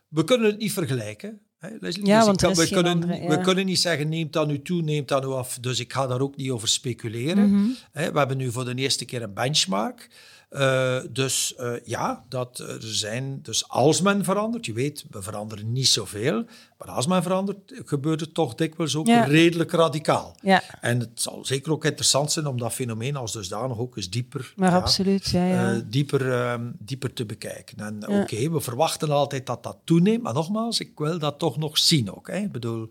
We 0.08 0.24
kunnen 0.24 0.46
het 0.46 0.58
niet 0.58 0.72
vergelijken. 0.72 1.40
Hè, 1.58 1.68
Leslie. 1.80 2.02
Mhm. 2.02 2.10
Ja, 2.12 2.16
Dus 2.16 2.26
want 2.26 2.40
kan- 2.40 2.54
we, 2.54 2.68
kunnen, 2.68 2.92
andere, 2.92 3.12
we 3.28 3.34
ja. 3.34 3.36
kunnen 3.42 3.66
niet 3.66 3.78
zeggen, 3.78 4.08
neemt 4.08 4.32
dat 4.32 4.46
nu 4.46 4.62
toe, 4.62 4.82
neemt 4.82 5.08
dat 5.08 5.24
nu 5.24 5.28
af. 5.28 5.58
Dus 5.60 5.80
ik 5.80 5.92
ga 5.92 6.06
daar 6.06 6.20
ook 6.20 6.36
niet 6.36 6.50
over 6.50 6.68
speculeren. 6.68 7.50
Mhm. 7.50 7.68
Hè, 7.92 8.12
we 8.12 8.18
hebben 8.18 8.36
nu 8.36 8.50
voor 8.52 8.64
de 8.64 8.74
eerste 8.74 9.04
keer 9.04 9.22
een 9.22 9.34
benchmark. 9.34 10.08
Eh, 10.54 10.96
dus 11.10 11.54
eh, 11.54 11.72
ja, 11.84 12.24
dat 12.28 12.58
er 12.58 12.76
zijn. 12.80 13.38
Dus 13.42 13.68
als 13.68 14.00
men 14.00 14.24
verandert, 14.24 14.66
je 14.66 14.72
weet, 14.72 15.04
we 15.10 15.22
veranderen 15.22 15.72
niet 15.72 15.88
zoveel. 15.88 16.44
Maar 16.78 16.88
als 16.88 17.06
men 17.06 17.22
verandert, 17.22 17.58
gebeurt 17.84 18.20
het 18.20 18.34
toch 18.34 18.54
dikwijls 18.54 18.96
ook 18.96 19.06
Ja. 19.06 19.24
redelijk 19.24 19.70
radicaal. 19.72 20.36
Ja, 20.42 20.62
En 20.80 20.98
het 21.00 21.08
zal 21.14 21.44
zeker 21.44 21.72
ook 21.72 21.84
interessant 21.84 22.32
zijn 22.32 22.46
om 22.46 22.58
dat 22.58 22.72
fenomeen 22.72 23.16
als 23.16 23.32
dusdanig 23.32 23.78
ook 23.78 23.96
eens 23.96 24.10
dieper, 24.10 24.52
maar 24.56 24.70
ja, 24.70 24.76
absoluut. 24.76 25.28
Ja, 25.30 25.46
ja. 25.46 25.72
eh, 25.74 25.80
dieper, 25.86 26.32
ehm, 26.32 26.70
dieper 26.78 27.12
te 27.12 27.24
bekijken. 27.26 27.78
En 27.78 28.08
oké, 28.08 28.50
we 28.50 28.60
verwachten 28.60 29.10
altijd 29.10 29.46
dat 29.46 29.62
dat 29.62 29.76
toeneemt. 29.84 30.22
Maar 30.22 30.34
nogmaals, 30.34 30.80
ik 30.80 30.98
wil 30.98 31.18
dat 31.18 31.38
toch 31.38 31.56
nog 31.56 31.78
zien 31.78 32.12
ook. 32.14 32.28
Hè. 32.30 32.36
Ik 32.38 32.52
bedoel, 32.52 32.88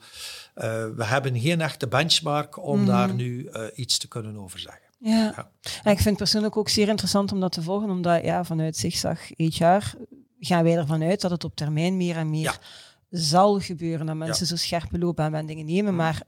eh, 0.53 0.85
we 0.95 1.03
hebben 1.05 1.39
geen 1.39 1.61
echte 1.61 1.87
benchmark 1.87 2.63
om 2.65 2.77
Mhm. 2.77 2.87
daar 2.87 3.13
nu 3.13 3.45
eh, 3.45 3.61
iets 3.75 3.97
te 3.97 4.07
kunnen 4.07 4.37
over 4.37 4.59
zeggen. 4.59 4.81
Ja. 5.03 5.33
Ja. 5.35 5.49
En 5.83 5.91
ik 5.91 5.97
vind 5.97 6.03
het 6.05 6.17
persoonlijk 6.17 6.57
ook 6.57 6.69
zeer 6.69 6.87
interessant 6.87 7.31
om 7.31 7.39
dat 7.39 7.51
te 7.51 7.61
volgen, 7.61 7.89
omdat 7.89 8.23
ja, 8.23 8.43
vanuit 8.43 8.77
zigzag 8.77 9.19
HR 9.37 9.95
gaan 10.39 10.63
wij 10.63 10.77
ervan 10.77 11.03
uit 11.03 11.21
dat 11.21 11.31
het 11.31 11.43
op 11.43 11.55
termijn 11.55 11.97
meer 11.97 12.15
en 12.17 12.29
meer 12.29 12.41
Ja. 12.43 12.55
zal 13.09 13.59
gebeuren. 13.59 14.05
Dat 14.05 14.15
mensen 14.15 14.47
zo 14.47 14.55
scherpe 14.55 14.97
loopbaanwendingen 14.99 15.65
nemen, 15.65 15.95
maar 15.95 16.21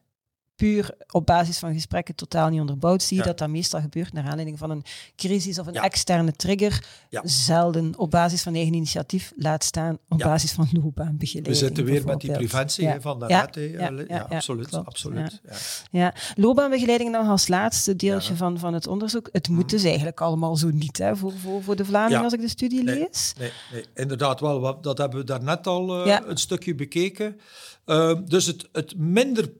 puur 0.55 0.95
op 1.11 1.25
basis 1.25 1.57
van 1.59 1.73
gesprekken 1.73 2.15
totaal 2.15 2.49
niet 2.49 2.59
onderbouwd, 2.59 3.03
zie 3.03 3.17
je 3.17 3.21
Ja. 3.23 3.27
dat 3.29 3.37
dat 3.37 3.49
meestal 3.49 3.81
gebeurt 3.81 4.13
naar 4.13 4.23
aanleiding 4.23 4.57
van 4.57 4.69
een 4.69 4.83
crisis 5.15 5.59
of 5.59 5.67
een 5.67 5.73
Ja. 5.73 5.83
externe 5.83 6.31
trigger. 6.31 6.85
Ja. 7.09 7.21
Zelden 7.25 7.93
op 7.97 8.11
basis 8.11 8.41
van 8.43 8.53
eigen 8.55 8.73
initiatief, 8.73 9.33
laat 9.35 9.63
staan 9.63 9.97
op 10.09 10.19
Ja. 10.19 10.25
basis 10.25 10.51
van 10.51 10.67
loopbaanbegeleiding. 10.71 11.59
We 11.59 11.65
zitten 11.65 11.85
weer 11.85 12.05
met 12.05 12.19
die 12.19 12.31
preventie 12.31 12.89
van 12.99 13.19
daarnet. 13.19 13.55
Ja. 13.55 13.61
Ja, 13.61 13.69
Ja. 13.69 13.89
ja, 13.89 14.03
Ja. 14.07 14.27
absoluut. 14.29 14.67
Klopt. 14.67 14.87
absoluut. 14.87 15.41
Ja. 15.43 15.53
Ja, 15.91 16.13
loopbaanbegeleiding 16.35 17.11
dan 17.11 17.27
als 17.27 17.47
laatste 17.47 17.95
deeltje 17.95 18.31
Ja. 18.31 18.37
van, 18.37 18.59
van 18.59 18.73
het 18.73 18.87
onderzoek. 18.87 19.29
Het 19.31 19.49
moet 19.49 19.69
dus 19.69 19.83
eigenlijk 19.83 20.21
allemaal 20.21 20.55
zo 20.55 20.69
niet 20.69 20.97
hè, 20.97 21.15
voor, 21.15 21.33
voor, 21.33 21.63
voor 21.63 21.75
de 21.75 21.85
Vlamingen 21.85 22.17
Ja. 22.17 22.23
als 22.23 22.33
ik 22.33 22.41
de 22.41 22.49
studie 22.49 22.83
Nee. 22.83 22.95
lees. 22.99 23.33
Nee, 23.39 23.51
nee, 23.71 23.85
inderdaad 23.93 24.39
wel. 24.39 24.81
Dat 24.81 24.97
hebben 24.97 25.19
we 25.19 25.25
daarnet 25.25 25.67
al 25.67 25.99
eh, 26.01 26.05
Ja. 26.05 26.23
een 26.25 26.37
stukje 26.37 26.75
bekeken. 26.75 27.39
Uh, 27.85 28.13
dus 28.25 28.45
het, 28.45 28.67
het, 28.71 28.97
minder, 28.97 29.51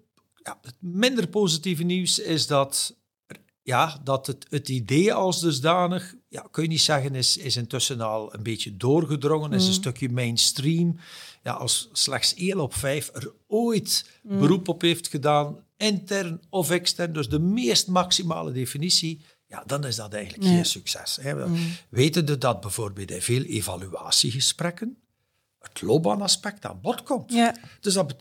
ja, 0.45 0.57
het 0.61 0.75
minder 0.79 1.27
positieve 1.27 1.83
nieuws 1.83 2.19
is 2.19 2.47
dat, 2.47 2.95
ja, 3.61 3.99
dat 4.03 4.27
het, 4.27 4.45
het 4.49 4.69
idee 4.69 5.13
als 5.13 5.39
dusdanig, 5.39 6.15
ja, 6.27 6.47
kun 6.51 6.63
je 6.63 6.69
niet 6.69 6.81
zeggen, 6.81 7.15
is, 7.15 7.37
is 7.37 7.55
intussen 7.55 8.01
al 8.01 8.33
een 8.33 8.43
beetje 8.43 8.77
doorgedrongen, 8.77 9.53
is 9.53 9.67
een 9.67 9.73
stukje 9.73 10.09
mainstream. 10.09 10.97
Ja, 11.43 11.51
als 11.51 11.89
slechts 11.91 12.33
één 12.33 12.59
op 12.59 12.73
vijf 12.73 13.09
er 13.13 13.33
ooit 13.47 14.19
beroep 14.21 14.67
op 14.67 14.81
heeft 14.81 15.07
gedaan, 15.07 15.65
intern 15.77 16.41
of 16.49 16.69
extern, 16.69 17.13
dus 17.13 17.29
de 17.29 17.39
meest 17.39 17.87
maximale 17.87 18.51
definitie, 18.51 19.21
ja, 19.47 19.63
dan 19.65 19.85
is 19.85 19.95
dat 19.95 20.13
eigenlijk 20.13 20.47
geen 20.47 20.65
succes. 20.65 21.17
Hè. 21.21 21.35
We 21.35 21.73
weten 21.89 22.39
dat 22.39 22.61
bijvoorbeeld 22.61 23.11
in 23.11 23.21
veel 23.21 23.43
evaluatiegesprekken 23.43 24.97
het 25.59 25.81
loopbaanaspect 25.81 26.65
aan 26.65 26.81
bod 26.81 27.03
komt. 27.03 27.33
Ja. 27.33 27.55
Dus 27.79 27.93
dat 27.93 28.15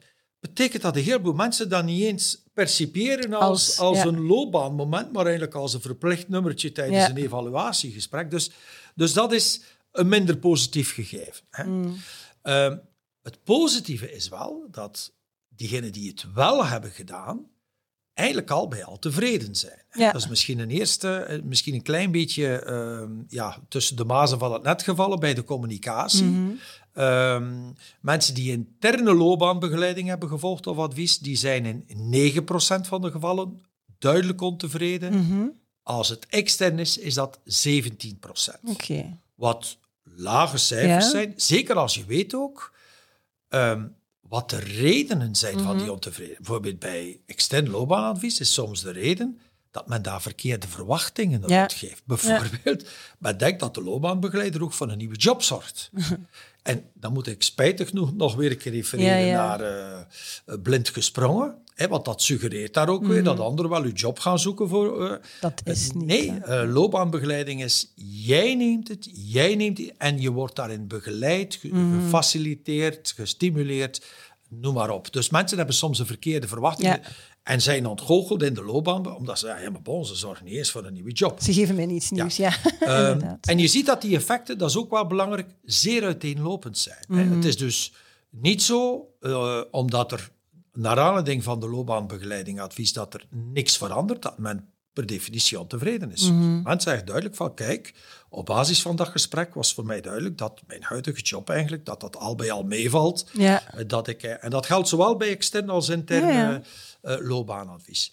betekent 0.49 0.83
dat 0.83 0.97
een 0.97 1.03
heleboel 1.03 1.33
mensen 1.33 1.69
dat 1.69 1.85
niet 1.85 2.03
eens 2.03 2.43
percipiëren 2.53 3.33
als, 3.35 3.43
Als, 3.69 3.79
als, 3.79 3.97
ja. 3.97 4.05
een 4.05 4.21
loopbaanmoment, 4.27 5.13
maar 5.13 5.25
eigenlijk 5.25 5.55
als 5.55 5.75
een 5.75 5.81
verplicht 5.81 6.29
nummertje 6.29 6.73
tijdens 6.73 6.99
Ja. 6.99 7.11
een 7.11 7.17
evaluatiegesprek. 7.17 8.31
Dus, 8.31 8.51
dus 8.95 9.13
dat 9.13 9.33
is 9.33 9.61
een 9.93 10.09
minder 10.09 10.37
positief 10.37 10.95
gegeven. 10.95 11.45
Hè. 11.51 11.65
Mm. 11.65 11.97
Ehm, 12.43 12.77
het 13.23 13.45
positieve 13.45 14.13
is 14.13 14.29
wel 14.29 14.67
dat 14.71 15.13
diegenen 15.49 15.93
die 15.93 16.09
het 16.11 16.25
wel 16.35 16.67
hebben 16.67 16.91
gedaan, 16.91 17.47
eigenlijk 18.15 18.51
al 18.51 18.69
bij 18.69 18.85
al 18.85 18.99
tevreden 18.99 19.55
zijn. 19.55 19.83
Ja. 19.93 20.13
Dat 20.13 20.21
is 20.21 20.29
misschien 20.29 20.59
een 20.59 20.71
eerste, 20.71 21.17
eh, 21.17 21.43
misschien 21.43 21.75
een 21.75 21.83
klein 21.83 22.11
beetje 22.11 22.59
ehm, 22.59 23.11
ja, 23.29 23.59
tussen 23.69 23.97
de 23.97 24.05
mazen 24.05 24.39
van 24.39 24.53
het 24.53 24.63
net 24.63 24.83
gevallen 24.83 25.21
bij 25.21 25.35
de 25.35 25.45
communicatie. 25.45 26.25
Mhm. 26.25 26.51
Ehm, 26.95 27.71
mensen 28.01 28.35
die 28.35 28.51
interne 28.53 29.15
loopbaanbegeleiding 29.15 30.09
hebben 30.09 30.29
gevolgd 30.29 30.67
of 30.67 30.79
advies, 30.79 31.19
die 31.19 31.37
zijn 31.37 31.85
in 31.87 32.09
9% 32.11 32.87
van 32.87 33.03
de 33.03 33.11
gevallen 33.11 33.63
duidelijk 33.99 34.41
ontevreden. 34.41 35.13
Mhm. 35.27 35.47
Als 35.83 36.09
het 36.09 36.27
extern 36.27 36.79
is, 36.79 36.99
is 36.99 37.15
dat 37.15 37.41
17%. 37.45 38.59
Oké. 38.65 39.19
Wat 39.35 39.79
lage 40.03 40.59
cijfers 40.59 41.05
Ja. 41.05 41.11
zijn, 41.11 41.33
zeker 41.37 41.77
als 41.77 41.95
je 41.95 42.05
weet 42.05 42.35
ook 42.35 42.73
ehm, 43.49 43.87
wat 44.21 44.51
de 44.51 44.59
redenen 44.59 45.35
zijn 45.35 45.59
van 45.61 45.75
Mhm. 45.75 45.79
die 45.79 45.93
ontevredenheid. 45.93 46.39
Bijvoorbeeld 46.43 46.79
bij 46.79 47.21
extern 47.27 47.71
loopbaanadvies 47.71 48.41
is 48.41 48.53
soms 48.53 48.83
de 48.83 48.91
reden 48.91 49.41
dat 49.75 49.89
men 49.89 50.03
daar 50.03 50.23
verkeerde 50.23 50.69
verwachtingen 50.69 51.43
Ja. 51.47 51.59
rond 51.59 51.73
geeft. 51.73 52.03
Bijvoorbeeld, 52.05 52.85
men 53.19 53.39
denkt 53.39 53.61
dat 53.61 53.75
de 53.75 53.83
loopbaanbegeleider 53.83 54.63
ook 54.63 54.73
voor 54.73 54.89
een 54.91 54.99
nieuwe 54.99 55.17
job 55.17 55.43
zorgt. 55.43 55.91
en 56.63 56.85
dan 56.95 57.13
moet 57.13 57.27
ik 57.27 57.43
spijtig 57.43 57.89
genoeg 57.89 58.15
nog 58.15 58.35
weer 58.35 58.51
een 58.51 58.57
keer 58.57 58.73
refereren 58.73 59.27
Ja, 59.27 59.57
naar 59.57 59.61
eh, 59.61 60.59
blind 60.63 60.89
gesprongen. 60.89 61.55
Hè, 61.75 61.89
want 61.89 62.05
dat 62.05 62.23
suggereert 62.23 62.75
daar 62.75 62.89
ook 62.89 63.07
weer 63.07 63.23
dat 63.25 63.41
anderen 63.41 63.71
wel 63.71 63.83
uw 63.83 63.93
job 63.93 64.19
gaan 64.19 64.39
zoeken 64.39 64.69
voor. 64.69 65.11
eh, 65.11 65.17
Dat 65.41 65.61
is 65.65 65.91
niet. 65.93 66.07
Nee, 66.07 66.67
loopbaanbegeleiding 66.67 67.63
is 67.63 67.93
jij 67.95 68.55
neemt 68.55 68.89
het, 68.89 69.09
jij 69.13 69.55
neemt 69.55 69.79
het 69.79 69.93
en 69.99 70.21
je 70.21 70.31
wordt 70.31 70.57
daarin 70.57 70.87
begeleid, 70.87 71.55
ge- 71.55 71.69
Mhm. 71.69 72.01
gefaciliteerd, 72.03 73.13
gestimuleerd, 73.17 74.05
noem 74.61 74.75
maar 74.75 74.91
op. 74.91 75.13
Dus 75.13 75.31
mensen 75.31 75.57
hebben 75.57 75.75
soms 75.75 75.99
een 75.99 76.07
verkeerde 76.07 76.49
verwachting 76.49 76.89
Ja. 76.89 77.01
en 77.43 77.63
zijn 77.63 77.87
ontgoocheld 77.87 78.43
in 78.43 78.55
de 78.55 78.65
loopbaan, 78.65 79.17
omdat 79.17 79.39
ze 79.39 79.47
zeggen, 79.47 79.65
ja, 79.65 79.71
maar 79.71 79.83
bon, 79.83 80.07
ze 80.07 80.15
zorgen 80.15 80.45
niet 80.45 80.55
eens 80.55 80.71
voor 80.71 80.85
een 80.85 80.93
nieuwe 80.93 81.13
job. 81.13 81.41
Ze 81.43 81.53
geven 81.53 81.75
mij 81.75 81.87
niets 81.87 82.11
nieuws, 82.11 82.37
ja. 82.37 82.53
Ehm, 82.81 83.21
en 83.41 83.59
je 83.59 83.67
ziet 83.67 83.87
dat 83.87 84.03
die 84.03 84.17
effecten, 84.17 84.59
dat 84.59 84.71
is 84.71 84.77
ook 84.77 84.91
wel 84.91 85.07
belangrijk, 85.07 85.55
zeer 85.65 86.05
uiteenlopend 86.05 86.79
zijn. 86.79 87.05
Mhm. 87.09 87.33
Het 87.33 87.45
is 87.45 87.57
dus 87.57 87.93
niet 88.31 88.63
zo, 88.63 89.09
eh, 89.21 89.61
omdat 89.71 90.13
er 90.13 90.31
naar 90.73 90.99
aanleiding 90.99 91.43
van 91.43 91.61
de 91.61 91.69
loopbaanbegeleiding 91.69 92.61
advies 92.61 92.93
dat 92.93 93.15
er 93.15 93.27
niks 93.31 93.77
verandert, 93.77 94.23
dat 94.23 94.39
men 94.39 94.69
per 94.93 95.07
definitie 95.07 95.61
ontevreden 95.61 96.13
is. 96.13 96.31
Mhm. 96.31 96.63
Men 96.63 96.81
zegt 96.81 97.07
duidelijk 97.07 97.37
van, 97.37 97.55
kijk, 97.55 97.95
op 98.35 98.47
basis 98.47 98.83
van 98.83 98.97
dat 98.97 99.09
gesprek 99.09 99.55
was 99.55 99.75
voor 99.75 99.85
mij 99.87 100.01
duidelijk 100.01 100.39
dat 100.39 100.61
mijn 100.67 100.83
huidige 100.83 101.21
job 101.21 101.51
eigenlijk, 101.51 101.85
dat 101.85 102.01
dat 102.01 102.17
al 102.17 102.35
bij 102.35 102.51
al 102.51 102.63
meevalt. 102.63 103.27
Ja. 103.33 103.73
Eh, 103.73 103.85
Dat 103.87 104.09
ik, 104.09 104.23
eh, 104.23 104.45
en 104.45 104.51
dat 104.51 104.67
geldt 104.67 104.89
zowel 104.89 105.17
bij 105.17 105.29
extern 105.29 105.71
als 105.71 105.89
intern 105.89 106.27
Ja, 106.27 106.51
ja. 106.51 106.63
eh, 107.01 107.17
loopbaanadvies. 107.29 108.13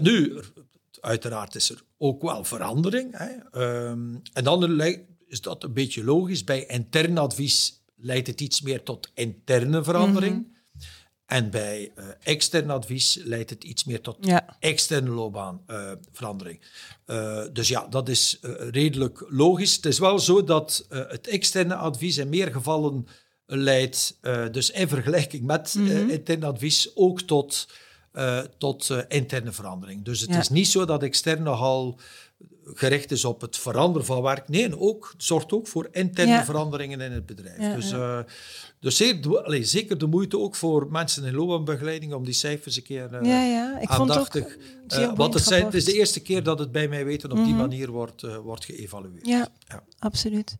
nu, 0.00 0.40
uiteraard 1.00 1.54
is 1.54 1.70
er 1.70 1.82
ook 1.98 2.22
wel 2.22 2.44
verandering. 2.44 3.18
Hè. 3.18 3.28
Ehm, 3.50 4.14
en 4.32 4.44
dan 4.44 4.80
is 5.26 5.40
dat 5.40 5.64
een 5.64 5.72
beetje 5.72 6.04
logisch. 6.04 6.44
Bij 6.44 6.66
intern 6.66 7.18
advies 7.18 7.82
leidt 7.96 8.26
het 8.26 8.40
iets 8.40 8.60
meer 8.60 8.82
tot 8.82 9.10
interne 9.14 9.84
verandering. 9.84 10.34
Mhm. 10.34 10.53
En 11.26 11.50
bij 11.50 11.92
uh, 11.96 12.04
extern 12.22 12.70
advies 12.70 13.18
leidt 13.24 13.50
het 13.50 13.64
iets 13.64 13.84
meer 13.84 14.00
tot 14.00 14.18
externe 14.58 15.10
loopbaanverandering. 15.10 16.60
Uh, 17.06 17.42
dus 17.52 17.68
ja, 17.68 17.86
dat 17.86 18.08
is 18.08 18.38
redelijk 18.70 19.26
logisch. 19.28 19.76
Het 19.76 19.86
is 19.86 19.98
wel 19.98 20.18
zo 20.18 20.44
dat 20.44 20.86
het 20.88 21.26
externe 21.26 21.74
advies 21.74 22.18
in 22.18 22.28
meer 22.28 22.52
gevallen 22.52 23.06
leidt, 23.46 24.18
dus 24.50 24.70
in 24.70 24.88
vergelijking 24.88 25.42
met 25.42 25.74
mm 25.74 26.10
intern 26.10 26.44
advies, 26.44 26.96
ook 26.96 27.20
tot, 27.20 27.68
tot 28.58 28.90
interne 29.08 29.52
verandering. 29.52 30.04
Dus 30.04 30.20
het 30.20 30.34
is 30.34 30.48
niet 30.48 30.68
zo 30.68 30.84
dat 30.84 31.02
extern 31.02 31.42
nogal 31.42 31.98
gericht 32.64 33.10
is 33.10 33.24
op 33.24 33.40
het 33.40 33.56
veranderen 33.56 34.06
van 34.06 34.22
werk. 34.22 34.48
Nee, 34.48 34.78
ook, 34.78 35.14
zorgt 35.16 35.52
ook 35.52 35.66
voor 35.66 35.88
interne 35.92 36.44
veranderingen 36.44 37.00
in 37.00 37.12
het 37.12 37.26
bedrijf. 37.26 37.74
dus 37.74 37.92
uh, 37.92 38.18
dus 38.80 38.96
zeer, 38.96 39.42
allez, 39.44 39.70
zeker 39.70 39.98
de 39.98 40.06
moeite 40.06 40.38
ook 40.38 40.54
voor 40.54 40.90
mensen 40.90 41.24
in 41.24 41.34
loopbaanbegeleiding 41.34 42.12
om 42.12 42.24
die 42.24 42.34
cijfers 42.34 42.76
een 42.76 42.82
keer 42.82 43.08
uh, 43.12 43.18
ja, 43.22 43.44
ja. 43.44 43.78
Ik 43.80 43.88
aandachtig... 43.88 44.42
Vond 44.42 44.92
het, 44.92 45.00
uh, 45.00 45.16
wat 45.16 45.34
het, 45.34 45.42
zijn, 45.42 45.64
het 45.64 45.74
is 45.74 45.84
de 45.84 45.92
eerste 45.92 46.20
keer 46.20 46.42
dat 46.42 46.58
het 46.58 46.72
bij 46.72 46.88
mij 46.88 47.04
weten 47.04 47.30
op 47.30 47.36
die 47.36 47.46
mhm. 47.46 47.56
manier 47.56 47.90
wordt, 47.90 48.22
wordt 48.42 48.64
geëvalueerd. 48.64 49.26
Ja, 49.26 49.48
absoluut. 49.98 50.56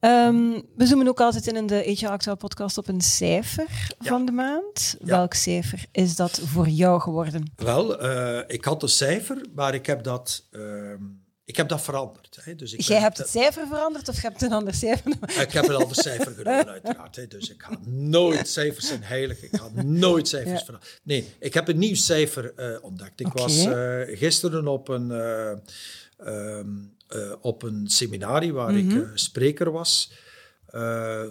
Um, 0.00 0.62
we 0.76 0.86
zoomen 0.86 1.08
ook 1.08 1.20
altijd 1.20 1.46
in, 1.46 1.56
in 1.56 1.66
de 1.66 1.96
HR 1.98 2.06
Actual 2.06 2.36
podcast 2.36 2.78
op 2.78 2.88
een 2.88 3.00
cijfer 3.00 3.94
van 3.98 4.26
de 4.26 4.32
maand. 4.32 4.96
Welk 5.00 5.34
cijfer 5.34 5.84
is 5.92 6.16
dat 6.16 6.40
voor 6.44 6.68
jou 6.68 7.00
geworden? 7.00 7.52
Wel, 7.56 8.04
ik 8.46 8.64
had 8.64 8.82
een 8.82 8.88
cijfer, 8.88 9.44
maar 9.54 9.74
ik 9.74 9.86
heb 9.86 10.02
dat... 10.02 10.44
Ehm, 10.50 11.02
ik 11.46 11.56
heb 11.56 11.68
dat 11.68 11.82
veranderd. 11.82 12.38
Hè. 12.40 12.54
Dus 12.54 12.72
ik 12.72 12.80
Jij 12.80 13.00
hebt 13.00 13.18
het 13.18 13.28
cijfer 13.28 13.66
veranderd 13.66 14.08
of 14.08 14.14
je 14.14 14.20
hebt 14.20 14.42
een 14.42 14.52
ander 14.52 14.74
cijfer? 14.74 15.12
Ik 15.46 15.52
heb 15.52 15.68
een 15.68 15.74
ander 15.74 15.96
cijfer 15.96 16.32
genomen, 16.32 16.68
uiteraard. 16.68 17.16
Hè. 17.16 17.26
Dus 17.26 17.50
ik 17.50 17.62
ga 17.62 17.78
nooit 17.84 18.48
cijfers 18.48 18.86
zijn 18.86 19.02
heilig. 19.02 19.42
Ik 19.42 19.56
ga 19.56 19.82
nooit 19.82 20.28
cijfers 20.28 20.62
veranderen. 20.62 20.94
Nee, 21.02 21.34
ik 21.38 21.54
heb 21.54 21.68
een 21.68 21.78
nieuw 21.78 21.94
cijfer 21.94 22.52
uh, 22.56 22.84
ontdekt. 22.84 23.20
Ik 23.20 23.32
was 23.32 23.64
uh, 23.64 24.00
gisteren 24.18 24.66
op 24.66 24.88
een, 24.88 25.10
uh, 25.10 26.58
um, 26.58 26.95
op 27.40 27.62
een 27.62 27.88
seminarie 27.88 28.52
waar 28.52 28.72
mm 28.72 28.78
-hmm. 28.78 28.98
ik 28.98 29.06
mhm. 29.06 29.16
spreker 29.16 29.70
was. 29.70 30.12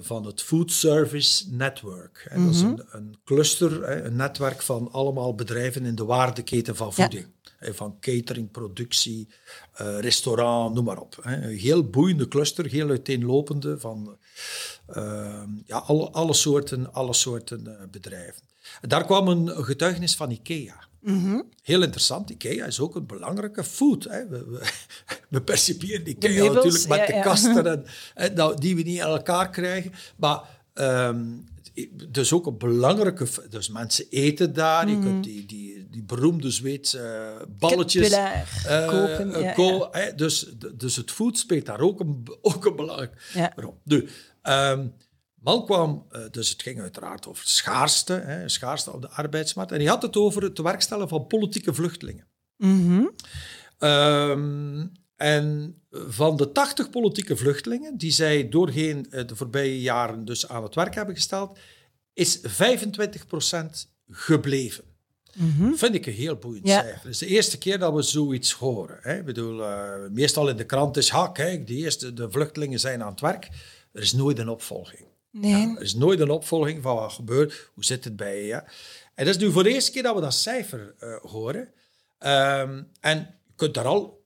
van 0.01 0.25
het 0.25 0.41
Food 0.41 0.71
Service 0.71 1.53
Network. 1.53 2.31
Dat 2.35 2.49
is 2.49 2.61
mhm. 2.61 2.71
een, 2.71 2.83
een 2.91 3.17
cluster, 3.25 3.89
een 4.05 4.15
netwerk 4.15 4.61
van 4.61 4.91
allemaal 4.91 5.35
bedrijven 5.35 5.85
in 5.85 5.95
de 5.95 6.05
waardeketen 6.05 6.75
van 6.75 6.93
voeding. 6.93 7.27
Van 7.59 7.97
catering, 7.99 8.51
productie, 8.51 9.27
uh, 9.81 9.99
restaurant, 9.99 10.75
noem 10.75 10.83
maar 10.83 10.99
op. 10.99 11.19
Een 11.21 11.57
heel 11.57 11.89
boeiende 11.89 12.27
cluster, 12.27 12.65
heel 12.65 12.89
uiteenlopende 12.89 13.79
van 13.79 14.17
uh, 14.95 15.43
ja, 15.65 15.77
alle, 15.77 16.09
alle 16.09 16.33
soorten, 16.33 16.93
alle 16.93 17.13
soorten 17.13 17.89
bedrijven. 17.91 18.41
Daar 18.81 19.05
kwam 19.05 19.27
een 19.27 19.49
getuigenis 19.49 20.15
van 20.15 20.31
IKEA. 20.31 20.84
Mm 21.05 21.23
-hmm. 21.23 21.43
Heel 21.61 21.81
interessant. 21.81 22.29
IKEA 22.29 22.65
is 22.65 22.79
ook 22.79 22.95
een 22.95 23.05
belangrijke 23.05 23.63
food. 23.63 24.03
Hè. 24.03 24.27
We, 24.27 24.45
we, 24.45 24.71
we 25.29 25.41
percipiëren 25.41 26.07
IKEA 26.07 26.53
natuurlijk 26.53 26.87
met 26.87 26.97
ja, 26.97 27.05
de 27.05 27.19
kasten 27.21 27.65
en, 27.65 27.85
en, 28.15 28.33
nou, 28.33 28.59
die 28.59 28.75
we 28.75 28.81
niet 28.81 29.01
aan 29.01 29.11
elkaar 29.11 29.49
krijgen. 29.49 29.91
Maar 30.15 30.41
um, 30.73 31.47
dus 32.09 32.33
ook 32.33 32.45
een 32.45 32.57
belangrijke... 32.57 33.27
Dus 33.49 33.69
mensen 33.69 34.05
eten 34.09 34.53
daar. 34.53 34.89
Je 34.89 34.99
kunt 34.99 35.13
mhm. 35.13 35.21
die, 35.21 35.45
die, 35.45 35.87
die 35.91 36.03
beroemde 36.03 36.51
Zweedse 36.51 36.97
uh, 37.39 37.45
balletjes... 37.59 38.11
Uh, 38.11 38.87
kopen. 38.87 39.41
Ja, 39.41 39.99
ja. 40.05 40.11
dus, 40.15 40.53
dus 40.73 40.95
het 40.95 41.11
food 41.11 41.37
speelt 41.37 41.65
daar 41.65 41.79
ook 41.79 41.99
een, 41.99 42.27
ook 42.41 42.65
een 42.65 42.75
belangrijk 42.75 43.51
rol. 43.55 43.77
Nu, 43.83 44.07
um, 44.43 44.93
man 45.45 45.65
kwam... 45.65 46.05
Uh, 46.11 46.21
dus 46.31 46.49
het 46.49 46.61
ging 46.61 46.81
uiteraard 46.81 47.27
over 47.27 47.47
schaarste, 47.47 48.13
hè, 48.13 48.49
schaarste 48.49 48.91
op 48.91 49.01
de 49.01 49.09
arbeidsmarkt. 49.09 49.71
En 49.71 49.77
hij 49.77 49.87
had 49.87 50.01
het 50.01 50.15
over 50.15 50.43
het 50.43 50.57
werkstellen 50.57 51.07
van 51.07 51.27
politieke 51.27 51.73
vluchtelingen. 51.73 52.27
Mm 52.57 53.13
um, 53.79 54.91
en 55.15 55.75
van 55.91 56.37
de 56.37 56.51
80 56.51 56.89
politieke 56.89 57.35
vluchtelingen 57.35 57.97
die 57.97 58.11
zij 58.11 58.49
doorheen 58.49 59.11
eh, 59.11 59.27
de 59.27 59.35
voorbije 59.35 59.81
jaren 59.81 60.25
dus 60.25 60.47
aan 60.47 60.63
het 60.63 60.75
werk 60.75 60.95
hebben 60.95 61.15
gesteld, 61.15 61.57
is 62.13 62.39
25% 62.39 62.41
gebleven. 64.09 64.83
Mm 65.35 65.77
Vind 65.77 65.95
ik 65.95 66.05
een 66.05 66.13
heel 66.13 66.35
boeiend 66.35 66.67
ja. 66.67 66.81
cijfer. 66.81 67.01
Het 67.01 67.11
is 67.11 67.17
de 67.17 67.25
eerste 67.25 67.57
keer 67.57 67.79
dat 67.79 67.93
we 67.93 68.01
zoiets 68.01 68.51
horen. 68.51 68.97
Hè. 69.01 69.17
Ik 69.17 69.25
bedoel, 69.25 69.59
uh, 69.59 69.93
meestal 70.11 70.49
in 70.49 70.57
de 70.57 70.65
krant 70.65 70.97
is, 70.97 71.09
ha, 71.09 71.27
kijk, 71.27 71.67
de, 71.67 71.73
eerste, 71.73 72.13
de 72.13 72.31
vluchtelingen 72.31 72.79
zijn 72.79 73.03
aan 73.03 73.11
het 73.11 73.21
werk. 73.21 73.49
Er 73.91 74.01
is 74.01 74.13
nooit 74.13 74.39
een 74.39 74.49
opvolging. 74.49 75.05
Nee. 75.37 75.75
er 75.75 75.81
is 75.81 75.95
nooit 75.95 76.19
een 76.19 76.29
opvolging 76.29 76.81
van 76.81 76.95
wat 76.95 77.13
gebeurt, 77.13 77.69
hoe 77.73 77.85
zit 77.85 78.03
het 78.03 78.15
bij 78.15 78.37
je. 78.37 78.45
Ja? 78.45 78.65
En 79.15 79.25
dat 79.25 79.35
is 79.35 79.41
nu 79.41 79.51
voor 79.51 79.63
de 79.63 79.73
eerste 79.73 79.91
keer 79.91 80.03
dat 80.03 80.15
we 80.15 80.21
dat 80.21 80.33
cijfer 80.33 80.95
uh, 80.99 81.15
horen. 81.31 81.61
Um, 82.19 82.87
en 82.99 83.17
je 83.17 83.53
kunt 83.55 83.73
daar 83.73 83.85
al 83.85 84.23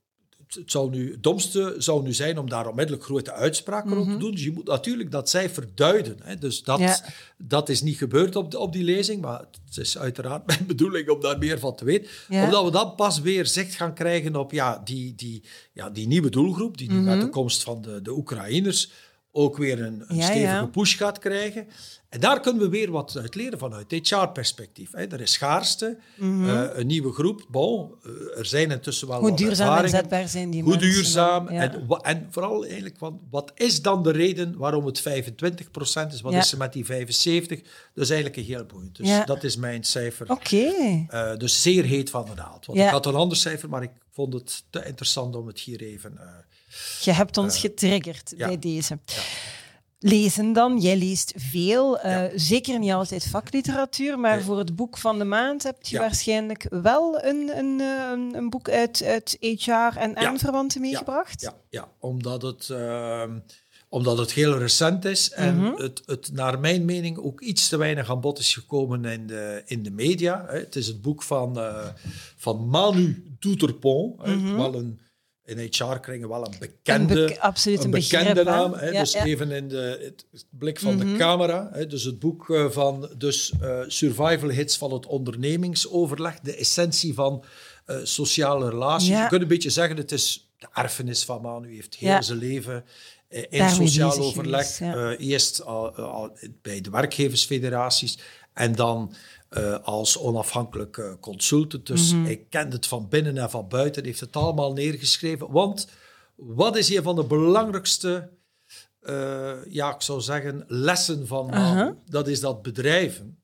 het, 0.47 0.71
zou 0.71 0.89
nu, 0.89 1.11
het 1.11 1.23
domste 1.23 1.75
zou 1.77 2.03
nu 2.03 2.13
zijn 2.13 2.37
om 2.37 2.49
daar 2.49 2.67
onmiddellijk 2.67 3.03
grote 3.03 3.31
uitspraken 3.31 3.89
mm 3.89 3.97
op 3.97 4.03
te 4.03 4.09
mhm. 4.09 4.19
doen. 4.19 4.31
Dus 4.31 4.43
je 4.43 4.51
moet 4.51 4.67
natuurlijk 4.67 5.11
dat 5.11 5.29
cijfer 5.29 5.67
duiden. 5.75 6.17
Hè. 6.23 6.37
Dus 6.37 6.63
dat, 6.63 7.03
dat 7.37 7.69
is 7.69 7.81
niet 7.81 7.97
gebeurd 7.97 8.35
op, 8.35 8.55
op 8.55 8.73
die 8.73 8.83
lezing, 8.83 9.21
maar 9.21 9.39
het 9.39 9.77
is 9.77 9.97
uiteraard 9.97 10.45
mijn 10.57 10.65
bedoeling 10.65 11.09
om 11.09 11.21
daar 11.21 11.37
meer 11.37 11.59
van 11.59 11.75
te 11.75 11.85
weten. 11.85 12.09
Omdat 12.29 12.65
we 12.65 12.71
dan 12.71 12.95
pas 12.95 13.19
weer 13.19 13.45
zicht 13.45 13.75
gaan 13.75 13.93
krijgen 13.93 14.35
op 14.35 14.51
ja, 14.51 14.81
die, 14.83 15.15
die, 15.15 15.43
ja, 15.73 15.89
die 15.89 16.07
nieuwe 16.07 16.29
doelgroep, 16.29 16.77
die 16.77 16.91
nu 16.91 16.99
met 16.99 17.15
mhm. 17.15 17.25
de 17.25 17.29
komst 17.29 17.63
van 17.63 17.81
de, 17.81 18.01
de 18.01 18.11
Oekraïners 18.11 18.91
ook 19.39 19.57
weer 19.57 19.81
een, 19.81 20.03
een 20.07 20.23
stevige 20.23 20.67
push 20.71 20.97
gaat 20.97 21.19
krijgen. 21.19 21.67
En 22.09 22.19
daar 22.19 22.39
kunnen 22.39 22.61
we 22.61 22.69
weer 22.69 22.91
wat 22.91 23.17
uit 23.17 23.35
leren 23.35 23.59
vanuit 23.59 23.91
HR-perspectief. 23.91 24.93
Er 24.93 25.21
is 25.21 25.31
schaarste, 25.31 25.97
mhm. 26.17 26.49
eh, 26.49 26.67
een 26.73 26.87
nieuwe 26.87 27.11
groep. 27.11 27.45
Bon, 27.49 27.95
uh, 28.03 28.37
er 28.37 28.45
zijn 28.45 28.71
intussen 28.71 29.07
wel 29.07 29.19
Hoe 29.19 29.35
duurzaam 29.35 29.83
en 29.83 29.89
zetbaar 29.89 30.27
zijn 30.27 30.49
die 30.49 30.63
Hoe 30.63 30.77
duurzaam. 30.77 31.47
En, 31.47 31.87
en, 32.01 32.27
vooral 32.31 32.65
eigenlijk, 32.65 32.97
wat 33.29 33.51
is 33.55 33.81
dan 33.81 34.03
de 34.03 34.11
reden 34.11 34.57
waarom 34.57 34.85
het 34.85 35.01
25% 35.01 35.03
is? 36.11 36.21
Wat 36.21 36.33
is 36.33 36.51
er 36.51 36.57
met 36.57 36.73
die 36.73 36.85
75%? 36.85 36.87
Dat 36.87 38.03
is 38.03 38.09
eigenlijk 38.09 38.35
een 38.35 38.43
heel 38.43 38.65
boeiend. 38.65 38.97
Dus 38.97 39.25
dat 39.25 39.43
is 39.43 39.55
mijn 39.55 39.83
cijfer. 39.83 40.31
Oké. 40.31 40.71
Uh, 41.13 41.35
dus 41.37 41.61
zeer 41.61 41.83
heet 41.83 42.09
van 42.09 42.25
de 42.25 42.35
naald. 42.35 42.65
Want 42.65 42.79
ik 42.79 42.87
had 42.87 43.05
een 43.05 43.15
ander 43.15 43.37
cijfer, 43.37 43.69
maar 43.69 43.83
ik 43.83 43.91
vond 44.11 44.33
het 44.33 44.63
te 44.69 44.85
interessant 44.85 45.35
om 45.35 45.47
het 45.47 45.59
hier 45.59 45.81
even... 45.81 46.19
Je 47.01 47.11
hebt 47.11 47.37
ons 47.37 47.59
getriggerd 47.59 48.33
bij 48.37 48.59
deze. 48.59 48.99
Ja. 49.05 49.21
Lezen 49.99 50.53
dan. 50.53 50.79
Jij 50.79 50.97
leest 50.97 51.33
veel. 51.35 52.05
Uh, 52.05 52.23
Zeker 52.35 52.79
niet 52.79 52.91
altijd 52.91 53.27
vakliteratuur, 53.27 54.19
maar 54.19 54.41
voor 54.41 54.57
het 54.57 54.75
boek 54.75 54.97
van 54.97 55.17
de 55.17 55.25
maand 55.25 55.63
heb 55.63 55.85
je 55.85 55.97
waarschijnlijk 55.97 56.67
wel 56.69 57.23
een, 57.23 57.57
een, 57.57 57.79
een, 57.79 58.35
een, 58.35 58.49
boek 58.49 58.69
uit, 58.69 59.03
uit 59.03 59.37
HR 59.39 59.97
en 59.97 60.17
aanverwanten 60.17 60.81
meegebracht. 60.81 61.41
Ja, 61.41 61.53
ja, 61.69 61.87
omdat 61.99 62.41
het. 62.41 62.69
Uh, 62.71 63.23
omdat 63.89 64.17
het 64.17 64.31
heel 64.31 64.57
recent 64.57 65.05
is 65.05 65.31
en 65.31 65.57
mhm. 65.57 65.81
het, 65.81 66.01
het 66.05 66.31
naar 66.33 66.59
mijn 66.59 66.85
mening 66.85 67.17
ook 67.17 67.41
iets 67.41 67.69
te 67.69 67.77
weinig 67.77 68.09
aan 68.09 68.21
bod 68.21 68.39
is 68.39 68.53
gekomen 68.53 69.05
in 69.05 69.27
de, 69.27 69.61
in 69.65 69.83
de 69.83 69.91
media. 69.91 70.45
Het 70.47 70.75
is 70.75 70.87
het 70.87 71.01
boek 71.01 71.23
van, 71.23 71.57
uh, 71.57 71.87
van 72.35 72.67
Manu 72.67 73.35
Douterpont, 73.39 74.17
mm 74.17 74.23
-hmm. 74.25 74.55
wel 74.55 74.75
een 74.75 74.99
in 75.49 75.57
HR-kringen 75.57 76.29
wel 76.29 76.45
een 76.45 76.55
bekende, 76.59 77.31
een, 77.31 77.39
absoluut 77.39 77.83
een, 77.83 77.91
bekende 77.91 78.43
naam. 78.43 78.73
Hè? 78.73 78.91
dus 78.91 79.13
even 79.13 79.51
in 79.51 79.67
de, 79.67 80.13
het 80.31 80.45
blik 80.49 80.79
van 80.79 80.97
de 80.97 81.05
mhm. 81.05 81.17
camera. 81.17 81.69
Hè? 81.71 81.87
Dus 81.87 82.03
het 82.03 82.19
boek 82.19 82.47
uh, 82.47 82.69
van 82.69 83.09
dus, 83.17 83.53
uh, 83.61 83.79
Survival 83.87 84.49
Hits 84.49 84.77
van 84.77 84.93
het 84.93 85.05
ondernemingsoverleg. 85.05 86.39
De 86.39 86.55
essentie 86.55 87.13
van 87.13 87.43
uh, 87.87 87.97
sociale 88.03 88.69
relaties. 88.69 89.07
Je 89.07 89.27
kunt 89.27 89.41
een 89.41 89.47
beetje 89.47 89.69
zeggen, 89.69 89.97
het 89.97 90.11
is 90.11 90.51
de 90.57 90.67
erfenis 90.73 91.23
van 91.23 91.41
Manu. 91.41 91.73
heeft 91.73 91.95
heel 91.95 92.23
zijn 92.23 92.37
leven 92.37 92.85
in 93.49 93.69
sociaal 93.69 94.17
overleg. 94.17 94.79
eerst 95.17 95.63
bij 96.61 96.81
de 96.81 96.89
werkgeversfederaties 96.89 98.17
en 98.53 98.75
dan 98.75 99.13
uh, 99.49 99.79
als 99.79 100.17
onafhankelijk 100.17 101.17
consultant. 101.19 101.87
Dus 101.87 102.13
mm 102.13 102.25
hij 102.25 102.45
kent 102.49 102.73
het 102.73 102.87
van 102.87 103.07
binnen 103.09 103.37
en 103.37 103.49
van 103.49 103.67
buiten, 103.67 104.05
heeft 104.05 104.19
het 104.19 104.35
allemaal 104.35 104.73
neergeschreven. 104.73 105.51
Want 105.51 105.87
wat 106.35 106.77
is 106.77 106.89
een 106.95 107.03
van 107.03 107.15
de 107.15 107.23
belangrijkste, 107.23 108.29
uh, 109.01 109.57
ja, 109.65 109.93
ik 109.93 110.01
zou 110.01 110.21
zeggen, 110.21 110.63
lessen 110.67 111.27
van 111.27 111.53
uh 111.53 111.71
-huh. 111.71 111.91
Dat 112.05 112.27
is 112.27 112.39
dat 112.39 112.61
bedrijven 112.61 113.43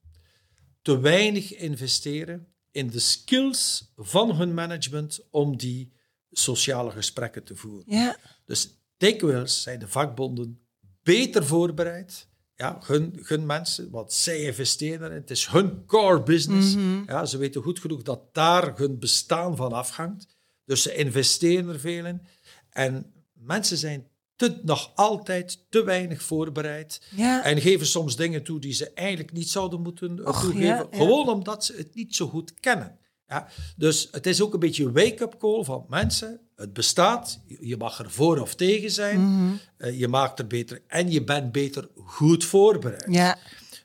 te 0.82 1.00
weinig 1.00 1.56
investeren 1.56 2.48
in 2.72 2.90
de 2.90 3.00
skills 3.00 3.92
van 3.96 4.36
hun 4.36 4.54
management 4.54 5.28
om 5.30 5.58
die 5.58 5.94
sociale 6.32 6.92
gesprekken 6.92 7.44
te 7.44 7.56
voeren. 7.56 7.84
Ja. 7.88 8.18
Dus 8.46 8.70
dikwijls 8.98 9.62
zijn 9.62 9.80
de 9.80 9.88
vakbonden 9.88 10.68
beter 11.04 11.46
voorbereid 11.46 12.28
Ja, 12.56 12.78
gun, 12.82 13.14
gun 13.22 13.46
mensen, 13.46 13.90
want 13.90 14.14
zij 14.14 14.42
investeren 14.42 15.08
erin. 15.08 15.22
Het 15.22 15.32
is 15.32 15.48
hun 15.48 15.86
core 15.86 16.24
business. 16.24 16.76
Mhm. 16.76 17.04
ja, 17.06 17.26
ze 17.26 17.38
weten 17.38 17.62
goed 17.62 17.80
genoeg 17.80 18.02
dat 18.02 18.34
daar 18.34 18.78
hun 18.78 19.00
bestaan 19.00 19.56
van 19.56 19.74
afhangt. 19.74 20.28
Dus 20.66 20.82
ze 20.82 20.96
investeren 20.96 21.70
er 21.70 21.80
veel 21.80 22.06
in. 22.06 22.22
En 22.70 23.14
mensen 23.34 23.78
zijn 23.78 24.08
te, 24.36 24.60
nog 24.64 24.92
altijd 24.96 25.66
te 25.70 25.84
weinig 25.84 26.22
voorbereid. 26.24 27.02
Ja. 27.16 27.44
En 27.44 27.62
geven 27.62 27.86
soms 27.88 28.16
dingen 28.16 28.44
toe 28.44 28.60
die 28.60 28.74
ze 28.74 28.92
eigenlijk 28.94 29.32
niet 29.32 29.50
zouden 29.50 29.82
moeten 29.82 30.28
Och, 30.28 30.42
toegeven. 30.42 30.66
ja, 30.66 30.88
ja. 30.92 30.98
Gewoon 30.98 31.30
omdat 31.30 31.66
ze 31.66 31.74
het 31.74 31.96
niet 31.96 32.16
zo 32.16 32.28
goed 32.28 32.54
kennen. 32.54 33.00
Ja, 33.28 33.48
dus 33.76 34.08
het 34.12 34.26
is 34.26 34.42
ook 34.42 34.54
een 34.54 34.60
beetje 34.60 34.86
een 34.86 34.94
wake-up 34.94 35.36
call 35.38 35.64
van 35.64 35.86
mensen. 35.90 36.40
Het 36.56 36.74
bestaat, 36.74 37.40
je 37.60 37.78
mag 37.78 38.00
er 38.00 38.12
voor 38.12 38.40
of 38.40 38.56
tegen 38.56 38.92
zijn. 38.92 39.20
Mhm. 39.20 39.54
Eh, 39.78 40.00
je 40.00 40.08
maakt 40.08 40.40
er 40.40 40.48
beter 40.48 40.82
en 40.88 41.12
je 41.12 41.24
bent 41.24 41.52
beter 41.52 41.90
goed 41.96 42.46
voorbereid. 42.46 43.06
Ja. 43.10 43.38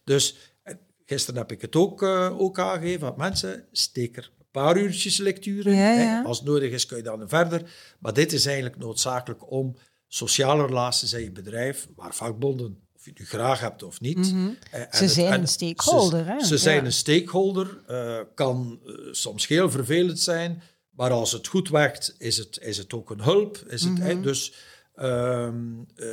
Dus 0.04 0.54
eh, 0.62 0.74
gisteren 1.06 1.40
heb 1.40 1.52
ik 1.52 1.60
het 1.60 1.76
ook, 1.76 2.02
eh, 2.02 2.40
ook 2.40 2.58
aangegeven. 2.58 3.08
aan 3.08 3.14
Mensen, 3.16 3.66
steek 3.72 4.16
er 4.16 4.30
een 4.38 4.46
paar 4.50 4.76
uurtjes 4.76 5.16
lectuur 5.16 5.66
in. 5.66 5.74
Ja, 5.74 5.78
hè. 5.78 6.02
ja. 6.02 6.22
Als 6.22 6.38
het 6.38 6.46
nodig 6.46 6.72
is, 6.72 6.86
kun 6.86 6.96
je 6.96 7.02
dan 7.02 7.28
verder. 7.28 7.72
Maar 7.98 8.14
dit 8.14 8.32
is 8.32 8.46
eigenlijk 8.46 8.76
noodzakelijk 8.76 9.50
om 9.50 9.76
sociale 10.08 10.66
relaties 10.66 11.12
in 11.12 11.22
je 11.22 11.32
bedrijf, 11.32 11.88
waar 11.96 12.14
vakbonden, 12.14 12.88
of 13.00 13.06
je 13.06 13.10
het 13.10 13.18
nu 13.20 13.26
graag 13.26 13.60
hebt 13.60 13.82
of 13.82 14.00
niet. 14.00 14.16
eh, 14.16 14.22
en 14.24 14.36
Mhm. 14.36 14.52
Ze 14.70 15.02
het- 15.02 15.10
zijn 15.10 15.32
en 15.32 15.40
een 15.40 15.48
stakeholder, 15.48 16.24
Ze, 16.24 16.30
hè? 16.30 16.44
ze 16.44 16.58
zijn 16.58 16.76
Ja. 16.76 16.84
een 16.84 16.92
stakeholder. 16.92 17.80
eh, 17.86 18.18
kan 18.34 18.80
eh, 18.86 18.92
soms 19.10 19.46
heel 19.46 19.70
vervelend 19.70 20.20
zijn, 20.20 20.62
maar 20.90 21.10
als 21.10 21.32
het 21.32 21.46
goed 21.46 21.68
werkt, 21.68 22.14
is 22.18 22.36
het, 22.36 22.58
is 22.62 22.76
het 22.78 22.92
ook 22.92 23.10
een 23.10 23.22
hulp. 23.22 23.56
Is 23.68 23.82
het, 23.82 23.98
Mhm. 23.98 24.22
dus 24.22 24.52
ehm, 24.94 25.54
eh, 25.96 26.06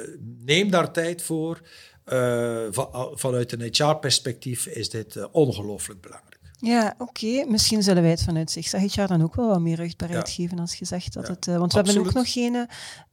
neem 0.43 0.69
daar 0.71 0.91
tijd 0.93 1.21
voor. 1.21 1.61
Eh, 2.03 2.67
va- 2.71 3.09
vanuit 3.13 3.51
een 3.51 3.61
HR-perspectief 3.61 4.65
is 4.65 4.89
dit 4.89 5.15
eh, 5.15 5.25
ongelooflijk 5.31 6.01
belangrijk. 6.01 6.36
Ja, 6.59 6.93
oké. 6.97 7.45
Misschien 7.47 7.83
zullen 7.83 8.01
wij 8.01 8.11
het 8.11 8.23
vanuit 8.23 8.51
zich 8.51 8.71
HR 8.71 9.05
dan 9.05 9.23
ook 9.23 9.35
wel 9.35 9.47
wat 9.47 9.59
meer 9.59 9.75
rugbaarheid 9.75 10.27
Ja. 10.27 10.33
geven 10.33 10.59
als 10.59 10.75
je 10.75 10.85
zegt 10.85 11.13
dat 11.13 11.27
Ja, 11.27 11.33
het... 11.33 11.47
eh, 11.47 11.57
want 11.57 11.73
we 11.73 11.81
hebben 11.81 11.97
ook 12.05 12.13
nog 12.13 12.31
geen 12.31 12.55
eh, 12.55 12.61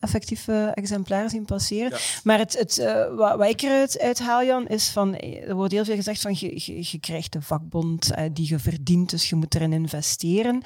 effectieve 0.01 0.70
exemplaar 0.74 1.30
zien 1.30 1.45
passeren. 1.45 1.90
Ja. 1.90 1.99
Maar 2.22 2.38
het, 2.38 2.59
het, 2.59 2.78
eh, 2.78 3.14
wat, 3.14 3.36
wat 3.36 3.49
ik 3.49 3.62
eruit 3.62 3.99
uithaal, 4.01 4.45
Jan, 4.45 4.66
is 4.66 4.88
van... 4.88 5.16
Er 5.16 5.55
wordt 5.55 5.72
heel 5.72 5.84
veel 5.84 5.95
gezegd 5.95 6.20
van 6.20 6.34
je, 6.38 6.53
je, 6.64 6.78
je 6.90 6.99
krijgt 7.01 7.32
de 7.32 7.42
vakbond 7.42 8.11
die 8.32 8.49
je 8.49 8.59
verdient, 8.59 9.11
dus 9.11 9.28
je 9.28 9.34
moet 9.36 9.55
erin 9.55 9.72
investeren. 9.72 10.62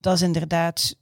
Dat 0.00 0.14
is 0.14 0.22
inderdaad 0.22 0.96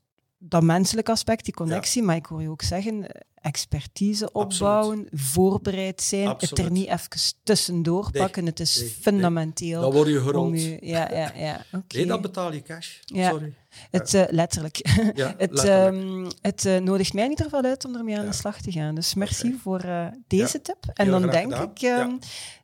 dat 0.48 0.62
menselijke 0.62 1.10
aspect, 1.10 1.44
die 1.44 1.54
connectie. 1.54 2.02
Maar 2.02 2.16
ik 2.16 2.26
hoor 2.26 2.42
je 2.42 2.48
ook 2.50 2.62
zeggen, 2.62 3.08
eh, 3.08 3.20
expertise 3.34 4.32
opbouwen, 4.32 5.08
voorbereid 5.12 6.02
zijn, 6.02 6.28
het 6.28 6.58
er 6.58 6.70
niet 6.70 6.88
even 6.88 7.34
tussendoor 7.42 8.08
Nee, 8.12 8.22
pakken. 8.22 8.46
Het 8.46 8.60
is 8.60 8.76
nee, 8.76 8.84
nee. 8.84 8.96
fundamenteel. 9.00 9.80
Dan 9.80 9.92
word 9.92 10.08
je 10.08 10.20
gerold. 10.20 10.62
je, 10.62 10.78
ja, 10.80 11.10
ja, 11.10 11.32
ja. 11.36 11.64
oké. 11.72 11.96
Nee, 11.96 12.06
dan 12.06 12.20
betaal 12.20 12.52
je 12.52 12.62
cash. 12.62 12.98
Ja. 13.04 13.30
Sorry. 13.30 13.54
Het, 13.90 14.14
eh, 14.14 14.22
letterlijk. 14.30 14.76
Ja, 15.14 15.34
het 15.38 15.50
letterlijk. 15.52 15.94
ehm, 15.94 16.30
het 16.40 16.64
eh, 16.66 16.76
nodigt 16.78 17.12
mij 17.14 17.24
in 17.24 17.30
ieder 17.30 17.44
geval 17.44 17.62
uit 17.62 17.84
om 17.84 17.94
ermee 17.96 18.18
aan 18.18 18.26
de 18.26 18.32
slag 18.32 18.60
te 18.60 18.72
gaan. 18.72 18.94
Dus 18.94 19.14
merci 19.14 19.58
voor 19.62 19.80
eh, 19.80 20.06
deze 20.26 20.56
Ja, 20.56 20.62
tip. 20.62 20.90
En 20.94 21.04
heel 21.06 21.20
dan 21.20 21.30
denk 21.30 21.52
gedaan. 21.52 21.70
ik, 21.74 21.82
ehm, 21.82 22.10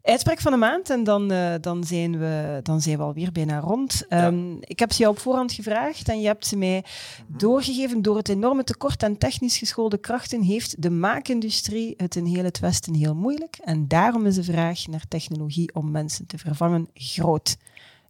uitspraak 0.02 0.40
van 0.40 0.52
de 0.52 0.59
maand 0.59 0.90
en 0.90 1.04
dan, 1.04 1.32
dan, 1.61 1.84
zijn 1.84 2.18
we, 2.18 2.61
dan 2.62 2.80
zijn 2.80 2.96
we 2.96 3.02
alweer 3.02 3.32
bijna 3.32 3.59
rond. 3.59 4.02
Ehm, 4.09 4.56
Ik 4.61 4.78
heb 4.78 4.92
ze 4.92 4.98
jou 4.98 5.12
op 5.14 5.18
voorhand 5.20 5.52
gevraagd 5.52 6.09
en 6.09 6.20
je 6.20 6.26
hebt 6.26 6.46
ze 6.46 6.56
mij 6.56 6.84
Mhm. 7.28 7.38
doorgegeven. 7.38 8.02
Door 8.02 8.16
het 8.16 8.28
enorme 8.28 8.64
tekort 8.64 9.02
aan 9.02 9.18
technisch 9.18 9.56
geschoolde 9.59 9.98
krachten 9.98 10.42
heeft 10.42 10.82
de 10.82 10.90
maakindustrie 10.90 11.94
het 11.96 12.16
in 12.16 12.24
heel 12.24 12.44
het 12.44 12.59
Westen 12.59 12.94
heel 12.94 13.14
moeilijk. 13.14 13.59
En 13.64 13.88
daarom 13.88 14.26
is 14.26 14.34
de 14.34 14.42
vraag 14.44 14.86
naar 14.86 15.04
technologie 15.09 15.74
om 15.74 15.90
mensen 15.90 16.26
te 16.26 16.38
vervangen 16.38 16.88
groot. 16.94 17.56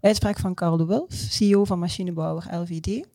Uitspraak 0.01 0.39
van 0.39 0.55
Carl 0.55 0.77
de 0.77 0.85
Wulf, 0.85 1.13
CEO 1.15 1.65
van 1.65 1.79
machinebouwer 1.79 2.57
LVD. 2.57 3.07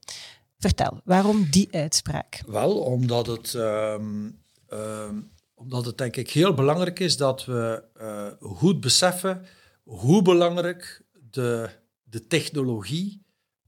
Vertel, 0.60 1.00
waarom 1.04 1.48
die 1.50 1.68
uitspraak? 1.72 2.44
Wel, 2.48 2.78
omdat 2.80 3.28
het, 3.28 3.54
ehm, 3.56 4.30
ehm, 4.68 5.16
omdat 5.54 5.86
het 5.86 5.98
denk 5.98 6.16
ik 6.16 6.30
heel 6.32 6.54
belangrijk 6.54 7.00
is 7.00 7.18
dat 7.18 7.46
we 7.46 7.84
eh, 7.96 8.28
goed 8.40 8.80
beseffen 8.82 9.46
hoe 9.84 10.22
belangrijk 10.22 11.02
de, 11.32 11.70
de 12.04 12.28
technologie 12.28 13.22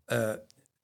eh, 0.06 0.32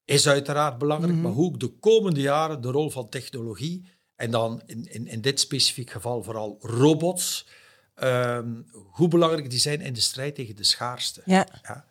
is 0.06 0.28
uiteraard 0.28 0.78
belangrijk, 0.78 1.14
Mhm. 1.14 1.22
maar 1.24 1.32
hoe 1.32 1.46
ook 1.46 1.60
de 1.60 1.68
komende 1.80 2.22
jaren 2.22 2.62
de 2.62 2.72
rol 2.72 2.90
van 2.90 3.10
technologie, 3.10 3.86
en 4.16 4.32
dan 4.32 4.62
in, 4.66 4.86
in, 4.94 5.08
in 5.08 5.22
dit 5.22 5.40
specifiek 5.40 5.90
geval 5.90 6.24
vooral 6.24 6.58
robots, 6.62 7.48
ehm, 7.96 8.50
hoe 8.92 9.08
belangrijk 9.08 9.50
die 9.50 9.60
zijn 9.60 9.82
in 9.82 9.94
de 9.94 10.00
strijd 10.00 10.36
tegen 10.36 10.56
de 10.56 10.64
schaarste. 10.64 11.22
Ja, 11.26 11.48
Ja. 11.64 11.86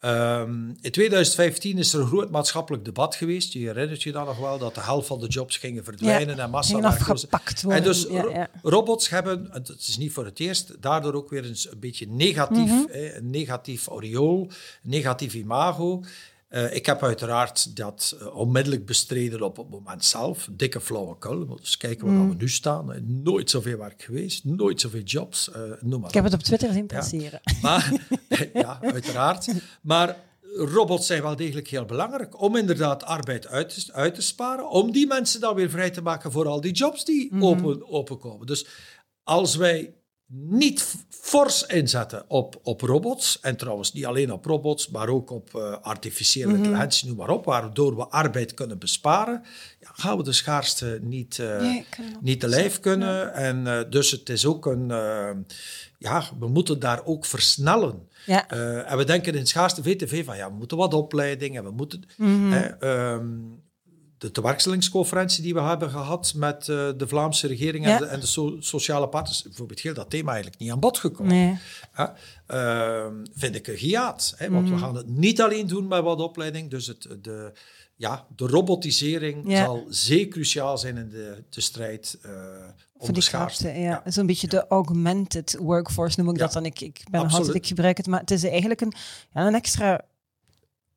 Ehm, 0.00 0.68
in 0.80 0.90
2015 0.90 1.78
is 1.78 1.92
er 1.92 2.00
een 2.00 2.06
groot 2.06 2.30
maatschappelijk 2.30 2.84
debat 2.84 3.14
geweest. 3.14 3.52
Je 3.52 3.58
herinnert 3.58 4.02
je 4.02 4.12
dan 4.12 4.24
nog 4.26 4.38
wel 4.38 4.58
dat 4.58 4.74
de 4.74 4.80
helft 4.80 5.06
van 5.06 5.20
de 5.20 5.26
jobs 5.26 5.56
gingen 5.56 5.84
verdwijnen 5.84 6.38
en 6.38 6.50
massa 6.50 6.74
gingen 6.74 6.88
afgepakt 6.90 7.62
worden. 7.62 7.82
En 7.82 7.88
dus 7.88 8.06
Ja, 8.10 8.20
ro- 8.22 8.30
ja. 8.30 8.48
robots 8.62 9.08
hebben, 9.08 9.52
en 9.52 9.62
het 9.66 9.88
is 9.88 9.96
niet 9.98 10.12
voor 10.12 10.24
het 10.24 10.40
eerst, 10.40 10.82
daardoor 10.82 11.14
ook 11.14 11.30
weer 11.30 11.44
eens 11.44 11.70
een 11.70 11.78
beetje 11.80 12.06
negatief, 12.08 12.70
hè, 12.88 13.16
een 13.16 13.30
negatief 13.30 13.88
oriool, 13.90 14.40
een 14.84 14.90
negatief 14.90 15.34
imago. 15.34 16.02
Eh, 16.50 16.74
ik 16.74 16.86
heb 16.86 17.02
uiteraard 17.02 17.76
dat 17.76 18.16
eh, 18.20 18.36
onmiddellijk 18.36 18.86
bestreden 18.86 19.42
op 19.42 19.56
het 19.56 19.70
moment 19.70 20.04
zelf. 20.04 20.48
Dikke 20.52 20.80
flauwekul. 20.80 21.56
Eens 21.58 21.76
kijken 21.76 22.06
waar 22.06 22.14
Mhm. 22.16 22.28
we 22.28 22.34
nu 22.34 22.48
staan. 22.48 22.92
Eh, 22.92 23.00
Nooit 23.02 23.50
zoveel 23.50 23.78
werk 23.78 24.02
geweest, 24.02 24.44
nooit 24.44 24.80
zoveel 24.80 25.00
jobs. 25.02 25.50
noem 25.80 26.00
maar 26.00 26.08
Ik 26.08 26.14
heb 26.14 26.24
het 26.24 26.34
op 26.34 26.40
Twitter 26.42 26.72
zien 26.72 26.86
passeren. 26.86 27.40
Maar, 27.62 27.92
ja, 28.52 28.78
uiteraard. 28.82 29.46
Maar 29.82 30.16
robots 30.54 31.06
zijn 31.06 31.22
wel 31.22 31.36
degelijk 31.36 31.68
heel 31.68 31.84
belangrijk 31.84 32.40
om 32.42 32.56
inderdaad 32.56 33.04
arbeid 33.04 33.46
uit 33.46 33.84
te, 33.86 33.92
uit 33.92 34.14
te 34.14 34.22
sparen, 34.22 34.70
om 34.70 34.92
die 34.92 35.06
mensen 35.06 35.40
dan 35.40 35.54
weer 35.54 35.70
vrij 35.70 35.90
te 35.90 36.02
maken 36.02 36.32
voor 36.32 36.46
al 36.48 36.60
die 36.60 36.72
jobs 36.72 37.04
die 37.04 37.28
Mhm. 37.34 37.44
open, 37.44 37.88
openkomen. 37.88 38.46
Dus 38.46 38.66
als 39.22 39.56
wij 39.56 39.94
niet 40.32 40.94
fors 41.08 41.66
inzetten 41.66 42.24
op, 42.28 42.60
op 42.62 42.80
robots, 42.80 43.40
en 43.40 43.56
trouwens 43.56 43.92
niet 43.92 44.06
alleen 44.06 44.32
op 44.32 44.44
robots, 44.44 44.88
maar 44.88 45.08
ook 45.08 45.30
op 45.30 45.54
eh, 45.54 45.76
artificiële 45.82 46.46
Mhm. 46.46 46.56
intelligentie, 46.56 47.08
noem 47.08 47.16
maar 47.16 47.28
op, 47.28 47.44
waardoor 47.44 47.96
we 47.96 48.06
arbeid 48.08 48.54
kunnen 48.54 48.78
besparen, 48.78 49.42
ja, 49.80 49.88
gaan 49.92 50.16
we 50.16 50.22
de 50.22 50.32
schaarste 50.32 50.98
niet, 51.02 51.38
eh, 51.38 51.60
Nee, 51.60 51.84
niet 52.20 52.40
te 52.40 52.48
lijf 52.48 52.80
kunnen. 52.80 53.34
En 53.34 53.66
eh, 53.66 53.90
dus 53.90 54.10
het 54.10 54.28
is 54.28 54.46
ook 54.46 54.66
een, 54.66 54.86
ja, 55.98 56.22
we 56.38 56.48
moeten 56.48 56.78
daar 56.80 57.04
ook 57.04 57.24
versnellen. 57.26 58.08
Ja. 58.26 58.48
En 58.84 58.96
we 58.96 59.04
denken 59.04 59.34
in 59.34 59.46
schaarste 59.46 59.82
VTV 59.82 60.24
van 60.24 60.36
ja, 60.36 60.50
we 60.50 60.56
moeten 60.56 60.76
wat 60.76 60.94
opleiding 60.94 61.56
en 61.56 61.64
we 61.64 61.70
moeten. 61.70 62.02
Mhm. 62.16 62.52
ehm, 62.80 63.28
de 64.20 64.30
tewerkstellingsconferentie 64.30 65.42
die 65.42 65.54
we 65.54 65.60
hebben 65.60 65.90
gehad 65.90 66.32
met 66.36 66.68
eh, 66.68 66.88
de 66.96 67.08
Vlaamse 67.08 67.46
regering 67.46 67.84
en 67.84 67.90
Ja. 67.90 67.98
de, 67.98 68.04
en 68.06 68.20
de 68.20 68.26
so- 68.26 68.56
sociale 68.60 69.08
partners, 69.08 69.42
bijvoorbeeld 69.42 69.80
heel 69.80 69.94
dat 69.94 70.10
thema 70.10 70.30
eigenlijk 70.32 70.60
niet 70.60 70.70
aan 70.70 70.80
bod 70.80 70.98
gekomen. 70.98 71.32
Nee. 71.34 71.58
Ehm, 72.46 73.14
vind 73.34 73.54
ik 73.54 73.66
een 73.66 73.76
giaat. 73.76 74.34
Hè? 74.36 74.50
Want 74.50 74.64
Mhm. 74.64 74.74
we 74.74 74.80
gaan 74.80 74.96
het 74.96 75.08
niet 75.08 75.40
alleen 75.42 75.66
doen 75.66 75.88
met 75.88 76.02
wat 76.02 76.20
opleiding. 76.20 76.70
Dus 76.70 76.86
het, 76.86 77.08
de, 77.22 77.52
ja, 77.96 78.26
de 78.36 78.46
robotisering 78.46 79.44
Ja. 79.50 79.64
zal 79.64 79.86
zeer 79.88 80.28
cruciaal 80.28 80.78
zijn 80.78 80.96
in 80.96 81.08
de, 81.08 81.42
de 81.50 81.60
strijd 81.60 82.18
om 82.22 82.30
Voor 82.98 83.06
de 83.06 83.12
die 83.12 83.22
schaarste. 83.22 83.68
ja. 83.68 84.02
Zo'n 84.04 84.26
beetje 84.26 84.46
de 84.48 84.66
augmented 84.68 85.56
workforce 85.60 86.20
noem 86.22 86.32
ik 86.32 86.38
dat 86.38 86.52
dan. 86.52 86.64
Ik, 86.64 86.80
ik 86.80 87.02
ben 87.10 87.30
ik 87.54 87.66
gebruik 87.66 87.96
het, 87.96 88.06
maar 88.06 88.20
het 88.20 88.30
is 88.30 88.44
eigenlijk 88.44 88.80
een, 88.80 88.92
ja, 89.34 89.46
een 89.46 89.54
extra 89.54 90.00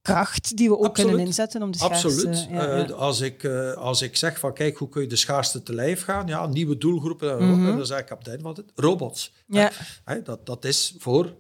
kracht 0.04 0.58
die 0.58 0.70
we 0.70 0.78
ook 0.78 0.86
Absoluut. 0.86 1.10
kunnen 1.10 1.28
inzetten 1.28 1.62
om 1.62 1.72
de 1.72 1.78
schaarste... 1.78 2.08
Absoluut. 2.08 2.48
ja, 2.50 2.68
Eh, 2.68 2.88
ja. 2.88 2.94
als, 2.94 3.22
ik, 3.22 3.44
eh, 3.44 3.72
als 3.74 4.02
ik 4.02 4.18
zeg 4.18 4.40
van 4.40 4.54
kijk, 4.54 4.78
hoe 4.78 4.90
kun 4.90 5.02
je 5.02 5.08
de 5.08 5.16
schaarste 5.16 5.64
te 5.64 5.74
lijf 5.74 6.04
gaan? 6.04 6.28
Ja, 6.28 6.48
nieuwe 6.48 6.78
doelgroepen. 6.78 7.40
en 7.40 7.50
Mhm. 7.60 7.70
En 7.70 7.78
dan 7.78 7.86
zeg 7.86 8.00
ik 8.00 8.06
kapitein, 8.06 8.42
wat 8.42 8.58
het? 8.58 8.72
Robots. 8.76 9.34
Ja. 9.48 9.72
Dat, 10.24 10.46
dat 10.46 10.66
is 10.66 10.96
voor... 10.98 11.34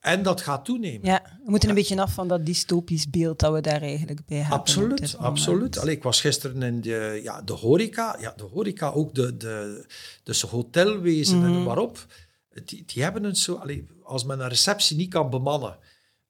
En 0.00 0.22
dat 0.22 0.40
gaat 0.40 0.64
toenemen. 0.64 1.06
Ja, 1.06 1.22
we 1.44 1.50
moeten 1.50 1.68
een 1.68 1.74
beetje 1.74 2.00
af 2.00 2.12
van 2.12 2.28
dat 2.28 2.46
dystopisch 2.46 3.10
beeld 3.10 3.38
dat 3.38 3.52
we 3.52 3.60
daar 3.60 3.82
eigenlijk 3.82 4.20
bij 4.26 4.38
hebben. 4.38 4.58
Absoluut, 4.58 5.16
absoluut. 5.18 5.78
Allee, 5.78 5.94
ik 5.96 6.02
was 6.02 6.20
gisteren 6.20 6.62
in 6.62 6.80
de, 6.80 7.20
ja, 7.22 7.42
de 7.42 7.52
horeca. 7.52 8.16
Ja, 8.20 8.32
de 8.36 8.42
horeca, 8.42 8.90
ook 8.90 9.14
de, 9.14 9.36
de, 9.36 9.84
dus 10.22 10.40
hotelwezen 10.42 11.34
en 11.36 11.42
Mhm. 11.42 11.52
noem 11.52 11.62
maar 11.62 11.78
op. 11.78 12.06
Die, 12.64 12.82
die 12.86 13.02
hebben 13.02 13.24
een 13.24 13.36
zo... 13.36 13.54
Allee, 13.54 13.86
als 14.02 14.24
men 14.24 14.40
een 14.40 14.48
receptie 14.48 14.96
niet 14.96 15.10
kan 15.10 15.30
bemannen... 15.30 15.76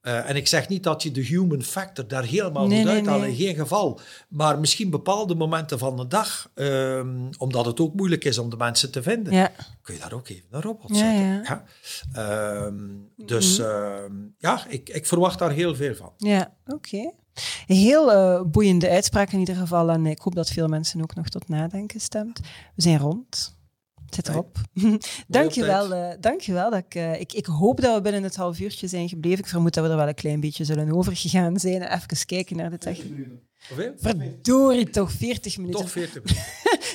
eh, 0.07 0.29
en 0.29 0.37
ik 0.37 0.47
zeg 0.47 0.69
niet 0.69 0.83
dat 0.83 1.03
je 1.03 1.11
de 1.11 1.21
human 1.21 1.63
factor 1.63 2.09
daar 2.09 2.25
helemaal 2.25 2.67
Nee, 2.67 2.77
moet 2.79 2.87
nee, 2.87 2.97
uithalen, 2.97 3.21
nee. 3.21 3.31
in 3.31 3.37
geen 3.37 3.55
geval. 3.55 4.01
Maar 4.29 4.59
misschien 4.59 4.91
bepaalde 4.91 5.35
momenten 5.35 5.79
van 5.79 5.97
de 5.97 6.07
dag, 6.07 6.51
ehm, 6.55 7.31
omdat 7.39 7.67
het 7.67 7.81
ook 7.81 7.95
moeilijk 7.95 8.25
is 8.25 8.39
om 8.39 8.51
de 8.51 8.57
mensen 8.57 8.91
te 8.91 9.03
vinden, 9.03 9.33
Ja, 9.33 9.51
kun 9.83 9.95
je 9.95 10.01
daar 10.01 10.13
ook 10.13 10.29
even 10.29 10.45
een 10.51 10.61
robot 10.63 10.97
zetten. 10.97 11.23
ja. 11.25 11.43
Ja. 11.43 11.65
Ehm, 12.13 12.75
dus 13.17 13.59
ehm, 13.59 14.13
ja, 14.39 14.65
ik, 14.69 14.89
ik 14.89 15.07
verwacht 15.07 15.39
daar 15.39 15.51
heel 15.51 15.75
veel 15.75 15.95
van. 15.95 16.13
ja 16.17 16.53
oké. 16.67 17.13
Heel 17.67 18.13
eh, 18.13 18.43
boeiende 18.43 18.89
uitspraak 18.91 19.33
in 19.33 19.39
ieder 19.39 19.57
geval. 19.57 19.91
En 19.91 20.07
ik 20.07 20.19
hoop 20.19 20.35
dat 20.35 20.51
veel 20.51 20.69
mensen 20.69 21.03
ook 21.03 21.15
nog 21.15 21.29
tot 21.29 21.49
nadenken 21.49 22.01
stemt. 22.01 22.41
We 22.75 22.83
zijn 22.83 22.99
rond. 22.99 23.56
Zit 24.15 24.29
erop. 24.29 24.59
dankjewel, 25.29 25.93
uh, 25.93 26.09
dankjewel. 26.21 26.71
Dat 26.71 26.79
ik, 26.79 26.95
uh, 26.95 27.21
ik, 27.21 27.33
ik 27.33 27.47
hoop 27.47 27.81
dat 27.81 27.95
we 27.95 28.01
binnen 28.01 28.23
het 28.23 28.37
half 28.37 28.61
uurtje 28.61 28.87
zijn 28.87 29.09
gebleven. 29.09 29.39
Ik 29.39 29.47
vermoed 29.47 29.75
dat 29.75 29.85
we 29.85 29.91
er 29.91 29.97
wel 29.97 30.09
een 30.09 30.15
klein 30.15 30.41
beetje 30.41 30.65
zullen 30.65 30.93
overgegaan 30.93 31.59
zijn. 31.59 31.83
Even 31.83 32.27
kijken 32.27 32.57
naar 32.57 32.71
de 32.71 32.79
techniek. 32.79 33.29
Verdorie, 33.97 34.91
toch 34.91 35.13
40 35.13 35.57
minuten. 35.57 35.81
Toch 35.81 35.91
40 35.91 36.15
minuten. 36.25 36.45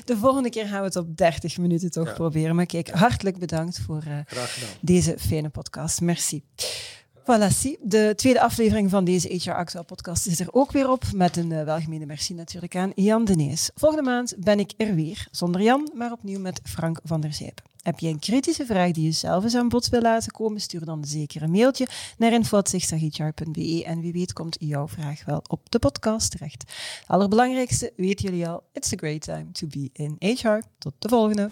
de 0.05 0.17
volgende 0.17 0.49
keer 0.49 0.65
gaan 0.67 0.79
we 0.79 0.85
het 0.85 0.95
op 0.95 1.17
30 1.17 1.57
minuten 1.57 1.91
toch 1.91 2.13
proberen. 2.13 2.55
Maar 2.55 2.65
kijk, 2.65 2.89
hartelijk 2.89 3.37
bedankt 3.37 3.79
voor 3.79 4.03
uh, 4.07 4.43
deze 4.81 5.15
fijne 5.19 5.49
podcast. 5.49 6.01
Merci. 6.01 6.43
Voilà, 7.21 7.47
zie. 7.55 7.77
De 7.81 8.13
tweede 8.15 8.41
aflevering 8.41 8.89
van 8.89 9.03
deze 9.03 9.27
HR 9.27 9.51
Actual 9.51 9.83
podcast 9.83 10.27
is 10.27 10.39
er 10.39 10.53
ook 10.53 10.71
weer 10.71 10.89
op. 10.89 11.03
Met 11.15 11.37
een 11.37 11.51
uh, 11.51 11.63
welgemeende 11.63 12.05
merci 12.05 12.33
natuurlijk 12.33 12.75
aan 12.75 12.91
Jan 12.95 13.25
Denees. 13.25 13.69
Volgende 13.75 14.03
maand 14.03 14.35
ben 14.37 14.59
ik 14.59 14.73
er 14.77 14.95
weer. 14.95 15.27
Zonder 15.31 15.61
Jan, 15.61 15.91
maar 15.93 16.11
opnieuw 16.11 16.39
met 16.39 16.61
Frank 16.63 16.99
van 17.03 17.21
der 17.21 17.33
Zijpen. 17.33 17.63
Heb 17.81 17.99
je 17.99 18.07
een 18.07 18.19
kritische 18.19 18.65
vraag 18.65 18.91
die 18.91 19.03
je 19.03 19.11
zelf 19.11 19.43
eens 19.43 19.55
aan 19.55 19.69
bod 19.69 19.89
wil 19.89 20.01
laten 20.01 20.31
komen, 20.31 20.61
stuur 20.61 20.85
dan 20.85 21.05
zeker 21.05 21.41
een 21.41 21.51
mailtje 21.51 21.87
naar 22.17 22.33
info.zichtaghr.be 22.33 23.83
en 23.85 24.01
wie 24.01 24.11
weet 24.11 24.33
komt 24.33 24.55
jouw 24.59 24.87
vraag 24.87 25.25
wel 25.25 25.41
op 25.47 25.71
de 25.71 25.79
podcast 25.79 26.31
terecht. 26.31 26.63
Allerbelangrijkste 27.07 27.93
weten 27.95 28.25
jullie 28.25 28.47
al, 28.47 28.63
it's 28.73 28.93
a 28.93 28.97
great 28.97 29.21
time 29.21 29.51
to 29.51 29.67
be 29.67 29.89
in 29.93 30.15
HR. 30.19 30.61
Tot 30.77 30.93
de 30.99 31.09
volgende! 31.09 31.49